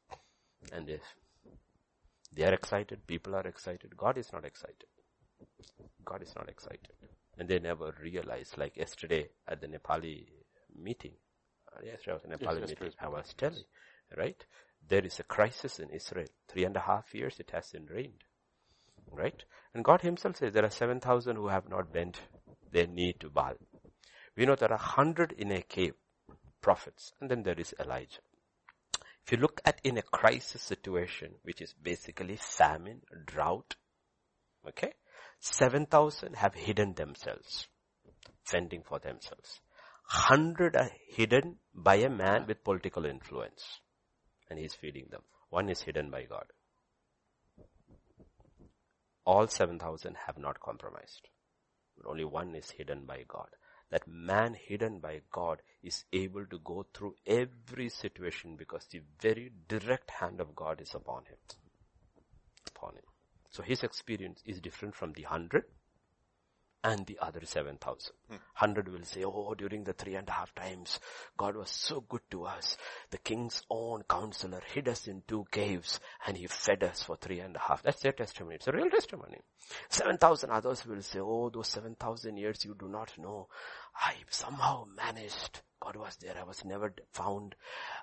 [0.72, 1.00] and they,
[2.32, 3.96] they are excited, people are excited.
[3.96, 4.86] God is not excited.
[6.04, 6.88] God is not excited.
[7.38, 10.26] And they never realize, like yesterday at the Nepali
[10.74, 11.12] meeting,
[11.70, 13.64] uh, yesterday I was in Nepali yes, meeting, I was telling,
[14.16, 14.42] right?
[14.88, 16.28] There is a crisis in Israel.
[16.48, 18.24] Three and a half years it hasn't rained.
[19.12, 19.44] Right?
[19.74, 22.20] And God himself says there are 7,000 who have not bent
[22.72, 23.54] their knee to Baal.
[24.36, 25.94] We know there are 100 in a cave,
[26.60, 28.20] prophets, and then there is Elijah.
[29.24, 33.74] If you look at in a crisis situation, which is basically famine, drought,
[34.68, 34.92] okay,
[35.40, 37.66] 7,000 have hidden themselves,
[38.44, 39.60] fending for themselves.
[40.10, 43.80] 100 are hidden by a man with political influence,
[44.48, 45.22] and he's feeding them.
[45.50, 46.46] One is hidden by God
[49.26, 51.28] all 7,000 have not compromised.
[51.96, 53.48] But only one is hidden by God.
[53.90, 59.52] That man hidden by God is able to go through every situation because the very
[59.68, 61.36] direct hand of God is upon him.
[62.68, 63.04] Upon him.
[63.50, 65.64] So his experience is different from the hundred
[66.86, 68.12] and the other 7,000.
[68.30, 68.36] Hmm.
[68.54, 71.00] Hundred will say, oh, during the three and a half times,
[71.36, 72.76] God was so good to us.
[73.10, 77.40] The king's own counselor hid us in two caves and he fed us for three
[77.40, 77.82] and a half.
[77.82, 78.54] That's their testimony.
[78.54, 79.38] It's a real testimony.
[79.88, 83.48] 7,000 others will say, oh, those 7,000 years you do not know.
[84.00, 85.62] I somehow managed.
[85.80, 86.36] God was there.
[86.38, 87.56] I was never found.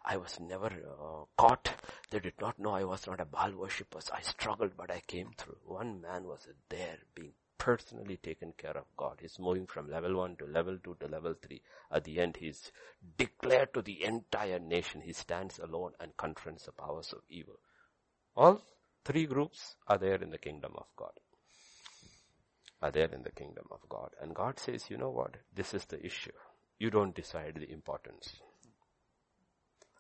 [0.04, 1.70] I was never uh, caught.
[2.12, 4.00] They did not know I was not a Baal worshipper.
[4.14, 5.58] I struggled, but I came through.
[5.66, 7.32] One man was there being
[7.64, 9.20] personally taken care of God.
[9.22, 11.62] He's moving from level one to level two to level three.
[11.90, 12.74] At the end, he's
[13.18, 15.00] declared to the entire nation.
[15.00, 17.58] He stands alone and confronts the powers of evil.
[18.36, 18.62] All
[19.06, 21.14] three groups are there in the kingdom of God.
[22.82, 24.10] Are there in the kingdom of God.
[24.22, 25.38] And God says, you know what?
[25.56, 26.34] This is the issue.
[26.80, 28.36] You don't decide the importance.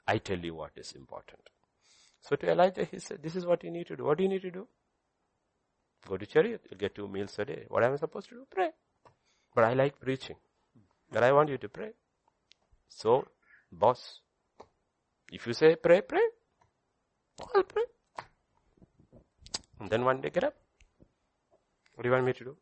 [0.06, 1.50] I tell you what is important.
[2.20, 4.04] So to Elijah, he said, this is what you need to do.
[4.04, 4.68] What do you need to do?
[6.08, 6.62] Go to Cherith.
[6.70, 7.66] You'll get two meals a day.
[7.70, 8.46] What am I supposed to do?
[8.50, 8.72] Pray.
[9.56, 10.36] But I like preaching.
[11.12, 11.92] But I want you to pray.
[12.90, 13.28] So,
[13.72, 14.20] boss,
[15.32, 16.26] if you say pray, pray,
[17.56, 17.84] I'll pray.
[19.80, 20.56] And then one day get up.
[21.96, 22.58] What do you want me to do?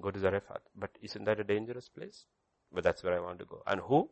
[0.00, 0.62] Go to Zarephath.
[0.76, 2.24] But isn't that a dangerous place?
[2.72, 3.62] But that's where I want to go.
[3.66, 4.10] And who?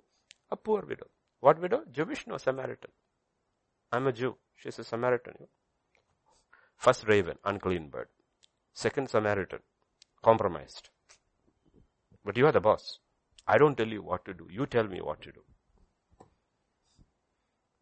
[0.50, 1.06] A poor widow.
[1.40, 1.82] What widow?
[1.92, 2.26] Jewish?
[2.26, 2.90] No, Samaritan.
[3.92, 4.36] I'm a Jew.
[4.56, 5.34] She's a Samaritan.
[6.76, 8.08] First raven, unclean bird.
[8.76, 9.60] Second Samaritan,
[10.22, 10.90] compromised.
[12.22, 12.98] But you are the boss.
[13.48, 14.48] I don't tell you what to do.
[14.50, 15.40] You tell me what to do.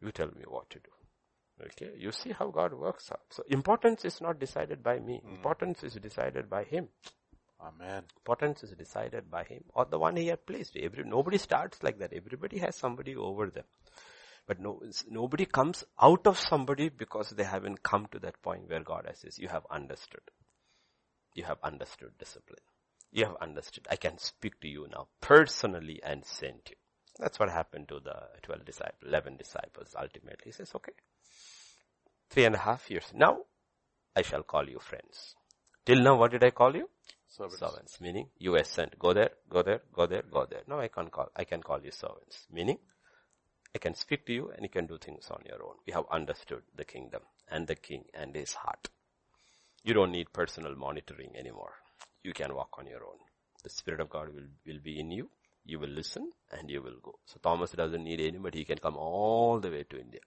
[0.01, 1.65] You tell me what to do.
[1.65, 3.23] Okay, you see how God works out.
[3.31, 5.21] So importance is not decided by me.
[5.27, 5.37] Mm.
[5.37, 6.87] Importance is decided by Him.
[7.61, 8.05] Amen.
[8.19, 10.77] Importance is decided by Him or the one He had placed.
[10.77, 12.13] Every, nobody starts like that.
[12.13, 13.65] Everybody has somebody over them.
[14.47, 14.81] But no,
[15.11, 19.41] nobody comes out of somebody because they haven't come to that point where God says,
[19.41, 20.23] you have understood.
[21.35, 22.63] You have understood discipline.
[23.13, 23.87] You have understood.
[23.91, 26.77] I can speak to you now personally and send you.
[27.19, 30.47] That's what happened to the 12 disciples, 11 disciples ultimately.
[30.47, 30.93] He says, okay,
[32.31, 33.05] three and a half years.
[33.15, 33.39] Now,
[34.17, 35.35] I shall call you friends.
[35.87, 36.89] Till now, what did I call you?
[37.29, 37.59] Servants.
[37.59, 38.01] Servants.
[38.01, 38.99] Meaning, you are sent.
[38.99, 40.63] Go there, go there, go there, go there.
[40.69, 42.47] Now I can call, I can call you servants.
[42.53, 42.79] Meaning,
[43.75, 45.75] I can speak to you and you can do things on your own.
[45.87, 48.89] We have understood the kingdom and the king and his heart.
[49.85, 51.75] You don't need personal monitoring anymore.
[52.23, 53.19] You can walk on your own.
[53.63, 55.29] The Spirit of God will, will be in you.
[55.67, 57.19] You will listen and you will go.
[57.27, 58.61] So Thomas doesn't need anybody.
[58.61, 60.21] He can come all the way to India.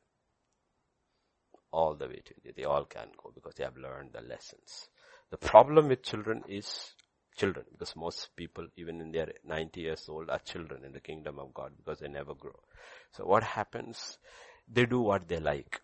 [1.72, 2.54] All the way to India.
[2.56, 4.90] They all can go because they have learned the lessons.
[5.32, 6.92] The problem with children is
[7.36, 11.40] children because most people even in their 90 years old are children in the kingdom
[11.40, 12.60] of God because they never grow.
[13.12, 14.20] So what happens?
[14.72, 15.82] They do what they like.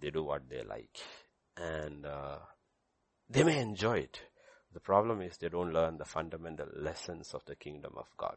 [0.00, 0.98] They do what they like.
[1.56, 2.38] And uh,
[3.28, 4.20] they may enjoy it.
[4.72, 8.36] The problem is they don't learn the fundamental lessons of the kingdom of God.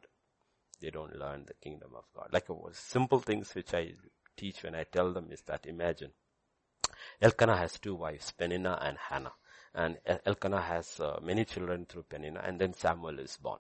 [0.82, 2.30] They don't learn the kingdom of God.
[2.32, 3.94] Like simple things which I
[4.36, 6.12] teach when I tell them is that imagine
[7.22, 9.34] Elkanah has two wives, Penina and Hannah.
[9.74, 13.60] And Elkanah has uh, many children through Penina and then Samuel is born.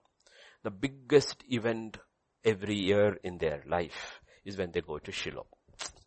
[0.63, 1.97] The biggest event
[2.43, 5.47] every year in their life is when they go to Shiloh.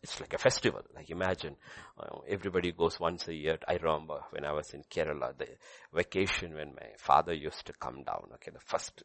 [0.03, 0.81] It's like a festival.
[0.95, 1.55] Like imagine,
[1.99, 3.57] uh, everybody goes once a year.
[3.67, 5.47] I remember when I was in Kerala, the
[5.93, 8.29] vacation when my father used to come down.
[8.35, 9.03] Okay, the first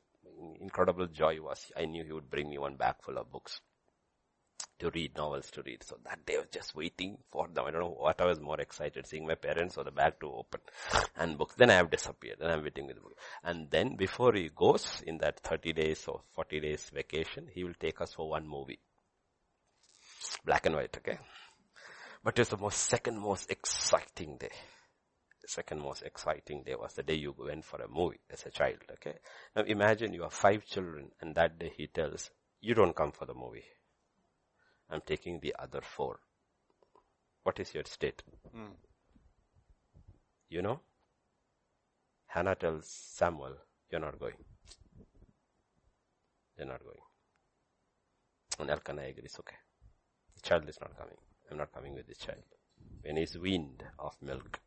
[0.60, 3.60] incredible joy was I knew he would bring me one bag full of books
[4.78, 5.82] to read, novels to read.
[5.84, 7.64] So that day I was just waiting for them.
[7.66, 10.32] I don't know what I was more excited, seeing my parents or the bag to
[10.32, 10.60] open
[11.16, 11.54] and books.
[11.56, 13.16] Then I have disappeared and I'm waiting with the book.
[13.44, 17.74] And then before he goes in that 30 days or 40 days vacation, he will
[17.78, 18.80] take us for one movie.
[20.44, 21.18] Black and white, okay?
[22.24, 24.52] But it's the most second most exciting day.
[25.42, 28.50] The second most exciting day was the day you went for a movie as a
[28.50, 29.18] child, okay?
[29.56, 33.26] Now imagine you have five children and that day he tells, you don't come for
[33.26, 33.64] the movie.
[34.88, 36.20] I'm taking the other four.
[37.42, 38.22] What is your state?
[38.56, 38.76] Mm.
[40.48, 40.80] You know?
[42.26, 43.56] Hannah tells Samuel,
[43.90, 44.36] you're not going.
[46.56, 46.98] They're not going.
[48.60, 49.56] And Elkanah agrees, okay.
[50.42, 51.16] Child is not coming.
[51.50, 52.42] I'm not coming with this child.
[53.02, 54.60] When he's weaned of milk,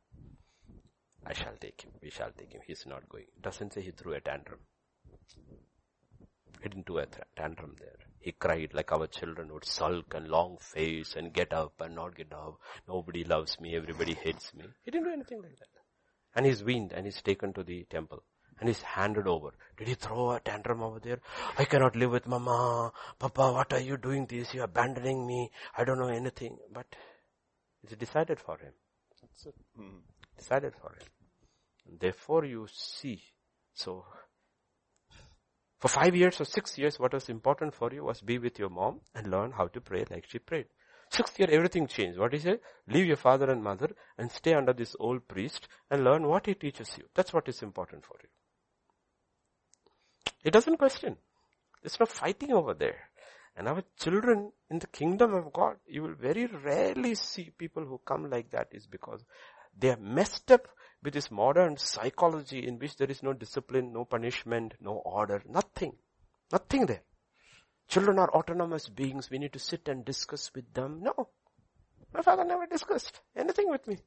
[1.26, 1.92] I shall take him.
[2.02, 2.62] We shall take him.
[2.66, 3.26] He's not going.
[3.42, 4.60] Doesn't say he threw a tantrum.
[6.62, 7.98] He didn't do a tantrum there.
[8.20, 12.16] He cried like our children would sulk and long face and get up and not
[12.16, 12.60] get up.
[12.88, 13.76] Nobody loves me.
[13.76, 14.66] Everybody hates me.
[14.84, 15.68] He didn't do anything like that.
[16.36, 18.24] And he's weaned and he's taken to the temple
[18.60, 19.54] and he's handed over.
[19.78, 21.20] Did he throw a tantrum over there?
[21.58, 22.92] I cannot live with mama.
[23.20, 24.54] Papa, what are you doing this?
[24.54, 25.52] You're abandoning me.
[25.78, 26.58] I don't know anything.
[26.74, 26.88] But
[27.84, 28.72] it's decided for him.
[29.22, 29.56] That's it.
[29.80, 30.00] Mm.
[30.38, 31.08] Decided for him.
[31.88, 33.22] And therefore you see.
[33.74, 34.06] So
[35.80, 38.70] for five years or six years, what was important for you was be with your
[38.70, 40.66] mom and learn how to pray like she prayed.
[41.12, 42.18] Sixth year, everything changed.
[42.18, 42.60] What he said?
[42.88, 46.56] Leave your father and mother and stay under this old priest and learn what he
[46.56, 47.06] teaches you.
[47.14, 48.30] That's what is important for you.
[50.46, 51.18] It doesn't question.
[51.84, 53.10] It's not fighting over there.
[53.58, 58.00] And our children in the kingdom of God, you will very rarely see people who
[58.06, 59.26] come like that is because
[59.76, 60.68] they are messed up
[61.02, 65.94] with this modern psychology in which there is no discipline, no punishment, no order, nothing.
[66.52, 67.02] Nothing there.
[67.88, 69.32] Children are autonomous beings.
[69.32, 71.00] We need to sit and discuss with them.
[71.02, 71.30] No.
[72.14, 73.98] My father never discussed anything with me.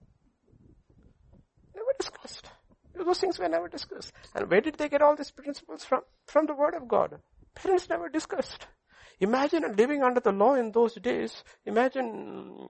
[1.75, 2.49] Never discussed.
[2.95, 4.13] Those things were never discussed.
[4.35, 6.03] And where did they get all these principles from?
[6.27, 7.19] From the word of God.
[7.55, 8.67] Parents never discussed.
[9.21, 11.43] Imagine living under the law in those days.
[11.67, 12.69] Imagine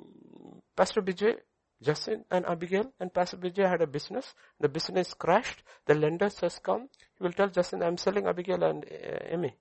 [0.76, 1.36] Pastor Vijay,
[1.82, 4.34] Justin and Abigail and Pastor Vijay had a business.
[4.58, 5.62] The business crashed.
[5.86, 6.88] The lenders has come.
[7.16, 9.54] He will tell Justin, I'm selling Abigail and uh, Emmy.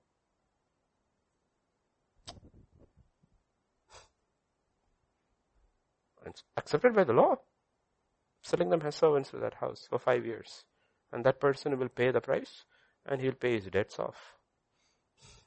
[6.26, 7.36] It's accepted by the law.
[8.48, 10.64] Selling them as servants to that house for five years.
[11.12, 12.64] And that person will pay the price
[13.04, 14.36] and he'll pay his debts off.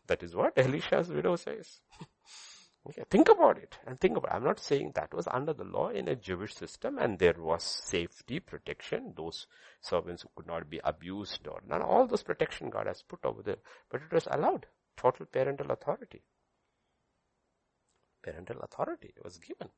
[0.06, 1.80] That is what Elisha's widow says.
[2.89, 4.36] okay, think about it and think about it.
[4.36, 7.64] I'm not saying that was under the law in a Jewish system and there was
[7.64, 9.14] safety, protection.
[9.18, 9.47] Those
[9.82, 11.82] servants who could not be abused or none.
[11.82, 13.64] All those protection God has put over there.
[13.89, 14.68] But it was allowed.
[14.95, 16.22] Total parental authority.
[18.22, 19.70] Parental authority was given.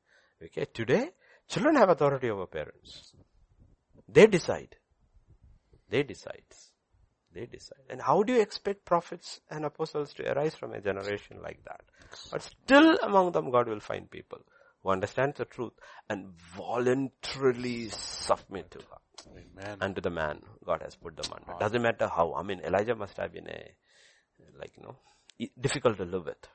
[0.42, 1.12] Okay, today,
[1.48, 3.12] children have authority over parents.
[4.08, 4.76] They decide.
[5.88, 6.44] They decide.
[7.32, 7.84] They decide.
[7.90, 11.80] And how do you expect prophets and apostles to arise from a generation like that?
[12.30, 14.38] But still among them God will find people
[14.82, 15.72] who understand the truth
[16.08, 18.98] and voluntarily submit to God.
[19.32, 19.78] Amen.
[19.80, 21.58] And to the man God has put them under.
[21.58, 22.34] Doesn't matter how.
[22.34, 23.74] I mean, Elijah must have been a,
[24.58, 24.96] like, you know,
[25.60, 26.48] difficult to live with.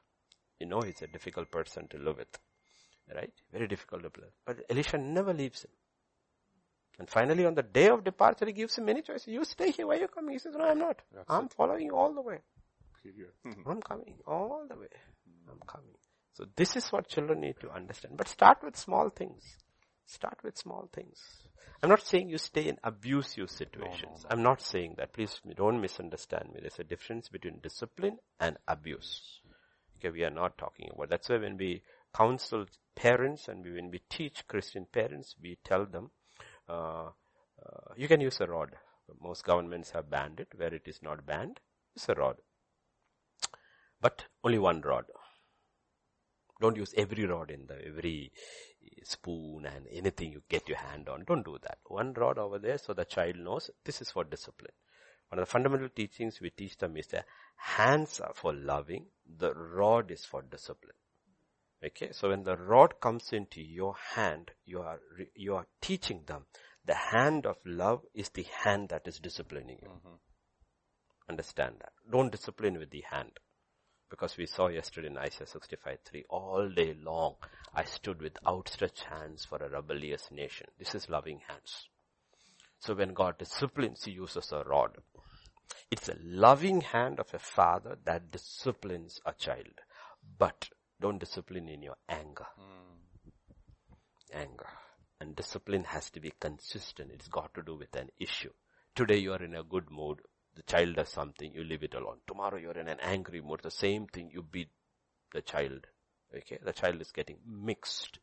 [0.59, 2.37] You know, he's a difficult person to live with.
[3.13, 3.33] Right?
[3.51, 4.31] Very difficult to live.
[4.45, 5.71] But Elisha never leaves him.
[6.99, 9.27] And finally on the day of departure, he gives him many choices.
[9.27, 10.33] You stay here, why are you coming?
[10.33, 11.01] He says, no, I'm not.
[11.13, 11.53] That's I'm it.
[11.53, 12.39] following you all the way.
[13.65, 14.87] I'm coming all the way.
[15.49, 15.95] I'm coming.
[16.33, 18.17] So this is what children need to understand.
[18.17, 19.43] But start with small things.
[20.05, 21.19] Start with small things.
[21.81, 24.01] I'm not saying you stay in abusive situations.
[24.03, 24.27] No, no, no.
[24.31, 25.13] I'm not saying that.
[25.13, 26.59] Please don't misunderstand me.
[26.61, 29.39] There's a difference between discipline and abuse.
[29.97, 31.09] Okay, we are not talking about.
[31.09, 31.81] That's why when we
[32.13, 36.11] counsel parents and when we teach Christian parents, we tell them
[36.67, 37.09] uh,
[37.65, 38.75] uh, you can use a rod.
[39.21, 40.49] Most governments have banned it.
[40.55, 41.59] Where it is not banned,
[41.95, 42.37] use a rod.
[43.99, 45.05] But only one rod.
[46.61, 48.31] Don't use every rod in the, every
[49.03, 51.23] spoon and anything you get your hand on.
[51.25, 51.79] Don't do that.
[51.85, 54.73] One rod over there so the child knows this is for discipline.
[55.29, 59.53] One of the fundamental teachings we teach them is that hands are for loving, the
[59.53, 60.95] rod is for discipline.
[61.83, 64.99] Okay, so when the rod comes into your hand, you are,
[65.35, 66.45] you are teaching them
[66.89, 69.89] the hand of love is the hand that is disciplining you.
[69.89, 70.15] Mm-hmm.
[71.29, 71.93] Understand that.
[72.11, 73.39] Don't discipline with the hand.
[74.09, 77.35] Because we saw yesterday in Isaiah 65:3, all day long
[77.75, 80.65] I stood with outstretched hands for a rebellious nation.
[80.79, 81.89] This is loving hands.
[82.79, 84.97] So when God disciplines, He uses a rod.
[85.91, 89.81] It's a loving hand of a father that disciplines a child.
[90.39, 90.69] But
[91.01, 92.45] don't discipline in your anger.
[92.59, 93.31] Mm.
[94.33, 94.67] Anger.
[95.21, 97.11] And discipline has to be consistent.
[97.13, 98.51] It's got to do with an issue.
[98.95, 100.19] Today you are in a good mood.
[100.55, 102.17] The child does something, you leave it alone.
[102.27, 103.61] Tomorrow you're in an angry mood.
[103.63, 104.69] The same thing, you beat
[105.33, 105.87] the child.
[106.35, 108.19] Okay, the child is getting mixed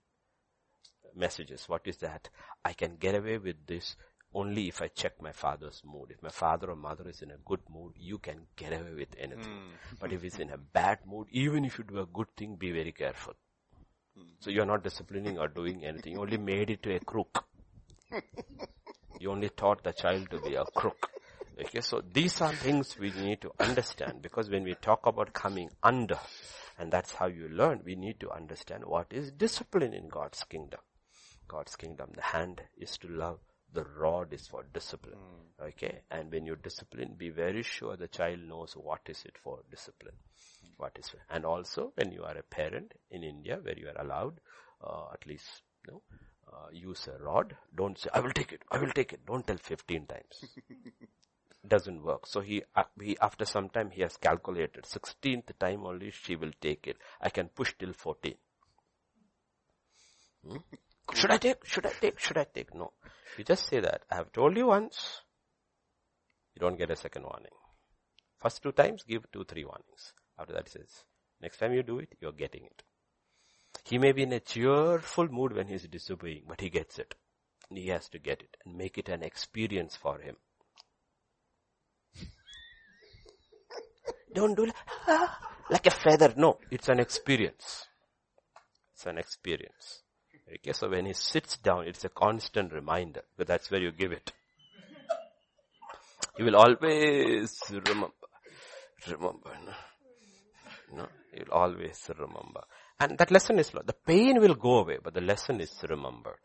[1.14, 1.64] messages.
[1.68, 2.28] What is that?
[2.64, 3.96] I can get away with this
[4.36, 6.10] only if I check my father's mood.
[6.10, 9.14] If my father or mother is in a good mood, you can get away with
[9.18, 9.52] anything.
[9.52, 9.98] Mm.
[9.98, 12.70] But if he's in a bad mood, even if you do a good thing, be
[12.70, 13.32] very careful.
[14.18, 14.34] Mm.
[14.40, 16.12] So you're not disciplining or doing anything.
[16.12, 17.44] You only made it to a crook.
[19.20, 21.10] you only taught the child to be a crook.
[21.58, 25.70] Okay, so these are things we need to understand because when we talk about coming
[25.82, 26.18] under,
[26.78, 30.80] and that's how you learn, we need to understand what is discipline in God's kingdom.
[31.48, 33.38] God's kingdom, the hand is to love
[33.72, 35.18] the rod is for discipline.
[35.18, 35.68] Mm.
[35.68, 36.00] Okay.
[36.10, 40.14] And when you discipline, be very sure the child knows what is it for discipline.
[40.14, 40.70] Mm.
[40.76, 44.40] What is, and also when you are a parent in India where you are allowed,
[44.82, 46.02] uh, at least, you know,
[46.52, 47.56] uh, use a rod.
[47.74, 49.26] Don't say, I will take it, I will take it.
[49.26, 50.44] Don't tell 15 times.
[51.68, 52.26] Doesn't work.
[52.26, 56.52] So he, uh, he, after some time he has calculated 16th time only she will
[56.60, 56.96] take it.
[57.20, 58.34] I can push till 14.
[60.48, 60.56] Hmm?
[61.14, 61.64] Should I take?
[61.64, 62.18] Should I take?
[62.18, 62.74] Should I take?
[62.74, 62.92] No.
[63.38, 64.02] You just say that.
[64.10, 65.22] I have told you once.
[66.54, 67.52] You don't get a second warning.
[68.38, 70.12] First two times, give two, three warnings.
[70.38, 71.04] After that, says,
[71.40, 72.82] next time you do it, you're getting it.
[73.84, 77.14] He may be in a cheerful mood when he's disobeying, but he gets it.
[77.68, 80.36] And he has to get it and make it an experience for him.
[84.34, 84.70] Don't do
[85.08, 85.38] ah,
[85.70, 86.34] like a feather.
[86.36, 87.86] No, it's an experience.
[88.94, 90.02] It's an experience.
[90.56, 94.32] Okay, so when he sits down, it's a constant reminder, that's where you give it.
[96.38, 98.14] You will always remember.
[99.06, 99.72] Remember, no?
[100.96, 101.08] no?
[101.34, 102.62] Will always remember.
[102.98, 106.40] And that lesson is, the pain will go away, but the lesson is remembered.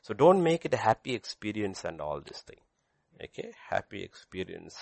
[0.00, 2.60] So don't make it a happy experience and all this thing.
[3.22, 4.78] Okay, happy experience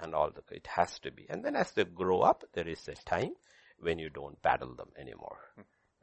[0.00, 1.26] and all the, it has to be.
[1.28, 3.32] And then as they grow up, there is a time
[3.78, 5.38] when you don't paddle them anymore.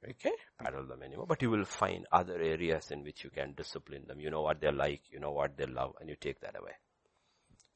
[0.08, 4.06] Okay, paddle them anymore, but you will find other areas in which you can discipline
[4.08, 4.20] them.
[4.20, 6.72] You know what they like, you know what they love, and you take that away.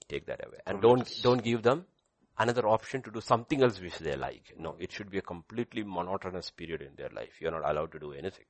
[0.07, 0.57] Take that away.
[0.65, 1.85] And don't, don't give them
[2.37, 4.53] another option to do something else which they like.
[4.57, 7.41] No, it should be a completely monotonous period in their life.
[7.41, 8.45] You're not allowed to do anything.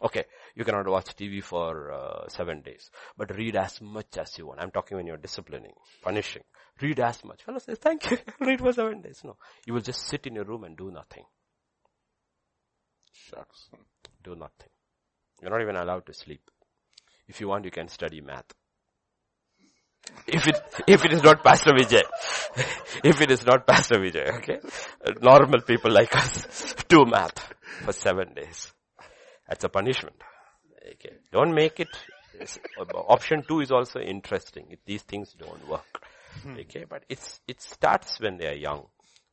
[0.00, 0.24] Okay,
[0.54, 4.60] you cannot watch TV for uh, seven days, but read as much as you want.
[4.60, 5.72] I'm talking when you're disciplining,
[6.02, 6.42] punishing.
[6.80, 7.42] Read as much.
[7.42, 8.18] Fellow says, thank you.
[8.40, 9.22] read for seven days.
[9.24, 11.24] No, you will just sit in your room and do nothing.
[13.26, 13.68] Shucks.
[14.22, 14.70] Do nothing.
[15.40, 16.42] You're not even allowed to sleep.
[17.26, 18.52] If you want, you can study math.
[20.26, 20.56] If it,
[20.86, 22.02] if it is not Pastor Vijay.
[23.04, 24.58] if it is not Pastor Vijay, okay?
[25.20, 27.52] Normal people like us do math
[27.84, 28.72] for seven days.
[29.48, 30.16] That's a punishment.
[30.94, 31.16] Okay.
[31.32, 31.88] Don't make it,
[32.40, 36.02] uh, option two is also interesting if these things don't work.
[36.42, 36.56] Hmm.
[36.60, 36.84] Okay.
[36.88, 38.86] But it's, it starts when they are young.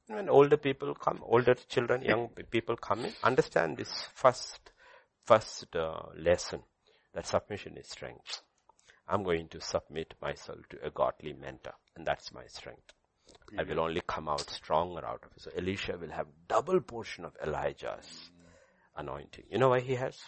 [0.08, 4.72] When older people come, older children, young people come in, understand this first,
[5.24, 6.62] first uh, lesson
[7.14, 8.42] that submission is strength.
[9.08, 12.94] I'm going to submit myself to a godly mentor and that's my strength.
[13.58, 15.42] I will only come out stronger out of it.
[15.42, 18.30] So Elisha will have double portion of Elijah's
[18.96, 19.46] anointing.
[19.50, 20.20] You know why he has?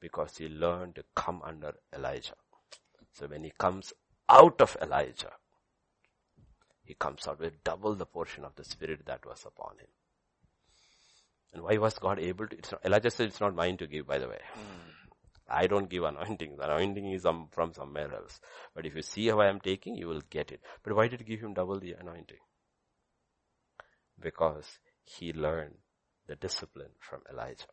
[0.00, 2.34] Because he learned to come under Elijah.
[3.12, 3.92] So when he comes
[4.28, 5.32] out of Elijah,
[6.84, 9.88] he comes out with double the portion of the spirit that was upon him.
[11.52, 12.56] And why was God able to?
[12.56, 14.40] Not, Elijah said, it's not mine to give, by the way.
[14.54, 14.92] Mm.
[15.48, 16.56] I don't give anointing.
[16.56, 18.40] The anointing is from somewhere else.
[18.74, 20.60] But if you see how I am taking, you will get it.
[20.82, 22.38] But why did he give him double the anointing?
[24.18, 25.74] Because he learned
[26.26, 27.66] the discipline from Elijah.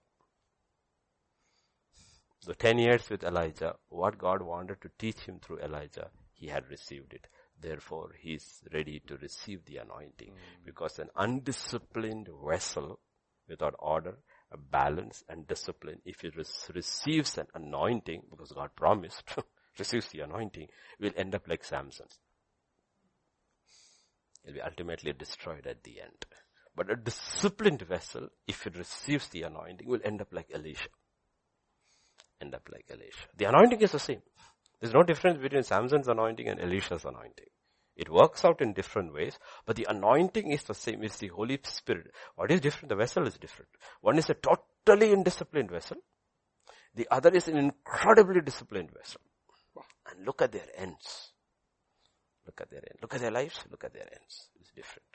[2.45, 6.69] The 10 years with Elijah, what God wanted to teach him through Elijah, he had
[6.69, 7.27] received it.
[7.61, 10.29] Therefore, he is ready to receive the anointing.
[10.29, 10.65] Mm.
[10.65, 12.99] Because an undisciplined vessel
[13.47, 14.17] without order,
[14.51, 16.29] a balance and discipline, if he
[16.73, 19.23] receives an anointing, because God promised,
[19.77, 20.67] receives the anointing,
[20.99, 22.07] will end up like Samson.
[24.43, 26.25] He'll be ultimately destroyed at the end.
[26.75, 30.87] But a disciplined vessel, if it receives the anointing, will end up like Elisha
[32.41, 33.27] end up like Elisha.
[33.37, 34.21] The anointing is the same.
[34.79, 37.47] There's no difference between Samson's anointing and Elisha's anointing.
[37.95, 41.03] It works out in different ways, but the anointing is the same.
[41.03, 42.11] It's the Holy Spirit.
[42.35, 42.89] What is different?
[42.89, 43.69] The vessel is different.
[43.99, 45.97] One is a totally indisciplined vessel.
[46.95, 49.19] The other is an incredibly disciplined vessel.
[50.09, 51.33] And look at their ends.
[52.45, 53.01] Look at their ends.
[53.01, 53.63] Look at their lives.
[53.69, 54.49] Look at their ends.
[54.61, 55.05] It's different.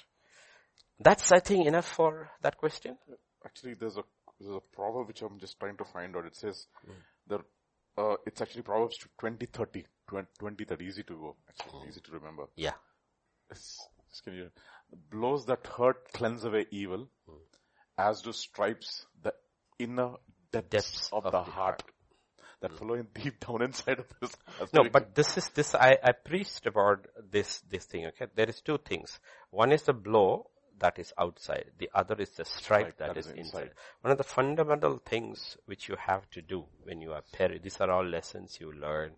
[1.00, 2.98] That's, I think, enough for that question.
[3.44, 4.04] Actually, there's a
[4.38, 6.26] there's a proverb which I'm just trying to find out.
[6.26, 6.92] It says, mm.
[7.26, 7.38] the,
[7.96, 11.88] uh, it's actually Proverbs 20, 30, 20, 20 30, easy to go, actually, mm.
[11.88, 12.44] easy to remember.
[12.56, 12.72] Yeah.
[13.50, 14.50] It's, it's, can you,
[15.10, 17.34] blows that hurt cleanse away evil, mm.
[17.98, 19.32] as do stripes the
[19.78, 20.14] inner
[20.52, 21.54] depths, depths of, of, the, the heart.
[21.54, 21.82] heart.
[22.60, 22.78] That mm.
[22.78, 24.36] following deep down inside of this.
[24.72, 28.26] No, but this is, this, I, I preached about this, this thing, okay?
[28.34, 29.18] There is two things.
[29.50, 30.46] One is the blow
[30.78, 31.70] that is outside.
[31.78, 33.62] The other is the stripe that, that is, is inside.
[33.62, 33.70] inside.
[34.00, 37.80] One of the fundamental things which you have to do when you are parent, these
[37.80, 39.12] are all lessons you learn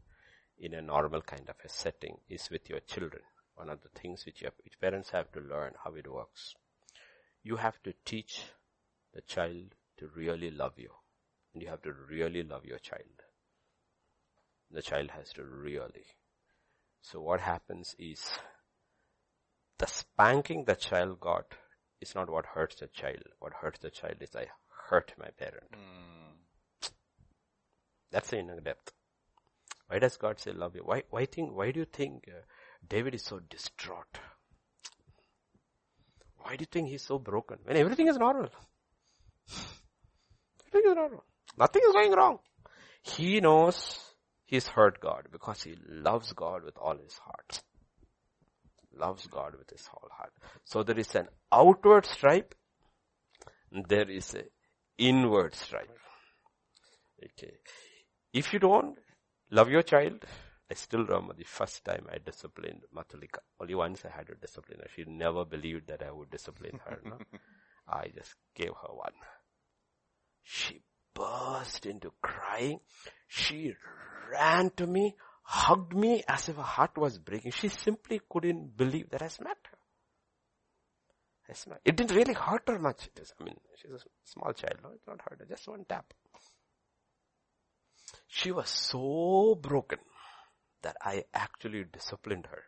[0.59, 3.23] in a normal kind of a setting is with your children.
[3.55, 6.55] One of the things which, have, which parents have to learn how it works.
[7.43, 8.43] You have to teach
[9.15, 10.91] the child to really love you.
[11.55, 13.23] And you have to really love your child.
[14.71, 16.07] The child has to really.
[17.01, 18.29] So what happens is
[19.79, 21.55] the spanking the child got
[22.01, 23.23] is not what hurts the child.
[23.39, 24.47] What hurts the child is I
[24.89, 25.71] hurt my parent.
[25.73, 26.91] Mm.
[28.11, 28.93] That's the inner depth.
[29.89, 30.83] Why does God say love you?
[30.85, 32.41] Why, why think, why do you think uh,
[32.89, 34.19] David is so distraught?
[36.39, 37.59] Why do you think he's so broken?
[37.65, 38.49] When everything is normal.
[40.67, 41.25] everything is normal.
[41.59, 42.39] Nothing is going wrong.
[43.03, 44.01] He knows
[44.45, 47.63] he's hurt God because he loves God with all his heart
[48.99, 50.33] loves God with his whole heart.
[50.65, 52.55] So there is an outward stripe,
[53.71, 54.45] there is a
[54.99, 55.99] inward stripe.
[57.23, 57.55] Okay.
[58.33, 58.99] If you don't
[59.51, 60.25] love your child,
[60.71, 63.39] I still remember the first time I disciplined Matulika.
[63.61, 64.89] Only once I had to discipline her.
[64.95, 66.99] She never believed that I would discipline her.
[67.05, 67.19] No?
[67.89, 69.13] I just gave her one.
[70.43, 70.83] She
[71.15, 72.81] burst into crying.
[73.29, 73.75] She
[74.33, 75.15] ran to me,
[75.47, 77.53] hugged me as if her heart was breaking.
[77.53, 79.79] She simply couldn't believe that I smacked her.
[81.49, 83.07] It's not, it didn't really hurt her much.
[83.07, 85.85] It is, I mean, she's a small child, no, it's not hurt her, just one
[85.89, 86.13] tap.
[88.27, 90.01] She was so broken
[90.83, 92.65] that I actually disciplined her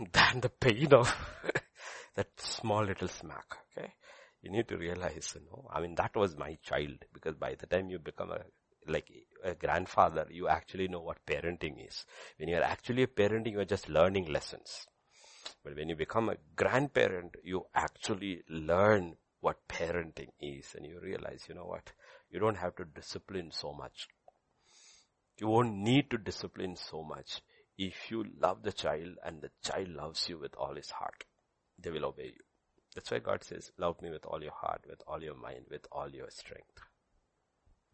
[0.12, 1.14] than the pain of
[2.14, 3.92] that small little smack, okay?
[4.40, 7.66] You need to realize, you know, I mean, that was my child because by the
[7.66, 8.40] time you become a,
[8.86, 9.08] like
[9.44, 12.04] a grandfather, you actually know what parenting is.
[12.38, 14.86] When you're actually a parenting, you're just learning lessons.
[15.64, 21.44] But when you become a grandparent, you actually learn what parenting is and you realize,
[21.48, 21.92] you know what,
[22.30, 24.08] you don't have to discipline so much.
[25.38, 27.42] You won't need to discipline so much
[27.76, 31.24] if you love the child and the child loves you with all his heart.
[31.78, 32.44] They will obey you.
[32.94, 35.86] That's why God says, love me with all your heart, with all your mind, with
[35.90, 36.78] all your strength.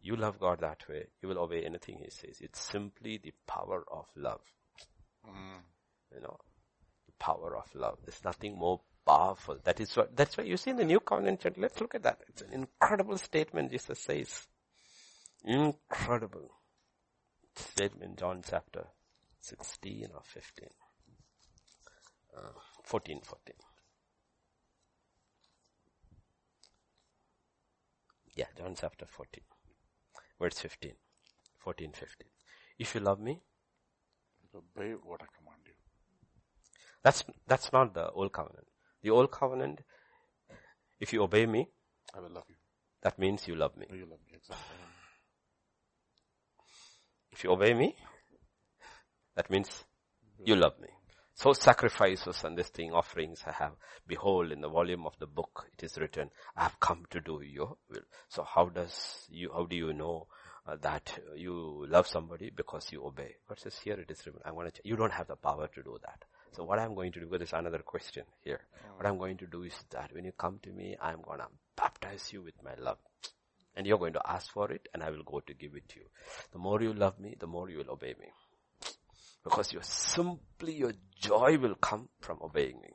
[0.01, 2.39] You love God that way, you will obey anything He says.
[2.39, 4.41] It's simply the power of love.
[5.27, 5.61] Mm.
[6.13, 6.37] You know,
[7.05, 7.99] the power of love.
[8.05, 9.57] There's nothing more powerful.
[9.63, 12.21] That is what, that's why you see in the new covenant, let's look at that.
[12.29, 14.47] It's an incredible statement Jesus says.
[15.43, 16.51] Incredible
[17.55, 18.87] statement, John chapter
[19.41, 20.69] 16 or 15.
[22.37, 22.41] Uh,
[22.83, 23.55] 14, 14.
[28.35, 29.43] Yeah, John chapter 14.
[30.39, 30.93] Verse 15.
[31.57, 32.27] 14, 15.
[32.77, 33.41] If you love me,
[34.55, 35.73] obey what I command you.
[37.03, 38.67] That's, that's not the old covenant.
[39.01, 39.81] The old covenant,
[40.99, 41.67] if you obey me,
[42.13, 42.55] I will love you.
[43.03, 43.85] That means you love me.
[43.89, 44.75] You love me, exactly.
[47.31, 47.95] If you obey me,
[49.35, 49.85] that means
[50.43, 50.89] you love me.
[51.39, 53.71] So sacrifices and this thing, offerings I have,
[54.05, 57.39] behold in the volume of the book it is written, I have come to do
[57.41, 58.01] your will.
[58.27, 60.27] So how does you, how do you know
[60.67, 63.35] uh, that you love somebody because you obey?
[63.55, 65.97] Says here it is written, I'm going to, you don't have the power to do
[66.01, 66.25] that.
[66.51, 68.59] So what I'm going to do, because there's another question here.
[68.97, 71.47] What I'm going to do is that when you come to me, I'm gonna
[71.77, 72.97] baptize you with my love.
[73.77, 75.99] And you're going to ask for it and I will go to give it to
[76.01, 76.07] you.
[76.51, 78.27] The more you love me, the more you will obey me.
[79.43, 82.89] Because you simply, your joy will come from obeying me.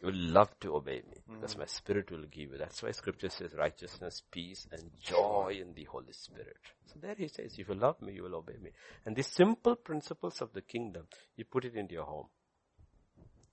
[0.00, 1.34] You will love to obey me hmm.
[1.34, 2.58] because my spirit will give you.
[2.58, 6.56] That's why scripture says righteousness, peace and joy in the Holy Spirit.
[6.86, 8.70] So there he says, if you love me, you will obey me.
[9.04, 11.06] And these simple principles of the kingdom,
[11.36, 12.28] you put it into your home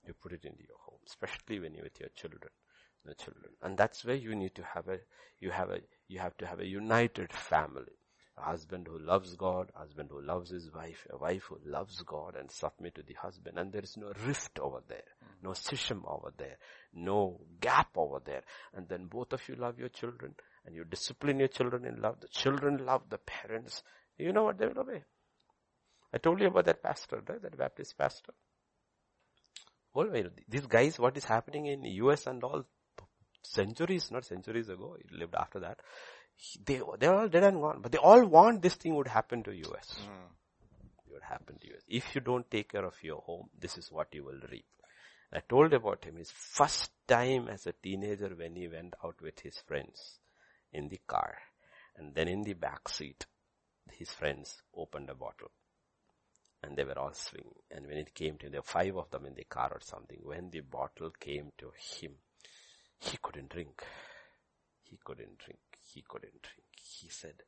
[0.08, 2.50] you put it into your home, especially when you're with your children,
[3.04, 3.52] the children.
[3.62, 4.98] And that's where you need to have a,
[5.38, 7.92] you have a, you have to have a united family.
[8.38, 12.36] A husband who loves God, husband who loves his wife, a wife who loves God
[12.38, 13.58] and submit to the husband.
[13.58, 15.04] And there is no rift over there,
[15.42, 16.56] no schism over there,
[16.94, 18.42] no gap over there.
[18.74, 20.34] And then both of you love your children
[20.64, 22.20] and you discipline your children in love.
[22.20, 23.82] The children love the parents.
[24.16, 25.02] You know what they will obey.
[26.12, 27.42] I told you about that pastor, right?
[27.42, 28.32] That Baptist pastor
[30.48, 32.64] these guys, what is happening in US and all
[33.42, 35.80] centuries, not centuries ago, it lived after that.
[36.64, 39.52] They, they're all dead and gone, but they all want this thing would happen to
[39.52, 40.00] US.
[40.00, 41.06] Mm.
[41.06, 41.82] It would happen to US.
[41.88, 44.66] If you don't take care of your home, this is what you will reap.
[45.32, 49.40] I told about him his first time as a teenager when he went out with
[49.40, 50.18] his friends
[50.72, 51.36] in the car
[51.98, 53.26] and then in the back seat,
[53.92, 55.50] his friends opened a bottle
[56.62, 57.54] and they were all swinging.
[57.70, 60.18] And when it came to, there were five of them in the car or something.
[60.22, 62.12] When the bottle came to him,
[63.00, 63.82] he couldn't drink.
[64.90, 65.60] He couldn't drink.
[65.80, 66.66] He couldn't drink.
[66.80, 67.42] He said,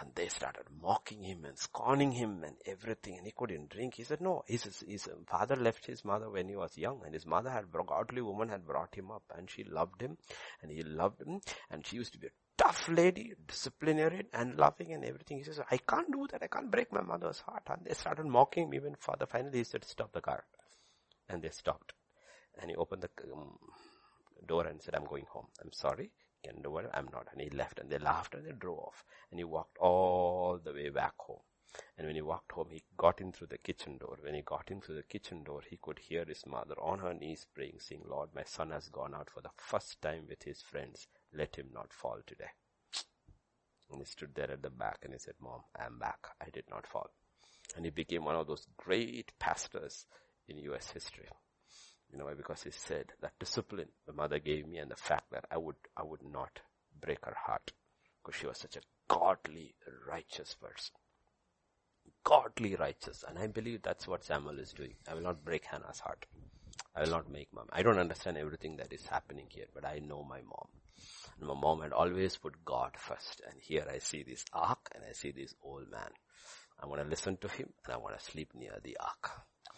[0.00, 3.94] and they started mocking him and scorning him and everything and he couldn't drink.
[3.94, 7.26] He said, no, his, his father left his mother when he was young and his
[7.26, 10.16] mother had, godly woman had brought him up and she loved him
[10.62, 11.40] and he loved him
[11.70, 15.38] and she used to be a tough lady, disciplinarian and loving and everything.
[15.38, 16.42] He says, I can't do that.
[16.42, 17.62] I can't break my mother's heart.
[17.68, 20.44] And they started mocking me when father finally he said, stop the car.
[21.28, 21.92] And they stopped.
[22.60, 23.58] And he opened the um,
[24.46, 25.46] door and said, I'm going home.
[25.62, 26.10] I'm sorry.
[26.42, 27.28] Can do what I'm not.
[27.32, 29.04] And he left and they laughed and they drove off.
[29.30, 31.40] And he walked all the way back home.
[31.96, 34.18] And when he walked home, he got in through the kitchen door.
[34.20, 37.14] When he got in through the kitchen door, he could hear his mother on her
[37.14, 40.62] knees praying, saying, Lord, my son has gone out for the first time with his
[40.62, 42.50] friends let him not fall today.
[43.90, 46.26] And he stood there at the back and he said, Mom, I am back.
[46.40, 47.10] I did not fall.
[47.76, 50.06] And he became one of those great pastors
[50.48, 51.28] in US history.
[52.12, 52.34] You know why?
[52.34, 55.76] Because he said that discipline the mother gave me and the fact that I would,
[55.96, 56.60] I would not
[57.00, 57.72] break her heart
[58.22, 59.74] because she was such a godly,
[60.08, 60.94] righteous person.
[62.24, 63.24] Godly righteous.
[63.26, 64.94] And I believe that's what Samuel is doing.
[65.08, 66.26] I will not break Hannah's heart.
[66.94, 67.66] I will not make mom.
[67.72, 70.68] I don't understand everything that is happening here, but I know my mom.
[71.38, 73.40] And my mom had always put God first.
[73.48, 76.10] And here I see this ark and I see this old man.
[76.82, 79.30] I want to listen to him and I want to sleep near the ark.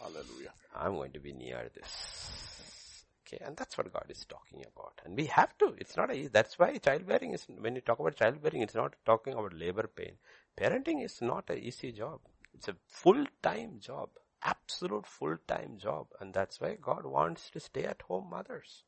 [0.03, 0.53] Hallelujah.
[0.75, 3.05] I'm going to be near this.
[3.27, 5.01] Okay, and that's what God is talking about.
[5.05, 5.75] And we have to.
[5.79, 9.35] It's not a, that's why childbearing is, when you talk about childbearing, it's not talking
[9.35, 10.15] about labor pain.
[10.59, 12.21] Parenting is not an easy job.
[12.53, 14.11] It's a full-time job.
[14.43, 16.09] Absolute full-time job.
[16.21, 18.83] And that's why God wants to stay at home mothers.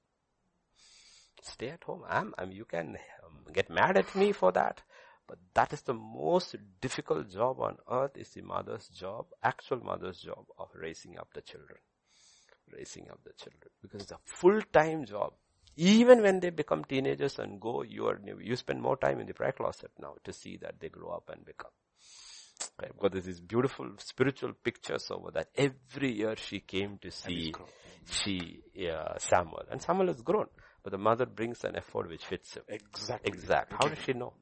[1.42, 2.02] Stay at home.
[2.08, 4.82] I'm, I'm you can um, get mad at me for that.
[5.26, 10.20] But that is the most difficult job on earth is the mother's job, actual mother's
[10.20, 11.78] job of raising up the children.
[12.70, 13.70] Raising up the children.
[13.80, 15.32] Because it's a full-time job.
[15.76, 19.34] Even when they become teenagers and go, you are, you spend more time in the
[19.34, 21.70] prayer closet now to see that they grow up and become.
[22.80, 25.48] I've got these beautiful spiritual pictures over that.
[25.56, 27.52] Every year she came to see
[28.08, 29.64] she, yeah, Samuel.
[29.70, 30.46] And Samuel has grown.
[30.82, 32.64] But the mother brings an effort which fits him.
[32.68, 33.32] Exactly.
[33.32, 33.72] Exact.
[33.72, 34.34] How does she know?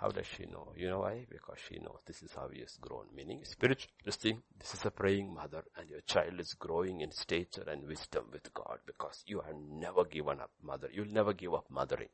[0.00, 0.72] How does she know?
[0.74, 1.26] You know why?
[1.28, 3.04] Because she knows this is how he has grown.
[3.14, 7.12] Meaning spiritual, this thing, this is a praying mother and your child is growing in
[7.12, 10.88] stature and wisdom with God because you have never given up mother.
[10.90, 12.08] You'll never give up mothering.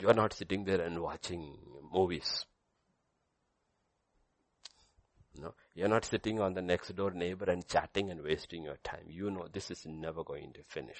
[0.00, 1.58] You are not sitting there and watching
[1.92, 2.44] movies.
[5.36, 9.04] No, you're not sitting on the next door neighbor and chatting and wasting your time.
[9.06, 10.98] You know this is never going to finish.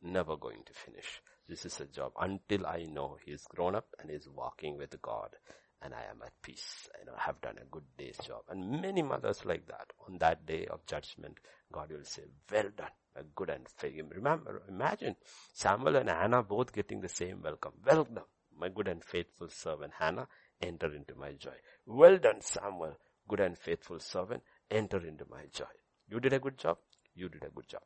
[0.00, 1.20] Never going to finish.
[1.48, 5.36] This is a job until I know he's grown up and is walking with God
[5.82, 6.88] and I am at peace.
[7.06, 8.42] Know I have done a good day's job.
[8.48, 9.92] And many mothers like that.
[10.08, 11.38] On that day of judgment,
[11.72, 14.08] God will say, well done, a good and faithful.
[14.14, 15.14] Remember, imagine
[15.52, 17.74] Samuel and Hannah both getting the same welcome.
[17.84, 18.24] Well done,
[18.58, 20.26] my good and faithful servant Hannah,
[20.60, 21.56] enter into my joy.
[21.86, 22.96] Well done, Samuel,
[23.28, 25.64] good and faithful servant, enter into my joy.
[26.08, 26.78] You did a good job.
[27.14, 27.82] You did a good job.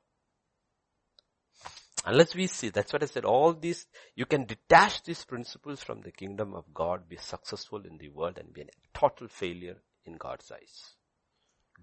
[2.05, 6.01] Unless we see, that's what I said, all these, you can detach these principles from
[6.01, 10.15] the kingdom of God, be successful in the world and be a total failure in
[10.15, 10.95] God's eyes.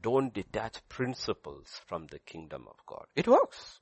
[0.01, 3.05] Don't detach principles from the kingdom of God.
[3.15, 3.79] It works.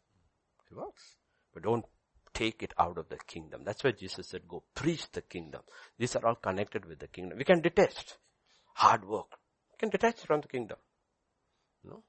[0.70, 1.16] It works.
[1.54, 1.86] But don't
[2.34, 3.62] take it out of the kingdom.
[3.64, 5.62] That's why Jesus said, go preach the kingdom.
[5.98, 7.38] These are all connected with the kingdom.
[7.38, 8.14] We can detach
[8.74, 9.38] hard work.
[9.72, 10.78] We can detach from the kingdom.
[11.84, 12.04] No?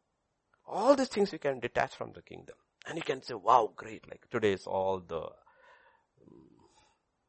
[0.67, 2.57] All these things we can detach from the kingdom.
[2.87, 4.09] And you can say, wow, great.
[4.09, 5.31] Like today is all the um,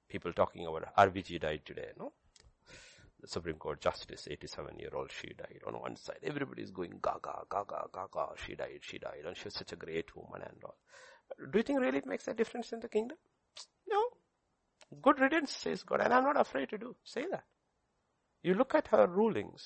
[0.07, 2.13] people talking about RBG died today, no?
[3.21, 6.19] The Supreme Court Justice, 87 year old, she died on one side.
[6.23, 9.75] Everybody is going gaga, gaga, gaga, she died, she died, and she was such a
[9.75, 10.77] great woman and all.
[11.51, 13.17] Do you think really it makes a difference in the kingdom?
[13.89, 14.03] No.
[15.01, 16.95] Good riddance, says God, and I'm not afraid to do.
[17.03, 17.43] Say that.
[18.43, 19.65] You look at her rulings.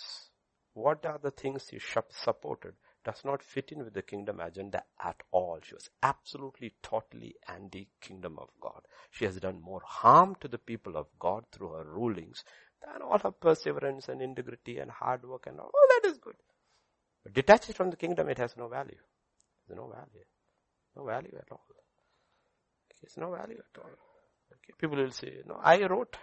[0.73, 2.73] What are the things she supported?
[3.03, 5.59] Does not fit in with the kingdom agenda at all.
[5.63, 8.81] She was absolutely, totally anti-kingdom of God.
[9.09, 12.43] She has done more harm to the people of God through her rulings
[12.81, 15.71] than all her perseverance and integrity and hard work and all.
[15.73, 16.35] All that is good.
[17.23, 18.97] But detached from the kingdom, it has no value.
[19.67, 20.25] There's no value.
[20.95, 21.65] No value at all.
[23.03, 23.89] It's no value at all.
[23.89, 24.73] Okay.
[24.77, 26.17] People will say, no, I wrote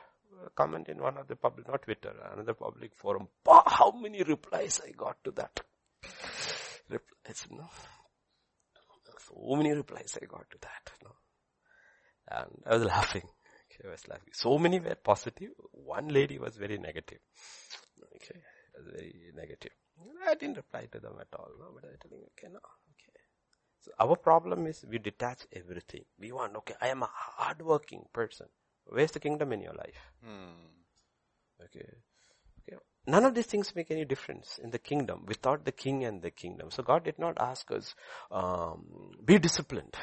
[0.46, 3.28] a comment in one of the public, not Twitter, another public forum.
[3.46, 5.60] How many replies I got to that?
[7.50, 7.68] Know.
[9.26, 11.16] So many replies I got to that, know.
[12.30, 13.22] And I was laughing.
[13.22, 14.32] Okay, I was laughing.
[14.32, 15.50] So many were positive.
[15.72, 17.18] One lady was very negative.
[18.16, 18.40] Okay,
[18.76, 19.72] was very negative.
[20.26, 22.58] I didn't reply to them at all, no, but I was telling, you, okay, no,
[22.58, 23.18] okay.
[23.80, 26.04] So our problem is we detach everything.
[26.18, 28.46] We want, okay, I am a hardworking person.
[28.86, 30.00] Where's the kingdom in your life?
[30.24, 30.68] Hmm.
[31.64, 31.88] Okay.
[33.08, 36.30] None of these things make any difference in the kingdom without the king and the
[36.30, 36.70] kingdom.
[36.70, 37.94] So God did not ask us,
[38.30, 38.84] um,
[39.24, 39.96] be disciplined.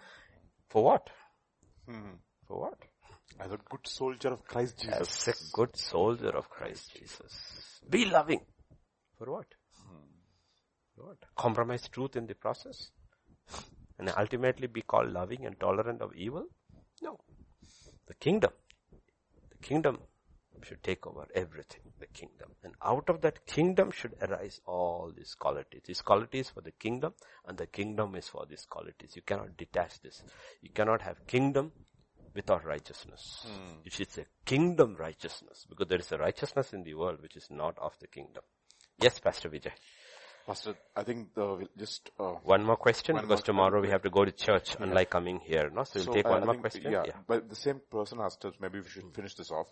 [0.70, 1.10] For what?
[1.86, 2.14] Hmm.
[2.48, 2.78] For what?
[3.38, 5.28] As a good soldier of Christ Jesus.
[5.28, 7.34] As a good soldier of Christ Jesus.
[7.90, 8.40] Be loving.
[9.18, 9.46] For what?
[9.76, 10.06] Hmm.
[10.94, 11.18] For what?
[11.36, 12.88] Compromise truth in the process?
[13.98, 16.44] And ultimately be called loving and tolerant of evil?
[17.02, 17.18] No.
[18.06, 18.50] The kingdom.
[19.50, 19.98] The kingdom
[20.62, 22.50] should take over everything, the kingdom.
[22.62, 25.82] And out of that kingdom should arise all these qualities.
[25.86, 27.14] These qualities for the kingdom
[27.46, 29.14] and the kingdom is for these qualities.
[29.14, 30.22] You cannot detach this.
[30.62, 31.72] You cannot have kingdom
[32.34, 33.46] without righteousness.
[33.46, 33.78] Hmm.
[33.84, 37.48] It is a kingdom righteousness because there is a righteousness in the world which is
[37.50, 38.42] not of the kingdom.
[39.00, 39.72] Yes, Pastor Vijay.
[40.46, 44.02] Pastor, I think the, just uh, one more question one because more tomorrow we have
[44.02, 44.86] to go to church, yeah.
[44.86, 45.70] unlike coming here.
[45.74, 46.92] No, so we'll take one I more think, question.
[46.92, 48.54] Yeah, yeah, but the same person asked us.
[48.60, 49.66] Maybe we should finish this off.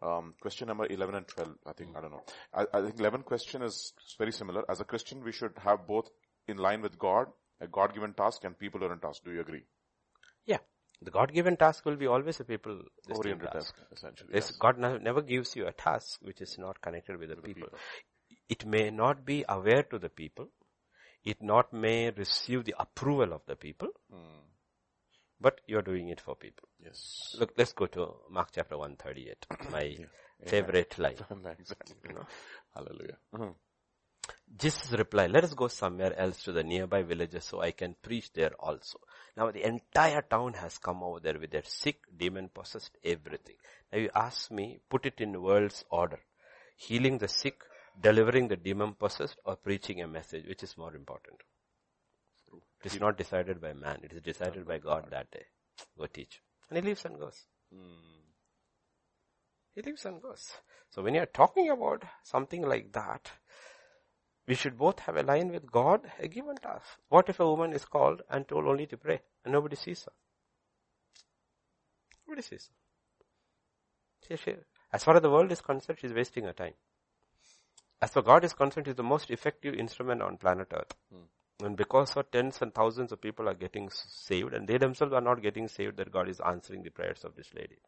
[0.00, 2.22] Um, question number 11 and 12, I think, I don't know.
[2.54, 4.64] I, I think 11 question is very similar.
[4.70, 6.08] As a Christian, we should have both
[6.46, 7.26] in line with God,
[7.60, 9.22] a God-given task and people-oriented task.
[9.24, 9.64] Do you agree?
[10.46, 10.58] Yeah.
[11.02, 13.74] The God-given task will be always a people-oriented task.
[13.74, 13.74] task.
[13.92, 14.30] essentially.
[14.32, 14.52] Yes.
[14.52, 17.68] God never gives you a task which is not connected with the, with people.
[17.70, 17.78] the people.
[18.48, 20.48] It may not be aware to the people.
[21.24, 23.88] it not may receive the approval of the people,
[25.40, 26.68] but you're doing it for people.
[26.84, 27.36] Yes.
[27.38, 29.96] Look, let's go to Mark chapter 138, my
[30.46, 31.16] favorite line.
[31.58, 31.96] exactly.
[32.74, 33.18] Hallelujah.
[33.34, 33.54] Mhm.
[34.56, 38.32] Jesus replied, let us go somewhere else to the nearby villages so I can preach
[38.32, 38.98] there also.
[39.36, 43.56] Now the entire town has come over there with their sick, demon possessed, everything.
[43.92, 46.20] Now you ask me, put it in world's order.
[46.76, 47.62] Healing the sick,
[48.00, 51.42] delivering the demon possessed, or preaching a message, which is more important?
[52.84, 55.46] It is not decided by man, it is decided by God that day.
[55.98, 56.40] Go teach.
[56.68, 57.46] And he leaves and goes.
[57.72, 58.18] Hmm.
[59.74, 60.52] He leaves and goes.
[60.90, 63.30] So when you are talking about something like that,
[64.46, 66.98] we should both have a line with God, a given task.
[67.08, 70.12] What if a woman is called and told only to pray and nobody sees her?
[72.26, 72.74] Nobody sees her.
[74.26, 74.56] She, she,
[74.92, 76.74] as far as the world is concerned, she's wasting her time.
[78.00, 80.94] As far God is concerned, she's the most effective instrument on planet earth.
[81.12, 81.24] Hmm.
[81.64, 85.20] And because of tens and thousands of people are getting saved and they themselves are
[85.20, 87.78] not getting saved, that God is answering the prayers of this lady.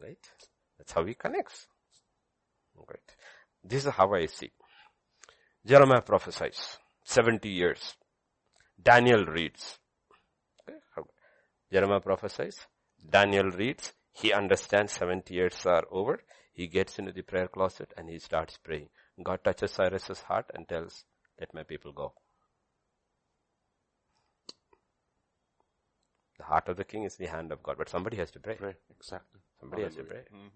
[0.00, 0.18] Right?
[0.76, 1.66] That's how he connects.
[2.76, 3.14] Right.
[3.62, 4.50] This is how I see.
[5.64, 6.78] Jeremiah prophesies.
[7.04, 7.94] 70 years.
[8.82, 9.78] Daniel reads.
[11.72, 12.58] Jeremiah prophesies.
[13.08, 13.92] Daniel reads.
[14.12, 16.20] He understands 70 years are over.
[16.52, 18.88] He gets into the prayer closet and he starts praying.
[19.22, 21.04] God touches Cyrus's heart and tells,
[21.38, 22.12] let my people go.
[26.38, 28.56] The heart of the king is the hand of God, but somebody has to pray.
[28.56, 28.74] Pray.
[28.90, 29.40] Exactly.
[29.60, 30.24] Somebody has to pray.
[30.32, 30.50] Mhm.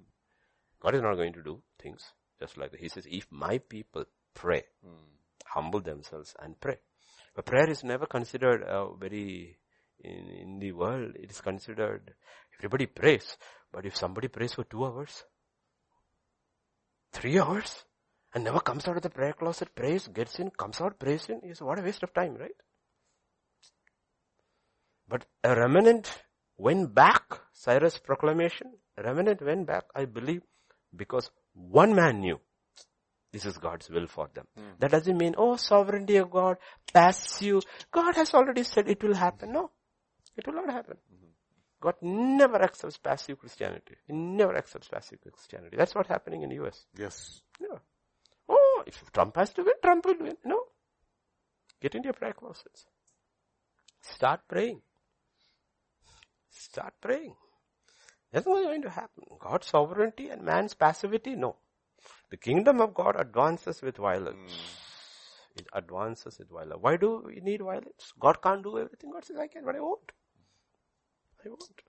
[0.81, 2.05] God is not going to do things
[2.41, 2.81] just like that.
[2.81, 4.05] He says, if my people
[4.35, 4.65] pray,
[5.47, 6.79] humble themselves and pray.
[7.35, 9.59] But prayer is never considered uh, very,
[10.01, 12.15] in, in the world, it is considered,
[12.59, 13.37] everybody prays.
[13.73, 15.25] But if somebody prays for two hours,
[17.13, 17.85] three hours,
[18.35, 21.41] and never comes out of the prayer closet, prays, gets in, comes out, prays in,
[21.49, 22.51] is what a waste of time, right?
[25.09, 26.23] But a remnant
[26.59, 30.43] went back, Cyrus proclamation, a remnant went back, I believe,
[30.95, 32.39] because one man knew
[33.33, 34.47] this is God's will for them.
[34.57, 34.71] Hmm.
[34.79, 36.57] That doesn't mean, oh, sovereignty of God,
[36.93, 37.61] pass you.
[37.91, 39.53] God has already said it will happen.
[39.53, 39.71] No,
[40.37, 40.97] it will not happen.
[41.11, 41.29] Hmm.
[41.81, 43.97] God never accepts passive Christianity.
[44.07, 45.77] He never accepts passive Christianity.
[45.77, 46.85] That's what's happening in the US.
[46.99, 47.43] Yes.
[47.61, 47.79] Yeah.
[48.89, 50.37] If Trump has to win, Trump will win.
[50.45, 50.63] No.
[51.81, 52.87] Get into your prayer closets.
[54.01, 54.81] Start praying.
[56.51, 57.35] Start praying.
[58.33, 59.25] Nothing is going to happen.
[59.39, 61.57] God's sovereignty and man's passivity, no.
[62.31, 64.53] The kingdom of God advances with violence.
[64.53, 65.61] Hmm.
[65.61, 66.79] It advances with violence.
[66.81, 68.13] Why do we need violence?
[68.19, 69.11] God can't do everything.
[69.11, 70.13] God says, I can, but I won't.
[71.45, 71.83] I won't.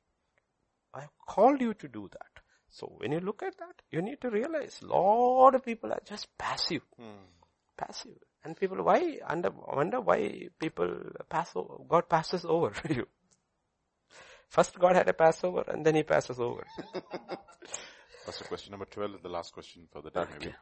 [0.94, 2.39] I have called you to do that.
[2.72, 6.02] So when you look at that, you need to realize a lot of people are
[6.06, 6.82] just passive.
[7.78, 8.18] Passive.
[8.44, 10.90] And people, why, under, wonder why people
[11.30, 13.08] pass over, God passes over for you.
[14.50, 16.66] First God had a Passover and then he passes over.
[18.26, 20.54] That's the question number 12 is the last question for the day maybe.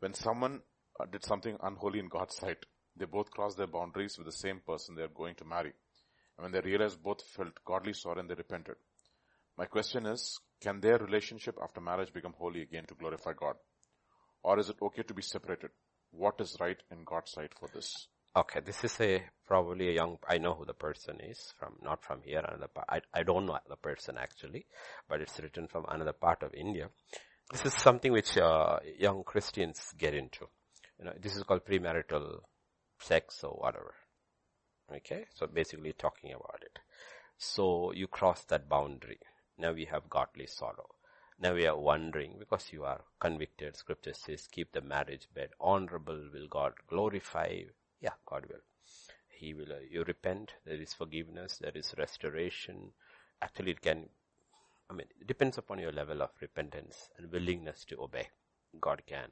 [0.00, 0.60] When someone
[0.98, 2.58] uh, did something unholy in God's sight,
[2.96, 5.72] they both crossed their boundaries with the same person they are going to marry.
[6.36, 8.76] And when they realized both felt godly sorrow and they repented.
[9.56, 13.56] My question is, can their relationship after marriage become holy again to glorify God?
[14.42, 15.70] Or is it okay to be separated?
[16.10, 18.08] What is right in God's sight for this?
[18.36, 20.16] Okay, this is a probably a young.
[20.28, 22.40] I know who the person is from, not from here.
[22.40, 22.88] Another part.
[22.88, 24.66] I I don't know the person actually,
[25.08, 26.88] but it's written from another part of India.
[27.52, 30.46] This is something which uh, young Christians get into.
[30.98, 32.40] You know, this is called premarital
[32.98, 33.94] sex or whatever.
[34.96, 36.78] Okay, so basically talking about it.
[37.38, 39.18] So you cross that boundary.
[39.58, 40.94] Now we have godly sorrow.
[41.40, 43.76] Now we are wondering because you are convicted.
[43.76, 46.28] Scripture says, keep the marriage bed honorable.
[46.32, 47.60] Will God glorify?
[48.00, 48.60] Yeah, God will.
[49.28, 52.92] He will, uh, you repent, there is forgiveness, there is restoration.
[53.42, 54.08] Actually it can,
[54.88, 58.28] I mean, it depends upon your level of repentance and willingness to obey.
[58.80, 59.28] God can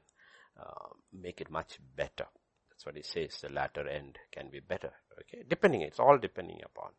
[0.59, 2.27] uh, make it much better.
[2.69, 4.91] That's what he says, the latter end can be better.
[5.19, 6.91] Okay, depending, it's all depending upon.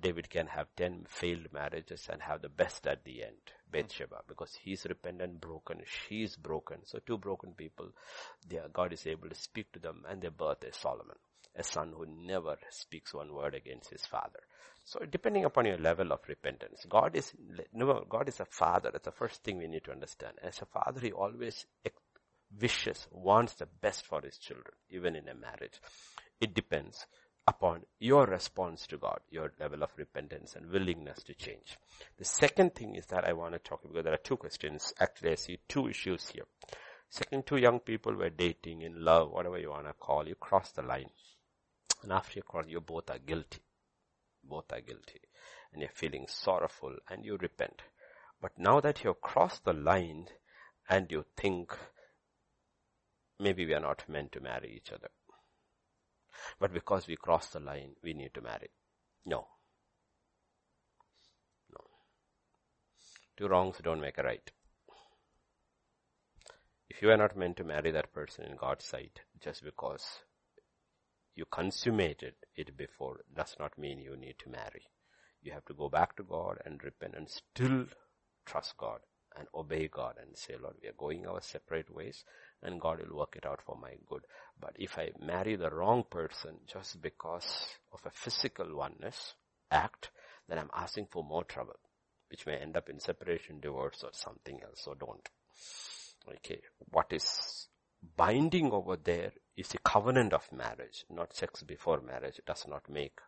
[0.00, 4.54] David can have 10 failed marriages and have the best at the end, Bathsheba, because
[4.62, 6.78] he's repentant, broken, she's broken.
[6.84, 7.88] So two broken people,
[8.72, 11.16] God is able to speak to them and their birth is Solomon,
[11.54, 14.40] a son who never speaks one word against his father.
[14.84, 17.32] So depending upon your level of repentance, God is,
[17.72, 18.90] no, God is a father.
[18.92, 20.34] That's the first thing we need to understand.
[20.42, 21.66] As a father, he always
[22.60, 25.80] wishes, wants the best for his children, even in a marriage.
[26.40, 27.06] It depends
[27.46, 31.78] upon your response to God, your level of repentance and willingness to change.
[32.18, 34.92] The second thing is that I want to talk because there are two questions.
[34.98, 36.44] Actually, I see two issues here.
[37.08, 40.26] Second, two young people were dating, in love, whatever you want to call.
[40.26, 41.10] You cross the line.
[42.02, 43.60] And after you cross, you both are guilty.
[44.42, 45.20] Both are guilty.
[45.72, 47.82] And you're feeling sorrowful and you repent.
[48.40, 50.26] But now that you've crossed the line
[50.88, 51.76] and you think
[53.38, 55.10] maybe we are not meant to marry each other.
[56.58, 58.70] But because we crossed the line, we need to marry.
[59.24, 59.46] No.
[61.72, 61.84] No.
[63.36, 64.50] Two wrongs don't make a right.
[66.88, 70.20] If you are not meant to marry that person in God's sight, just because
[71.34, 74.82] you consummated it before does not mean you need to marry.
[75.42, 77.84] You have to go back to God and repent and still
[78.46, 79.00] trust God
[79.36, 82.24] and obey God and say, Lord, we are going our separate ways
[82.62, 84.22] and God will work it out for my good.
[84.60, 89.34] But if I marry the wrong person just because of a physical oneness
[89.70, 90.10] act,
[90.48, 91.78] then I'm asking for more trouble,
[92.30, 94.82] which may end up in separation, divorce or something else.
[94.84, 95.28] So don't.
[96.28, 96.60] Okay.
[96.90, 97.68] What is
[98.16, 102.38] binding over there is the covenant of marriage, not sex before marriage.
[102.38, 103.18] It does not make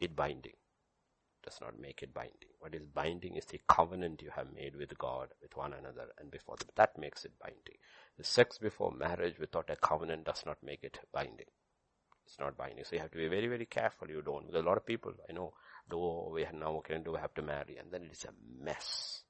[0.00, 0.54] it binding
[1.44, 2.50] does not make it binding.
[2.58, 6.30] What is binding is the covenant you have made with God, with one another, and
[6.30, 6.68] before them.
[6.76, 7.76] That makes it binding.
[8.18, 11.46] The sex before marriage without a covenant does not make it binding.
[12.26, 12.84] It's not binding.
[12.84, 14.46] So you have to be very, very careful you don't.
[14.46, 15.52] Because a lot of people, I know,
[15.90, 17.76] do, we have now, can do, have to marry.
[17.76, 19.22] And then it's a mess.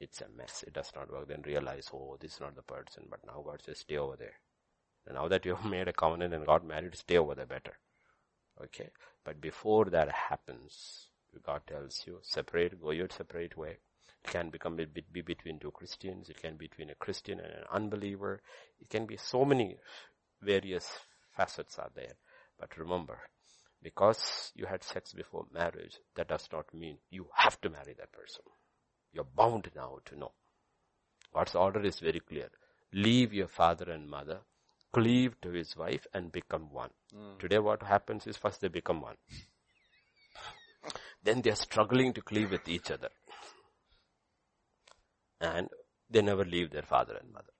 [0.00, 0.64] It's a mess.
[0.66, 1.28] It does not work.
[1.28, 3.04] Then realize, oh, this is not the person.
[3.10, 4.40] But now God says, stay over there.
[5.06, 7.78] And now that you have made a covenant and got married, stay over there better.
[8.62, 8.88] Okay.
[9.24, 13.78] But before that happens, God tells you, separate, go your separate way.
[14.24, 16.28] It can become a bit be between two Christians.
[16.28, 18.42] It can be between a Christian and an unbeliever.
[18.80, 19.78] It can be so many
[20.42, 20.86] various
[21.36, 22.14] facets are there.
[22.58, 23.18] But remember,
[23.82, 28.12] because you had sex before marriage, that does not mean you have to marry that
[28.12, 28.44] person.
[29.12, 30.32] You're bound now to know.
[31.32, 32.50] God's order is very clear.
[32.92, 34.40] Leave your father and mother,
[34.92, 36.90] cleave to his wife and become one.
[37.16, 37.38] Mm.
[37.38, 39.16] Today what happens is first they become one.
[41.22, 43.10] Then they are struggling to cleave with each other.
[45.40, 45.68] And
[46.08, 47.52] they never leave their father and mother.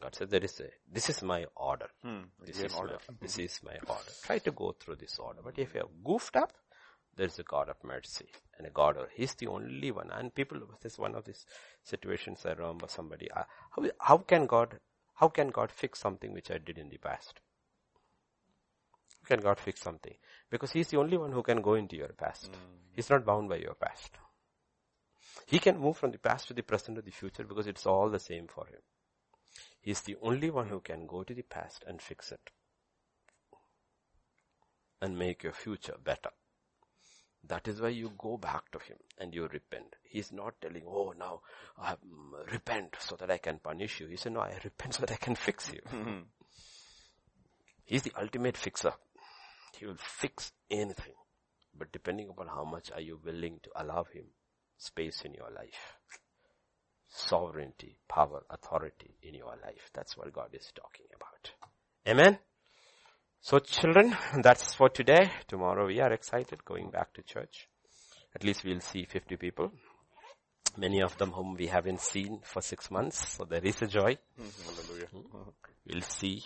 [0.00, 1.86] God says there is a, this is my order.
[2.02, 2.98] Hmm, this is order.
[3.08, 4.10] My, this is my order.
[4.24, 5.40] Try to go through this order.
[5.44, 6.52] But if you have goofed up,
[7.14, 8.26] there's a God of mercy
[8.58, 10.10] and a God of, He's the only one.
[10.10, 11.46] And people, this is one of these
[11.84, 14.78] situations I remember somebody, uh, how, how can God,
[15.14, 17.40] how can God fix something which I did in the past?
[19.32, 20.14] Can God fix something?
[20.50, 22.52] Because He's the only one who can go into your past.
[22.52, 22.56] Mm.
[22.94, 24.10] He's not bound by your past.
[25.46, 28.10] He can move from the past to the present to the future because it's all
[28.10, 28.80] the same for Him.
[29.80, 32.50] He's the only one who can go to the past and fix it.
[35.00, 36.32] And make your future better.
[37.48, 39.96] That is why you go back to him and you repent.
[40.04, 41.40] He's not telling, oh now
[41.78, 41.96] I
[42.52, 44.08] repent so that I can punish you.
[44.08, 45.80] He said, no, I repent so that I can fix you.
[47.84, 48.92] He's the ultimate fixer.
[49.78, 51.14] He will fix anything.
[51.76, 54.24] But depending upon how much are you willing to allow him
[54.76, 55.96] space in your life.
[57.08, 59.90] Sovereignty, power, authority in your life.
[59.92, 61.52] That's what God is talking about.
[62.08, 62.38] Amen.
[63.40, 65.30] So children, that's for today.
[65.48, 67.68] Tomorrow we are excited going back to church.
[68.34, 69.72] At least we'll see 50 people.
[70.76, 73.36] Many of them whom we haven't seen for six months.
[73.36, 74.16] So there is a joy.
[74.40, 75.50] Mm-hmm.
[75.86, 76.42] We'll see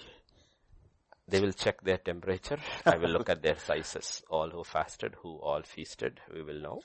[1.29, 2.59] they will check their temperature.
[2.85, 4.23] I will look at their sizes.
[4.31, 6.81] All who fasted, who all feasted, we will know.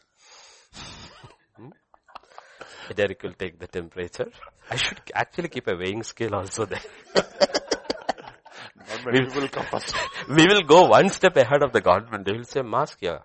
[1.55, 1.69] hmm?
[2.95, 4.31] Derek will take the temperature.
[4.69, 6.80] I should actually keep a weighing scale also there.
[9.05, 9.49] we, will
[10.30, 12.26] we will go one step ahead of the government.
[12.26, 13.19] They will say mask, yeah.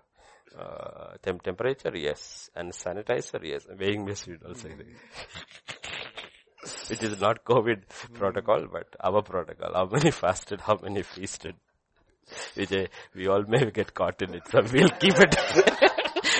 [0.57, 2.49] Uh, temp- temperature, yes.
[2.55, 3.67] And sanitizer, yes.
[3.79, 4.69] Weighing machine also.
[6.89, 7.81] which is not COVID
[8.13, 9.73] protocol, but our protocol.
[9.73, 11.55] How many fasted, how many feasted.
[12.55, 15.35] Which uh, we all may get caught in it, so we'll keep it.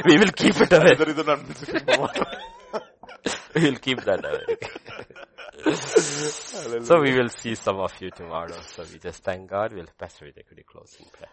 [0.05, 0.95] we will keep it away.
[3.55, 4.57] we'll keep that away.
[6.83, 8.59] so we will see some of you tomorrow.
[8.75, 9.71] So we just thank God.
[9.73, 11.31] We'll Pastor Vijay, could you close in prayer?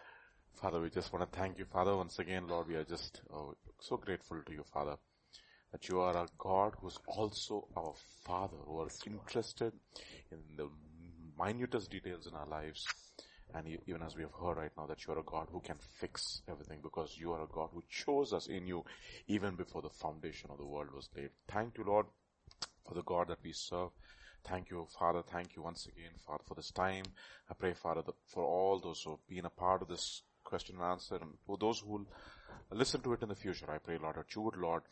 [0.54, 2.68] Father, we just want to thank you, Father, once again, Lord.
[2.68, 4.96] We are just oh, so grateful to you, Father
[5.74, 7.94] that you are a God who's also our
[8.24, 9.72] Father, who is interested
[10.30, 10.68] in the
[11.36, 12.86] minutest details in our lives.
[13.52, 15.74] And even as we have heard right now that you are a God who can
[15.98, 18.84] fix everything because you are a God who chose us in you
[19.26, 21.30] even before the foundation of the world was laid.
[21.48, 22.06] Thank you, Lord,
[22.86, 23.90] for the God that we serve.
[24.44, 25.22] Thank you, Father.
[25.28, 27.04] Thank you once again, Father, for this time.
[27.50, 30.84] I pray, Father, for all those who have been a part of this question and
[30.84, 32.06] answer and for those who will
[32.70, 33.68] listen to it in the future.
[33.68, 34.82] I pray, Lord, that you would, Lord,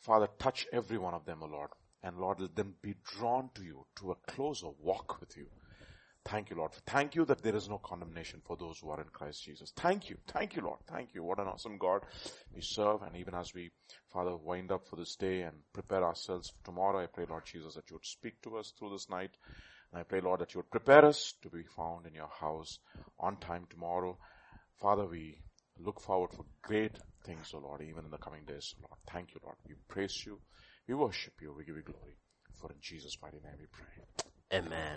[0.00, 1.70] Father, touch every one of them, O Lord.
[2.02, 5.46] And Lord, let them be drawn to you, to a closer walk with you.
[6.24, 6.72] Thank you, Lord.
[6.86, 9.72] Thank you that there is no condemnation for those who are in Christ Jesus.
[9.74, 10.18] Thank you.
[10.26, 10.80] Thank you, Lord.
[10.86, 11.22] Thank you.
[11.22, 12.02] What an awesome God
[12.54, 13.02] we serve.
[13.02, 13.70] And even as we,
[14.12, 17.74] Father, wind up for this day and prepare ourselves for tomorrow, I pray, Lord Jesus,
[17.74, 19.30] that you would speak to us through this night.
[19.90, 22.78] And I pray, Lord, that you would prepare us to be found in your house
[23.18, 24.18] on time tomorrow.
[24.78, 25.38] Father, we
[25.78, 28.98] look forward for great things, O Lord, even in the coming days, Lord.
[29.12, 29.56] Thank you, Lord.
[29.68, 30.40] We praise you.
[30.86, 31.52] We worship you.
[31.56, 32.16] We give you glory.
[32.54, 34.58] For in Jesus' mighty name we pray.
[34.58, 34.96] Amen.